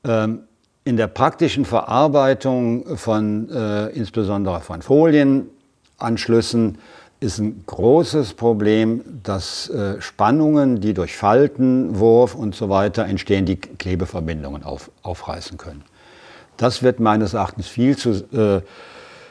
Ähm, 0.03 0.41
in 0.85 0.97
der 0.97 1.07
praktischen 1.07 1.65
Verarbeitung 1.65 2.97
von 2.97 3.49
äh, 3.49 3.87
insbesondere 3.89 4.61
von 4.61 4.81
Folienanschlüssen 4.81 6.79
ist 7.20 7.39
ein 7.39 7.63
großes 7.65 8.34
Problem, 8.34 9.01
dass 9.24 9.70
äh, 9.70 10.01
Spannungen, 10.01 10.80
die 10.80 10.93
durch 10.93 11.17
Falten, 11.17 11.99
Wurf 11.99 12.34
und 12.34 12.55
so 12.55 12.70
weiter 12.70 13.05
entstehen, 13.05 13.45
die 13.45 13.57
Klebeverbindungen 13.57 14.63
auf, 14.63 14.89
aufreißen 15.03 15.57
können. 15.57 15.84
Das 16.55 16.82
wird 16.82 16.99
meines 16.99 17.34
Erachtens 17.34 17.67
viel 17.67 17.97
zu 17.97 18.11
äh, 18.34 18.61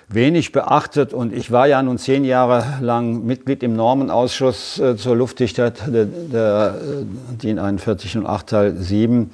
wenig 0.08 0.52
beachtet 0.52 1.12
und 1.12 1.34
ich 1.34 1.50
war 1.50 1.66
ja 1.66 1.82
nun 1.82 1.98
zehn 1.98 2.24
Jahre 2.24 2.64
lang 2.80 3.24
Mitglied 3.24 3.62
im 3.62 3.74
Normenausschuss 3.74 4.78
äh, 4.78 4.96
zur 4.96 5.16
Luftdichtheit 5.16 5.82
der, 5.86 6.06
der 6.06 6.74
äh, 6.80 7.36
DIN 7.36 7.58
41 7.58 8.16
und 8.18 8.26
8 8.26 8.46
Teil 8.46 8.76
7 8.76 9.30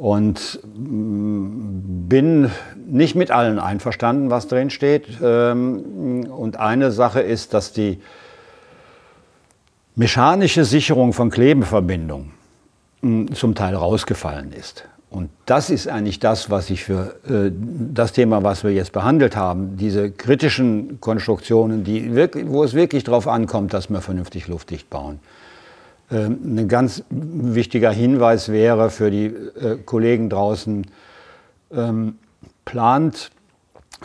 und 0.00 0.58
mm, 0.64 2.08
bin 2.08 2.50
nicht 2.86 3.14
mit 3.16 3.30
allen 3.30 3.58
einverstanden, 3.58 4.30
was 4.30 4.48
drin 4.48 4.70
steht. 4.70 5.06
Ähm, 5.22 6.26
und 6.30 6.56
eine 6.56 6.90
Sache 6.90 7.20
ist, 7.20 7.52
dass 7.52 7.74
die 7.74 8.00
mechanische 9.96 10.64
Sicherung 10.64 11.12
von 11.12 11.28
Klebeverbindungen 11.28 12.32
mm, 13.02 13.26
zum 13.34 13.54
Teil 13.54 13.74
rausgefallen 13.74 14.52
ist. 14.52 14.86
Und 15.10 15.28
das 15.44 15.68
ist 15.68 15.86
eigentlich 15.86 16.18
das, 16.18 16.48
was 16.48 16.70
ich 16.70 16.82
für 16.82 17.16
äh, 17.28 17.52
das 17.92 18.12
Thema, 18.12 18.42
was 18.42 18.64
wir 18.64 18.72
jetzt 18.72 18.92
behandelt 18.92 19.36
haben, 19.36 19.76
diese 19.76 20.10
kritischen 20.10 20.98
Konstruktionen, 21.02 21.84
die 21.84 22.16
wo 22.46 22.64
es 22.64 22.72
wirklich 22.72 23.04
darauf 23.04 23.28
ankommt, 23.28 23.74
dass 23.74 23.90
wir 23.90 24.00
vernünftig 24.00 24.48
luftdicht 24.48 24.88
bauen. 24.88 25.20
Ähm, 26.10 26.56
ein 26.56 26.68
ganz 26.68 27.04
wichtiger 27.10 27.90
Hinweis 27.90 28.50
wäre 28.50 28.90
für 28.90 29.10
die 29.10 29.26
äh, 29.26 29.78
Kollegen 29.84 30.28
draußen, 30.28 30.86
ähm, 31.72 32.18
plant 32.64 33.30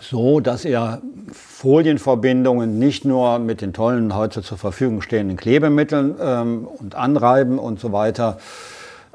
so, 0.01 0.39
dass 0.39 0.65
er 0.65 1.01
Folienverbindungen 1.31 2.77
nicht 2.77 3.05
nur 3.05 3.39
mit 3.39 3.61
den 3.61 3.73
tollen 3.73 4.13
heute 4.15 4.41
zur 4.41 4.57
Verfügung 4.57 5.01
stehenden 5.01 5.37
Klebemitteln 5.37 6.15
ähm, 6.19 6.67
und 6.67 6.95
Anreiben 6.95 7.57
und 7.57 7.79
so 7.79 7.91
weiter 7.91 8.37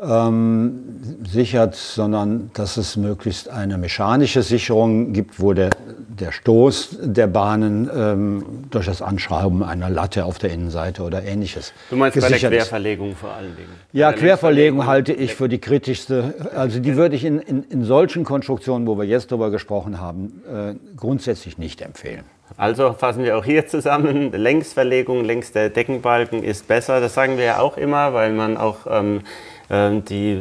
ähm, 0.03 1.19
sichert, 1.27 1.75
sondern 1.75 2.51
dass 2.55 2.77
es 2.77 2.97
möglichst 2.97 3.49
eine 3.49 3.79
mechanische 3.79 4.43
Sicherung 4.43 5.13
gibt, 5.13 5.41
wo 5.41 5.53
der, 5.53 5.71
der 6.09 6.33
Stoß 6.33 6.99
der 7.03 7.27
Bahnen 7.27 7.91
ähm, 7.95 8.45
durch 8.71 8.87
das 8.87 9.03
Anschrauben 9.03 9.63
einer 9.63 9.91
Latte 9.91 10.25
auf 10.25 10.39
der 10.39 10.51
Innenseite 10.51 11.03
oder 11.03 11.23
ähnliches. 11.23 11.73
Du 11.91 11.97
meinst 11.97 12.21
bei 12.21 12.29
der 12.29 12.39
Querverlegung 12.39 13.15
vor 13.17 13.33
allen 13.33 13.57
Dingen? 13.57 13.69
Ja, 13.93 14.13
Querverlegung 14.13 14.87
halte 14.87 15.13
ich 15.13 15.35
für 15.35 15.49
die 15.49 15.59
kritischste. 15.59 16.35
Also 16.55 16.81
die 16.81 16.97
würde 16.97 17.17
ich 17.17 17.25
in, 17.25 17.39
in, 17.41 17.63
in 17.65 17.85
solchen 17.85 18.25
Konstruktionen, 18.25 18.87
wo 18.87 18.99
wir 18.99 19.05
jetzt 19.05 19.31
darüber 19.31 19.51
gesprochen 19.51 20.01
haben, 20.01 20.43
äh, 20.51 20.75
grundsätzlich 20.97 21.59
nicht 21.59 21.83
empfehlen. 21.83 22.25
Also 22.57 22.93
fassen 22.93 23.23
wir 23.23 23.39
auch 23.39 23.45
hier 23.45 23.67
zusammen, 23.67 24.33
Längsverlegung 24.33 25.25
längs 25.25 25.53
der 25.53 25.71
Deckenbalken 25.71 26.43
ist 26.43 26.67
besser. 26.67 27.01
Das 27.01 27.15
sagen 27.15 27.39
wir 27.39 27.45
ja 27.45 27.59
auch 27.61 27.77
immer, 27.77 28.13
weil 28.13 28.33
man 28.33 28.57
auch 28.57 28.79
ähm, 28.89 29.21
die 29.71 30.41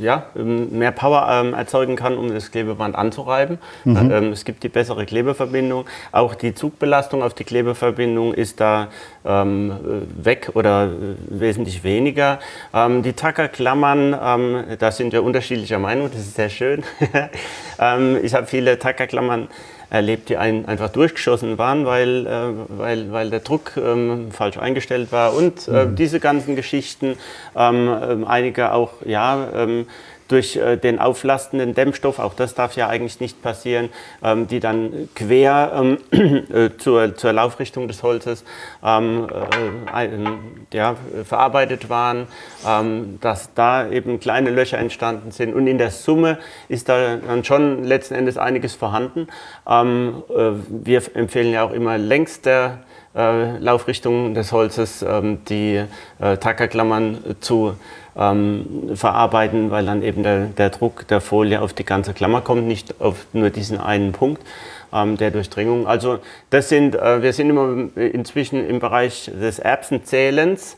ja, 0.00 0.26
ähm, 0.36 0.76
mehr 0.78 0.90
Power 0.92 1.28
ähm, 1.30 1.54
erzeugen 1.54 1.96
kann, 1.96 2.16
um 2.16 2.32
das 2.32 2.50
Klebeband 2.50 2.96
anzureiben. 2.96 3.58
Mhm. 3.84 4.32
es 4.32 4.44
gibt 4.44 4.62
die 4.62 4.68
bessere 4.68 5.06
Klebeverbindung. 5.06 5.84
Auch 6.12 6.34
die 6.34 6.54
Zugbelastung 6.54 7.22
auf 7.22 7.34
die 7.34 7.44
Klebeverbindung 7.44 8.34
ist 8.34 8.60
da 8.60 8.88
weg 9.24 10.50
oder 10.52 10.84
äh, 10.84 11.40
wesentlich 11.40 11.82
weniger. 11.82 12.40
die 12.74 13.12
Tackerklammern, 13.14 14.76
da 14.78 14.92
sind 14.92 15.12
wir 15.12 15.22
unterschiedlicher 15.22 15.78
Meinung, 15.78 16.10
das 16.12 16.20
ist 16.20 16.34
sehr 16.34 16.50
schön. 16.50 16.82
ich 18.22 18.34
habe 18.34 18.46
viele 18.46 18.78
Tackerklammern 18.78 19.48
erlebt, 19.94 20.28
die 20.28 20.36
ein, 20.36 20.66
einfach 20.66 20.88
durchgeschossen 20.88 21.56
waren, 21.56 21.86
weil, 21.86 22.26
äh, 22.26 22.30
weil, 22.68 23.12
weil 23.12 23.30
der 23.30 23.40
Druck 23.40 23.76
ähm, 23.76 24.32
falsch 24.32 24.58
eingestellt 24.58 25.12
war 25.12 25.34
und 25.34 25.68
äh, 25.68 25.86
mhm. 25.86 25.94
diese 25.94 26.18
ganzen 26.18 26.56
Geschichten, 26.56 27.16
ähm, 27.56 27.88
ähm 28.02 28.24
einige 28.26 28.72
auch, 28.72 28.94
ja, 29.04 29.48
ähm, 29.54 29.86
durch 30.28 30.56
äh, 30.56 30.76
den 30.76 30.98
auflastenden 30.98 31.74
Dämmstoff, 31.74 32.18
auch 32.18 32.34
das 32.34 32.54
darf 32.54 32.76
ja 32.76 32.88
eigentlich 32.88 33.20
nicht 33.20 33.42
passieren, 33.42 33.90
ähm, 34.22 34.46
die 34.46 34.60
dann 34.60 35.08
quer 35.14 35.72
ähm, 35.74 35.98
äh, 36.52 36.70
zur, 36.78 37.14
zur 37.16 37.32
Laufrichtung 37.32 37.88
des 37.88 38.02
Holzes 38.02 38.44
ähm, 38.82 39.28
äh, 39.94 40.76
ja, 40.76 40.96
verarbeitet 41.24 41.88
waren, 41.88 42.26
dass 43.20 43.54
da 43.54 43.88
eben 43.88 44.18
kleine 44.18 44.50
Löcher 44.50 44.78
entstanden 44.78 45.30
sind. 45.30 45.54
Und 45.54 45.66
in 45.66 45.78
der 45.78 45.90
Summe 45.90 46.38
ist 46.68 46.88
da 46.88 47.16
dann 47.16 47.44
schon 47.44 47.84
letzten 47.84 48.14
Endes 48.14 48.38
einiges 48.38 48.74
vorhanden. 48.74 49.28
Wir 49.66 51.02
empfehlen 51.14 51.52
ja 51.52 51.62
auch 51.62 51.72
immer 51.72 51.98
längs 51.98 52.40
der 52.40 52.80
Laufrichtung 53.14 54.34
des 54.34 54.52
Holzes 54.52 55.04
die 55.48 55.84
Tackerklammern 56.18 57.36
zu 57.40 57.76
ähm, 58.16 58.90
verarbeiten, 58.94 59.70
weil 59.70 59.86
dann 59.86 60.02
eben 60.02 60.22
der, 60.22 60.46
der, 60.46 60.70
Druck 60.70 61.06
der 61.08 61.20
Folie 61.20 61.60
auf 61.60 61.72
die 61.72 61.84
ganze 61.84 62.14
Klammer 62.14 62.40
kommt, 62.40 62.66
nicht 62.66 63.00
auf 63.00 63.26
nur 63.32 63.50
diesen 63.50 63.80
einen 63.80 64.12
Punkt 64.12 64.42
ähm, 64.92 65.16
der 65.16 65.30
Durchdringung. 65.30 65.86
Also 65.86 66.18
das 66.50 66.68
sind, 66.68 66.94
äh, 66.94 67.22
wir 67.22 67.32
sind 67.32 67.50
immer 67.50 67.88
inzwischen 67.96 68.66
im 68.66 68.78
Bereich 68.78 69.30
des 69.34 69.58
Erbsenzählens. 69.58 70.76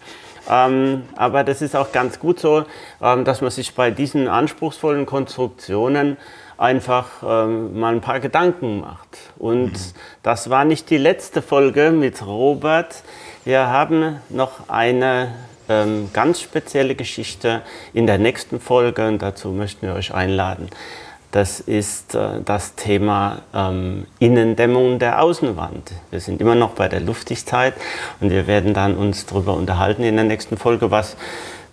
Ähm, 0.49 1.03
aber 1.16 1.43
das 1.45 1.61
ist 1.61 1.74
auch 1.74 1.93
ganz 1.93 2.18
gut 2.20 2.39
so, 2.39 2.64
ähm, 3.03 3.24
dass 3.24 3.41
man 3.41 3.51
sich 3.51 3.74
bei 3.74 3.91
diesen 3.91 4.28
anspruchsvollen 4.28 5.05
Konstruktionen 5.05 6.16
einfach 6.57 7.22
ähm, 7.26 7.78
mal 7.78 7.95
ein 7.95 8.01
paar 8.01 8.20
Gedanken 8.20 8.80
macht. 8.80 9.09
Und 9.39 9.72
mhm. 9.72 9.93
das 10.22 10.49
war 10.49 10.64
nicht 10.64 10.89
die 10.91 10.99
letzte 10.99 11.43
Folge 11.43 11.91
mit 11.91 12.24
Robert. 12.24 13.03
Wir 13.45 13.66
haben 13.66 14.20
noch 14.30 14.68
eine 14.68 15.34
ähm, 15.68 16.10
ganz 16.12 16.40
spezielle 16.40 16.94
Geschichte 16.94 17.62
in 17.92 18.06
der 18.06 18.18
nächsten 18.18 18.60
Folge 18.60 19.06
und 19.08 19.22
dazu 19.22 19.50
möchten 19.50 19.86
wir 19.86 19.94
euch 19.94 20.14
einladen. 20.14 20.68
Das 21.32 21.60
ist 21.60 22.14
äh, 22.14 22.40
das 22.44 22.76
Thema 22.76 23.42
ähm, 23.52 24.06
Innendämmung 24.18 24.98
der 24.98 25.22
Außenwand. 25.22 25.92
Wir 26.10 26.20
sind 26.20 26.40
immer 26.40 26.54
noch 26.54 26.70
bei 26.70 26.88
der 26.88 27.00
Luftigkeit 27.00 27.74
und 28.20 28.30
wir 28.30 28.46
werden 28.46 28.74
dann 28.74 28.96
uns 28.96 29.26
darüber 29.26 29.54
unterhalten 29.54 30.02
in 30.02 30.16
der 30.16 30.24
nächsten 30.24 30.56
Folge, 30.56 30.90
was 30.90 31.16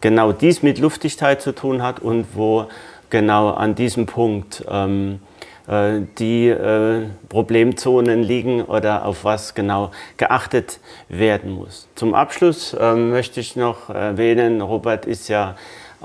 genau 0.02 0.32
dies 0.32 0.64
mit 0.64 0.80
Luftigkeit 0.80 1.42
zu 1.42 1.54
tun 1.54 1.82
hat 1.82 2.00
und 2.00 2.36
wo 2.36 2.68
genau 3.10 3.52
an 3.52 3.76
diesem 3.76 4.06
Punkt 4.06 4.66
ähm, 4.70 5.14
äh, 5.14 5.33
die 5.68 6.50
äh, 6.50 7.06
Problemzonen 7.30 8.22
liegen 8.22 8.64
oder 8.64 9.06
auf 9.06 9.24
was 9.24 9.54
genau 9.54 9.92
geachtet 10.18 10.80
werden 11.08 11.52
muss. 11.52 11.88
Zum 11.96 12.14
Abschluss 12.14 12.74
äh, 12.74 12.96
möchte 12.96 13.40
ich 13.40 13.56
noch 13.56 13.90
erwähnen, 13.90 14.60
Robert 14.60 15.06
ist 15.06 15.30
ja 15.30 15.56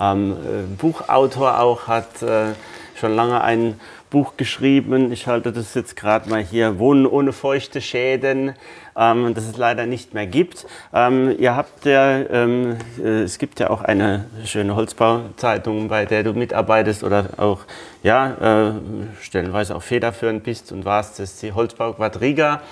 ähm, 0.00 0.36
Buchautor 0.78 1.58
auch, 1.58 1.88
hat 1.88 2.22
äh, 2.22 2.52
schon 2.94 3.14
lange 3.14 3.40
ein 3.40 3.80
Buch 4.10 4.36
geschrieben. 4.36 5.12
Ich 5.12 5.26
halte 5.26 5.52
das 5.52 5.74
jetzt 5.74 5.96
gerade 5.96 6.28
mal 6.28 6.42
hier, 6.42 6.78
Wohnen 6.78 7.06
ohne 7.06 7.32
feuchte 7.32 7.80
Schäden, 7.80 8.54
ähm, 8.96 9.34
das 9.34 9.44
es 9.44 9.56
leider 9.56 9.86
nicht 9.86 10.14
mehr 10.14 10.26
gibt. 10.26 10.66
Ähm, 10.92 11.34
ihr 11.38 11.54
habt 11.56 11.84
ja, 11.84 12.18
ähm, 12.18 12.76
äh, 12.98 13.22
es 13.22 13.38
gibt 13.38 13.60
ja 13.60 13.70
auch 13.70 13.82
eine 13.82 14.26
schöne 14.44 14.74
Holzbauzeitung, 14.74 15.88
bei 15.88 16.04
der 16.04 16.22
du 16.22 16.32
mitarbeitest 16.32 17.04
oder 17.04 17.30
auch, 17.36 17.60
ja, 18.02 18.68
äh, 18.68 18.72
stellenweise 19.20 19.76
auch 19.76 19.82
federführend 19.82 20.42
bist 20.42 20.72
und 20.72 20.84
warst, 20.84 21.18
das 21.18 21.32
ist 21.32 21.42
die 21.42 21.52
Holzbau 21.52 21.92
Quadriga. 21.92 22.62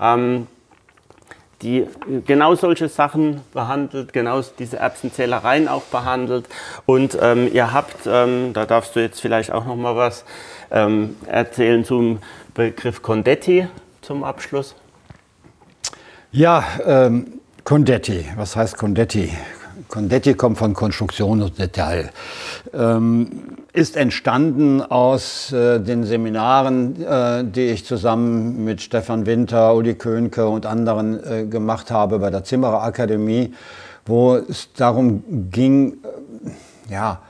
Ähm, 0.00 0.46
die 1.62 1.86
genau 2.26 2.54
solche 2.54 2.88
Sachen 2.88 3.42
behandelt, 3.52 4.12
genau 4.12 4.40
diese 4.58 4.78
Erbsenzählereien 4.78 5.68
auch 5.68 5.82
behandelt. 5.82 6.48
Und 6.86 7.18
ähm, 7.20 7.50
ihr 7.52 7.72
habt, 7.72 8.06
ähm, 8.06 8.52
da 8.52 8.66
darfst 8.66 8.96
du 8.96 9.00
jetzt 9.00 9.20
vielleicht 9.20 9.52
auch 9.52 9.66
noch 9.66 9.76
mal 9.76 9.96
was 9.96 10.24
ähm, 10.70 11.16
erzählen 11.26 11.84
zum 11.84 12.18
Begriff 12.54 13.02
Condetti 13.02 13.68
zum 14.00 14.24
Abschluss. 14.24 14.74
Ja, 16.32 16.64
ähm, 16.84 17.40
Condetti. 17.64 18.24
Was 18.36 18.56
heißt 18.56 18.76
Condetti? 18.76 19.30
Condetti 19.88 20.34
kommt 20.34 20.58
von 20.58 20.74
Konstruktion 20.74 21.42
und 21.42 21.58
Detail. 21.58 22.10
Ähm, 22.72 23.56
ist 23.72 23.96
entstanden 23.96 24.82
aus 24.82 25.52
äh, 25.52 25.80
den 25.80 26.04
Seminaren, 26.04 27.02
äh, 27.02 27.44
die 27.44 27.66
ich 27.66 27.84
zusammen 27.84 28.64
mit 28.64 28.82
Stefan 28.82 29.26
Winter, 29.26 29.74
Uli 29.74 29.94
Könke 29.94 30.48
und 30.48 30.66
anderen 30.66 31.22
äh, 31.24 31.46
gemacht 31.46 31.90
habe 31.90 32.18
bei 32.18 32.30
der 32.30 32.44
Zimmerer 32.44 32.82
Akademie, 32.82 33.54
wo 34.06 34.36
es 34.36 34.72
darum 34.74 35.22
ging, 35.50 35.98
äh, 36.88 36.92
ja, 36.92 37.20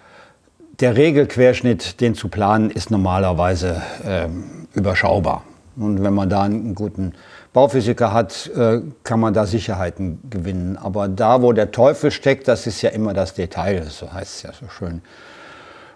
der 0.80 0.96
Regelquerschnitt, 0.96 2.00
den 2.00 2.14
zu 2.14 2.28
planen, 2.28 2.70
ist 2.70 2.90
normalerweise 2.90 3.82
ähm, 4.04 4.66
überschaubar. 4.72 5.42
Und 5.76 6.02
wenn 6.02 6.14
man 6.14 6.30
da 6.30 6.42
einen 6.42 6.74
guten 6.74 7.12
Bauphysiker 7.52 8.12
hat, 8.12 8.48
äh, 8.56 8.80
kann 9.02 9.20
man 9.20 9.34
da 9.34 9.46
Sicherheiten 9.46 10.20
gewinnen. 10.30 10.76
Aber 10.76 11.08
da, 11.08 11.42
wo 11.42 11.52
der 11.52 11.72
Teufel 11.72 12.10
steckt, 12.10 12.46
das 12.46 12.66
ist 12.66 12.80
ja 12.82 12.90
immer 12.90 13.12
das 13.12 13.34
Detail, 13.34 13.84
so 13.88 14.12
heißt 14.12 14.36
es 14.36 14.42
ja 14.42 14.50
so 14.52 14.68
schön. 14.68 15.02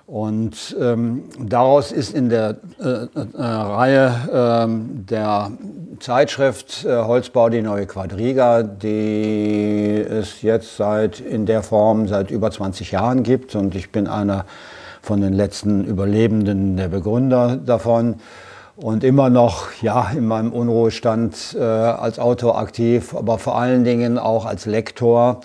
Und 0.07 0.77
ähm, 0.79 1.25
daraus 1.39 1.91
ist 1.91 2.15
in 2.15 2.29
der 2.29 2.59
äh, 2.79 2.85
äh, 2.85 3.09
Reihe 3.37 4.15
ähm, 4.31 5.07
der 5.09 5.51
Zeitschrift 5.99 6.85
äh, 6.85 7.05
Holzbau 7.05 7.49
die 7.49 7.63
neue 7.63 7.87
Quadriga, 7.87 8.63
die 8.63 10.05
es 10.07 10.43
jetzt 10.43 10.77
seit 10.77 11.21
in 11.21 11.47
der 11.47 11.63
Form 11.63 12.07
seit 12.07 12.31
über 12.31 12.51
20 12.51 12.91
Jahren 12.91 13.23
gibt. 13.23 13.55
Und 13.55 13.75
ich 13.75 13.93
bin 13.93 14.07
einer 14.07 14.45
von 15.01 15.23
den 15.23 15.33
letzten 15.33 15.85
Überlebenden, 15.85 16.77
der 16.77 16.89
Begründer 16.89 17.57
davon 17.57 18.17
und 18.77 19.05
immer 19.05 19.31
noch 19.31 19.68
ja, 19.83 20.11
in 20.16 20.27
meinem 20.27 20.53
Unruhestand 20.53 21.57
äh, 21.59 21.62
als 21.62 22.18
Autor 22.18 22.59
aktiv, 22.59 23.14
aber 23.14 23.39
vor 23.39 23.59
allen 23.59 23.85
Dingen 23.85 24.18
auch 24.18 24.47
als 24.47 24.66
Lektor. 24.66 25.41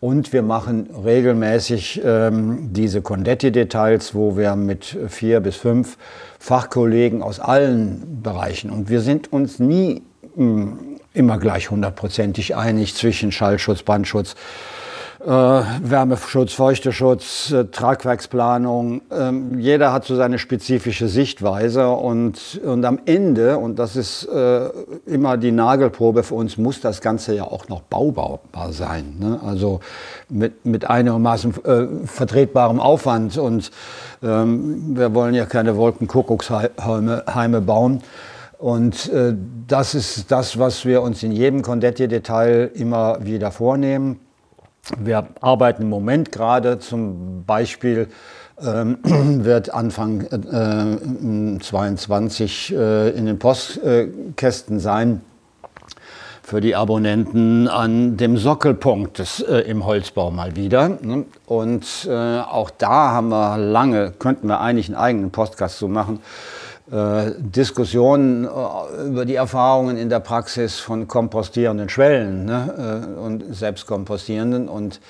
Und 0.00 0.34
wir 0.34 0.42
machen 0.42 0.90
regelmäßig 1.02 2.02
ähm, 2.04 2.74
diese 2.74 3.00
Condetti-Details, 3.00 4.14
wo 4.14 4.36
wir 4.36 4.54
mit 4.54 4.98
vier 5.08 5.40
bis 5.40 5.56
fünf 5.56 5.96
Fachkollegen 6.38 7.22
aus 7.22 7.40
allen 7.40 8.20
Bereichen, 8.22 8.70
und 8.70 8.90
wir 8.90 9.00
sind 9.00 9.32
uns 9.32 9.58
nie 9.58 10.02
mh, 10.36 10.44
hm, 10.44 10.78
immer 11.14 11.38
gleich 11.38 11.70
hundertprozentig 11.70 12.54
einig 12.54 12.94
zwischen 12.96 13.32
Schallschutz, 13.32 13.82
Brandschutz, 13.82 14.34
äh, 15.24 15.28
Wärmeschutz, 15.28 16.52
Feuchteschutz, 16.52 17.50
äh, 17.50 17.64
Tragwerksplanung. 17.64 19.00
Ähm, 19.10 19.58
jeder 19.58 19.92
hat 19.92 20.04
so 20.04 20.16
seine 20.16 20.38
spezifische 20.38 21.08
Sichtweise 21.08 21.88
und, 21.88 22.60
und 22.64 22.84
am 22.84 22.98
Ende, 23.06 23.58
und 23.58 23.78
das 23.78 23.96
ist 23.96 24.24
äh, 24.24 24.68
immer 25.06 25.36
die 25.36 25.52
Nagelprobe 25.52 26.22
für 26.22 26.34
uns, 26.34 26.58
muss 26.58 26.80
das 26.80 27.00
Ganze 27.00 27.34
ja 27.34 27.44
auch 27.44 27.68
noch 27.68 27.80
baubar 27.80 28.40
sein. 28.70 29.16
Ne? 29.18 29.40
Also 29.44 29.80
mit, 30.28 30.66
mit 30.66 30.88
einigermaßen 30.90 31.54
äh, 31.64 32.06
vertretbarem 32.06 32.78
Aufwand 32.80 33.38
und 33.38 33.70
ähm, 34.22 34.96
wir 34.96 35.14
wollen 35.14 35.34
ja 35.34 35.46
keine 35.46 35.76
Wolkenkuckucksheime 35.76 37.60
bauen. 37.62 38.02
Und 38.58 39.10
äh, 39.12 39.34
das 39.66 39.94
ist 39.94 40.30
das, 40.30 40.58
was 40.58 40.84
wir 40.84 41.02
uns 41.02 41.22
in 41.22 41.32
jedem 41.32 41.62
Condetti-Detail 41.62 42.70
immer 42.74 43.24
wieder 43.24 43.50
vornehmen. 43.50 44.20
Wir 44.98 45.28
arbeiten 45.40 45.82
im 45.82 45.88
Moment 45.88 46.32
gerade 46.32 46.78
zum 46.78 47.44
Beispiel 47.44 48.08
ähm, 48.62 48.98
wird 49.02 49.72
Anfang 49.72 50.22
äh, 50.22 51.58
22 51.60 52.74
äh, 52.74 53.10
in 53.10 53.26
den 53.26 53.38
Postkästen 53.38 54.80
sein 54.80 55.22
für 56.42 56.60
die 56.60 56.76
Abonnenten 56.76 57.68
an 57.68 58.18
dem 58.18 58.36
Sockelpunkt 58.36 59.18
des, 59.18 59.40
äh, 59.40 59.60
im 59.60 59.86
Holzbau 59.86 60.30
mal 60.30 60.56
wieder. 60.56 60.90
Ne? 61.00 61.24
Und 61.46 62.06
äh, 62.06 62.40
auch 62.40 62.70
da 62.70 63.12
haben 63.12 63.30
wir 63.30 63.56
lange, 63.56 64.12
könnten 64.18 64.48
wir 64.48 64.60
eigentlich 64.60 64.88
einen 64.88 64.96
eigenen 64.96 65.30
Podcast 65.30 65.78
zu 65.78 65.88
machen, 65.88 66.20
äh, 66.90 67.32
Diskussionen 67.38 68.44
äh, 68.44 69.06
über 69.06 69.24
die 69.24 69.36
Erfahrungen 69.36 69.96
in 69.96 70.10
der 70.10 70.20
Praxis 70.20 70.78
von 70.78 71.08
kompostierenden 71.08 71.88
Schwellen 71.88 72.44
ne? 72.44 73.06
Äh, 73.16 73.18
und 73.18 73.54
selbstkompostierenden. 73.54 74.68
Und 74.68 75.00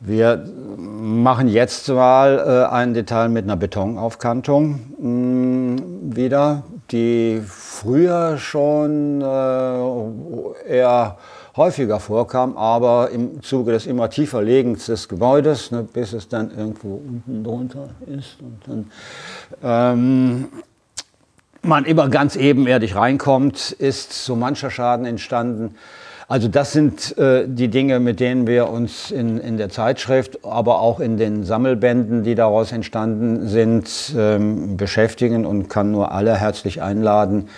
wir 0.00 0.44
machen 0.76 1.46
jetzt 1.46 1.88
mal 1.88 2.66
äh, 2.68 2.72
ein 2.72 2.94
Detail 2.94 3.28
mit 3.28 3.44
einer 3.44 3.56
Betonaufkantung 3.56 4.80
mm, 4.98 6.16
wieder, 6.16 6.64
die 6.90 7.40
früher 7.46 8.36
schon 8.36 9.20
eher 9.20 11.16
häufiger 11.56 12.00
vorkam, 12.00 12.56
aber 12.56 13.10
im 13.10 13.40
Zuge 13.42 13.70
des 13.70 13.86
immer 13.86 14.10
tiefer 14.10 14.42
Legens 14.42 14.86
des 14.86 15.08
Gebäudes, 15.08 15.70
ne, 15.70 15.86
bis 15.90 16.12
es 16.12 16.28
dann 16.28 16.50
irgendwo 16.50 16.96
unten 16.96 17.44
drunter 17.44 17.90
ist 18.06 18.36
und 18.40 18.58
dann 18.66 18.90
ähm, 19.62 20.48
man 21.64 21.84
immer 21.84 22.08
ganz 22.08 22.36
ebenerdig 22.36 22.96
reinkommt, 22.96 23.72
ist 23.72 24.24
so 24.24 24.36
mancher 24.36 24.70
Schaden 24.70 25.06
entstanden. 25.06 25.74
Also 26.26 26.48
das 26.48 26.72
sind 26.72 27.16
äh, 27.18 27.44
die 27.46 27.68
Dinge, 27.68 28.00
mit 28.00 28.18
denen 28.18 28.46
wir 28.46 28.70
uns 28.70 29.10
in, 29.10 29.38
in 29.38 29.58
der 29.58 29.68
Zeitschrift, 29.68 30.44
aber 30.44 30.80
auch 30.80 31.00
in 31.00 31.18
den 31.18 31.44
Sammelbänden, 31.44 32.22
die 32.22 32.34
daraus 32.34 32.72
entstanden 32.72 33.46
sind, 33.46 34.14
ähm, 34.16 34.76
beschäftigen 34.76 35.44
und 35.44 35.68
kann 35.68 35.90
nur 35.90 36.12
alle 36.12 36.34
herzlich 36.36 36.80
einladen, 36.80 37.48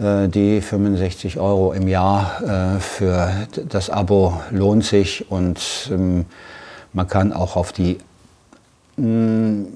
äh, 0.00 0.28
die 0.28 0.60
65 0.60 1.38
Euro 1.38 1.72
im 1.72 1.86
Jahr 1.86 2.76
äh, 2.76 2.80
für 2.80 3.30
das 3.68 3.88
Abo 3.88 4.40
lohnt 4.50 4.84
sich 4.84 5.30
und 5.30 5.88
ähm, 5.92 6.26
man 6.92 7.06
kann 7.06 7.32
auch 7.32 7.54
auf 7.56 7.72
die 7.72 7.98
mh, 8.96 9.06
mm, 9.06 9.66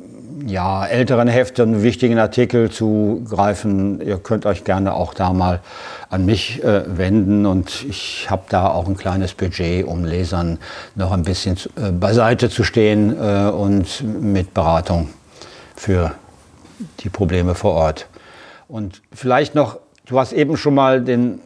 ja, 0.47 0.87
älteren 0.87 1.29
Heften, 1.29 1.83
wichtigen 1.83 2.19
Artikel 2.19 2.71
zugreifen. 2.71 4.01
Ihr 4.01 4.19
könnt 4.19 4.47
euch 4.47 4.65
gerne 4.65 4.95
auch 4.95 5.13
da 5.13 5.33
mal 5.33 5.61
an 6.09 6.25
mich 6.25 6.63
äh, 6.63 6.85
wenden 6.87 7.47
und 7.47 7.85
ich 7.89 8.31
habe 8.31 8.45
da 8.49 8.69
auch 8.69 8.87
ein 8.87 8.97
kleines 8.97 9.35
Budget, 9.35 9.85
um 9.85 10.05
Lesern 10.05 10.59
noch 10.95 11.11
ein 11.11 11.25
bisschen 11.25 11.57
zu, 11.57 11.69
äh, 11.71 11.91
beiseite 11.91 12.49
zu 12.49 12.63
stehen 12.63 13.17
äh, 13.21 13.51
und 13.51 14.05
mit 14.23 14.55
Beratung 14.55 15.09
für 15.75 16.13
die 17.01 17.09
Probleme 17.09 17.55
vor 17.57 17.73
Ort. 17.73 18.07
Und 18.69 19.03
vielleicht 19.13 19.55
noch, 19.55 19.79
du 20.07 20.19
hast 20.21 20.33
eben 20.33 20.57
schon 20.57 20.75
mal 20.75 21.03
den 21.03 21.41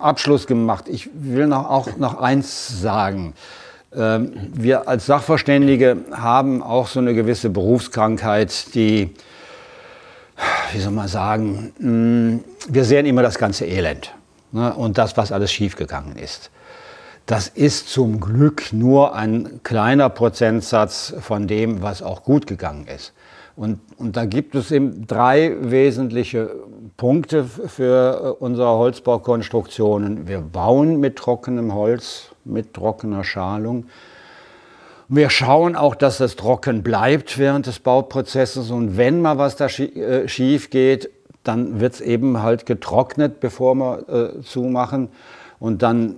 Abschluss 0.00 0.48
gemacht. 0.48 0.88
Ich 0.88 1.08
will 1.14 1.46
noch, 1.46 1.70
auch 1.70 1.96
noch 1.96 2.20
eins 2.20 2.80
sagen. 2.80 3.34
Ähm, 3.94 4.32
wir 4.54 4.88
als 4.88 5.06
Sachverständige 5.06 5.98
haben 6.12 6.62
auch 6.62 6.86
so 6.86 7.00
eine 7.00 7.14
gewisse 7.14 7.50
Berufskrankheit, 7.50 8.74
die, 8.74 9.14
wie 10.72 10.78
soll 10.78 10.92
man 10.92 11.08
sagen, 11.08 11.72
mm, 11.78 12.72
wir 12.72 12.84
sehen 12.84 13.06
immer 13.06 13.22
das 13.22 13.38
ganze 13.38 13.66
Elend 13.66 14.14
ne, 14.52 14.74
und 14.74 14.98
das, 14.98 15.16
was 15.16 15.32
alles 15.32 15.52
schiefgegangen 15.52 16.16
ist. 16.16 16.50
Das 17.26 17.48
ist 17.48 17.88
zum 17.88 18.20
Glück 18.20 18.72
nur 18.72 19.14
ein 19.14 19.60
kleiner 19.62 20.08
Prozentsatz 20.08 21.14
von 21.20 21.46
dem, 21.46 21.82
was 21.82 22.02
auch 22.02 22.24
gut 22.24 22.46
gegangen 22.46 22.86
ist. 22.86 23.12
Und, 23.54 23.80
und 23.98 24.16
da 24.16 24.24
gibt 24.24 24.54
es 24.54 24.70
eben 24.70 25.06
drei 25.06 25.54
wesentliche 25.60 26.50
Punkte 26.96 27.44
für 27.44 28.36
unsere 28.40 28.70
Holzbaukonstruktionen. 28.70 30.26
Wir 30.26 30.40
bauen 30.40 30.98
mit 31.00 31.16
trockenem 31.16 31.74
Holz, 31.74 32.31
mit 32.44 32.74
trockener 32.74 33.24
Schalung. 33.24 33.86
Wir 35.08 35.30
schauen 35.30 35.76
auch, 35.76 35.94
dass 35.94 36.18
das 36.18 36.36
trocken 36.36 36.82
bleibt 36.82 37.38
während 37.38 37.66
des 37.66 37.80
Bauprozesses 37.80 38.70
und 38.70 38.96
wenn 38.96 39.20
mal 39.20 39.38
was 39.38 39.56
da 39.56 39.66
äh, 39.66 40.26
schief 40.28 40.70
geht, 40.70 41.10
dann 41.44 41.80
wird 41.80 41.94
es 41.94 42.00
eben 42.00 42.42
halt 42.42 42.66
getrocknet, 42.66 43.40
bevor 43.40 43.74
wir 43.74 44.08
äh, 44.08 44.42
zumachen. 44.42 45.08
Und 45.58 45.82
dann 45.82 46.16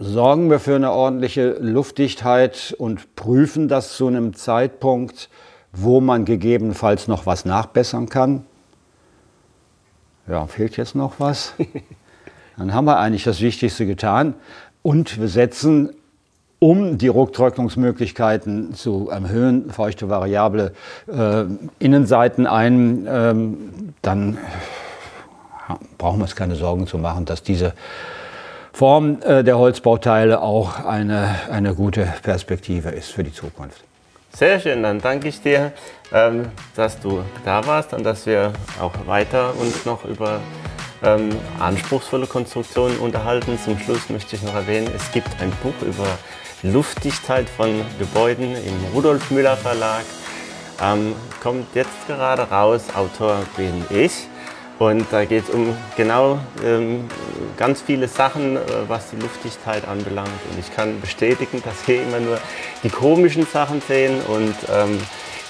sorgen 0.00 0.50
wir 0.50 0.58
für 0.58 0.76
eine 0.76 0.92
ordentliche 0.92 1.56
Luftdichtheit 1.60 2.74
und 2.78 3.14
prüfen 3.14 3.68
das 3.68 3.96
zu 3.96 4.08
einem 4.08 4.34
Zeitpunkt, 4.34 5.28
wo 5.72 6.00
man 6.00 6.24
gegebenenfalls 6.24 7.08
noch 7.08 7.26
was 7.26 7.44
nachbessern 7.44 8.08
kann. 8.08 8.44
Ja, 10.26 10.46
fehlt 10.46 10.76
jetzt 10.76 10.94
noch 10.94 11.20
was? 11.20 11.54
Dann 12.56 12.72
haben 12.72 12.84
wir 12.84 12.98
eigentlich 12.98 13.24
das 13.24 13.40
Wichtigste 13.40 13.84
getan. 13.84 14.34
Und 14.84 15.18
wir 15.18 15.28
setzen, 15.28 15.94
um 16.58 16.98
die 16.98 17.06
Drucktrocknungsmöglichkeiten 17.06 18.74
zu 18.74 19.08
erhöhen, 19.08 19.70
feuchte 19.70 20.10
variable 20.10 20.74
äh, 21.10 21.44
Innenseiten 21.78 22.46
ein. 22.46 23.08
Ähm, 23.08 23.94
dann 24.02 24.36
brauchen 25.96 26.18
wir 26.18 26.24
uns 26.24 26.36
keine 26.36 26.54
Sorgen 26.54 26.86
zu 26.86 26.98
machen, 26.98 27.24
dass 27.24 27.42
diese 27.42 27.72
Form 28.74 29.22
äh, 29.22 29.42
der 29.42 29.56
Holzbauteile 29.56 30.42
auch 30.42 30.84
eine, 30.84 31.34
eine 31.50 31.74
gute 31.74 32.06
Perspektive 32.22 32.90
ist 32.90 33.10
für 33.10 33.24
die 33.24 33.32
Zukunft. 33.32 33.84
Sehr 34.36 34.58
schön, 34.58 34.82
dann 34.82 35.00
danke 35.00 35.28
ich 35.28 35.42
dir, 35.42 35.72
ähm, 36.12 36.50
dass 36.74 36.98
du 36.98 37.22
da 37.44 37.64
warst 37.68 37.94
und 37.94 38.02
dass 38.02 38.26
wir 38.26 38.52
auch 38.80 38.92
weiter 39.06 39.54
uns 39.56 39.84
noch 39.84 40.04
über 40.04 40.40
ähm, 41.04 41.28
anspruchsvolle 41.60 42.26
Konstruktionen 42.26 42.98
unterhalten. 42.98 43.56
Zum 43.64 43.78
Schluss 43.78 44.10
möchte 44.10 44.34
ich 44.34 44.42
noch 44.42 44.54
erwähnen, 44.54 44.90
es 44.96 45.12
gibt 45.12 45.28
ein 45.40 45.52
Buch 45.62 45.86
über 45.86 46.18
Luftdichtheit 46.64 47.48
von 47.48 47.84
Gebäuden 48.00 48.56
im 48.56 48.92
Rudolf 48.92 49.30
Müller 49.30 49.56
Verlag. 49.56 50.02
Ähm, 50.82 51.14
kommt 51.40 51.72
jetzt 51.76 52.08
gerade 52.08 52.42
raus, 52.42 52.86
Autor 52.96 53.38
bin 53.56 53.84
ich. 53.90 54.26
Und 54.78 55.06
da 55.12 55.24
geht 55.24 55.44
es 55.44 55.50
um 55.50 55.76
genau 55.96 56.38
ähm, 56.64 57.08
ganz 57.56 57.80
viele 57.80 58.08
Sachen, 58.08 58.56
äh, 58.56 58.60
was 58.88 59.10
die 59.10 59.16
Luftdichtheit 59.16 59.86
anbelangt. 59.86 60.28
Und 60.50 60.58
ich 60.58 60.74
kann 60.74 61.00
bestätigen, 61.00 61.62
dass 61.64 61.86
wir 61.86 62.02
immer 62.02 62.18
nur 62.18 62.38
die 62.82 62.90
komischen 62.90 63.46
Sachen 63.46 63.80
sehen 63.80 64.20
und 64.22 64.54
ähm, 64.72 65.00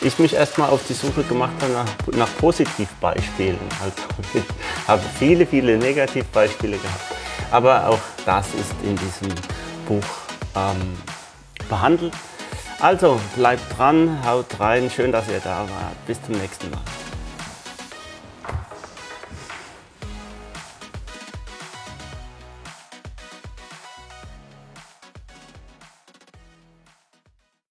ich 0.02 0.18
mich 0.18 0.34
erstmal 0.34 0.68
auf 0.68 0.86
die 0.86 0.92
Suche 0.92 1.22
gemacht 1.22 1.54
habe 1.62 1.72
nach, 1.72 2.16
nach 2.16 2.36
Positivbeispielen. 2.38 3.58
Also 3.82 3.96
ich 4.34 4.42
habe 4.88 5.02
viele, 5.18 5.46
viele 5.46 5.78
Negativbeispiele 5.78 6.76
gehabt. 6.76 7.04
Aber 7.50 7.88
auch 7.88 8.00
das 8.26 8.46
ist 8.48 8.74
in 8.82 8.96
diesem 8.96 9.34
Buch 9.86 10.04
ähm, 10.54 10.98
behandelt. 11.68 12.12
Also 12.80 13.18
bleibt 13.36 13.78
dran, 13.78 14.18
haut 14.26 14.46
rein, 14.60 14.90
schön, 14.90 15.12
dass 15.12 15.28
ihr 15.28 15.40
da 15.42 15.60
wart. 15.60 16.06
Bis 16.06 16.22
zum 16.22 16.34
nächsten 16.34 16.70
Mal. 16.70 16.80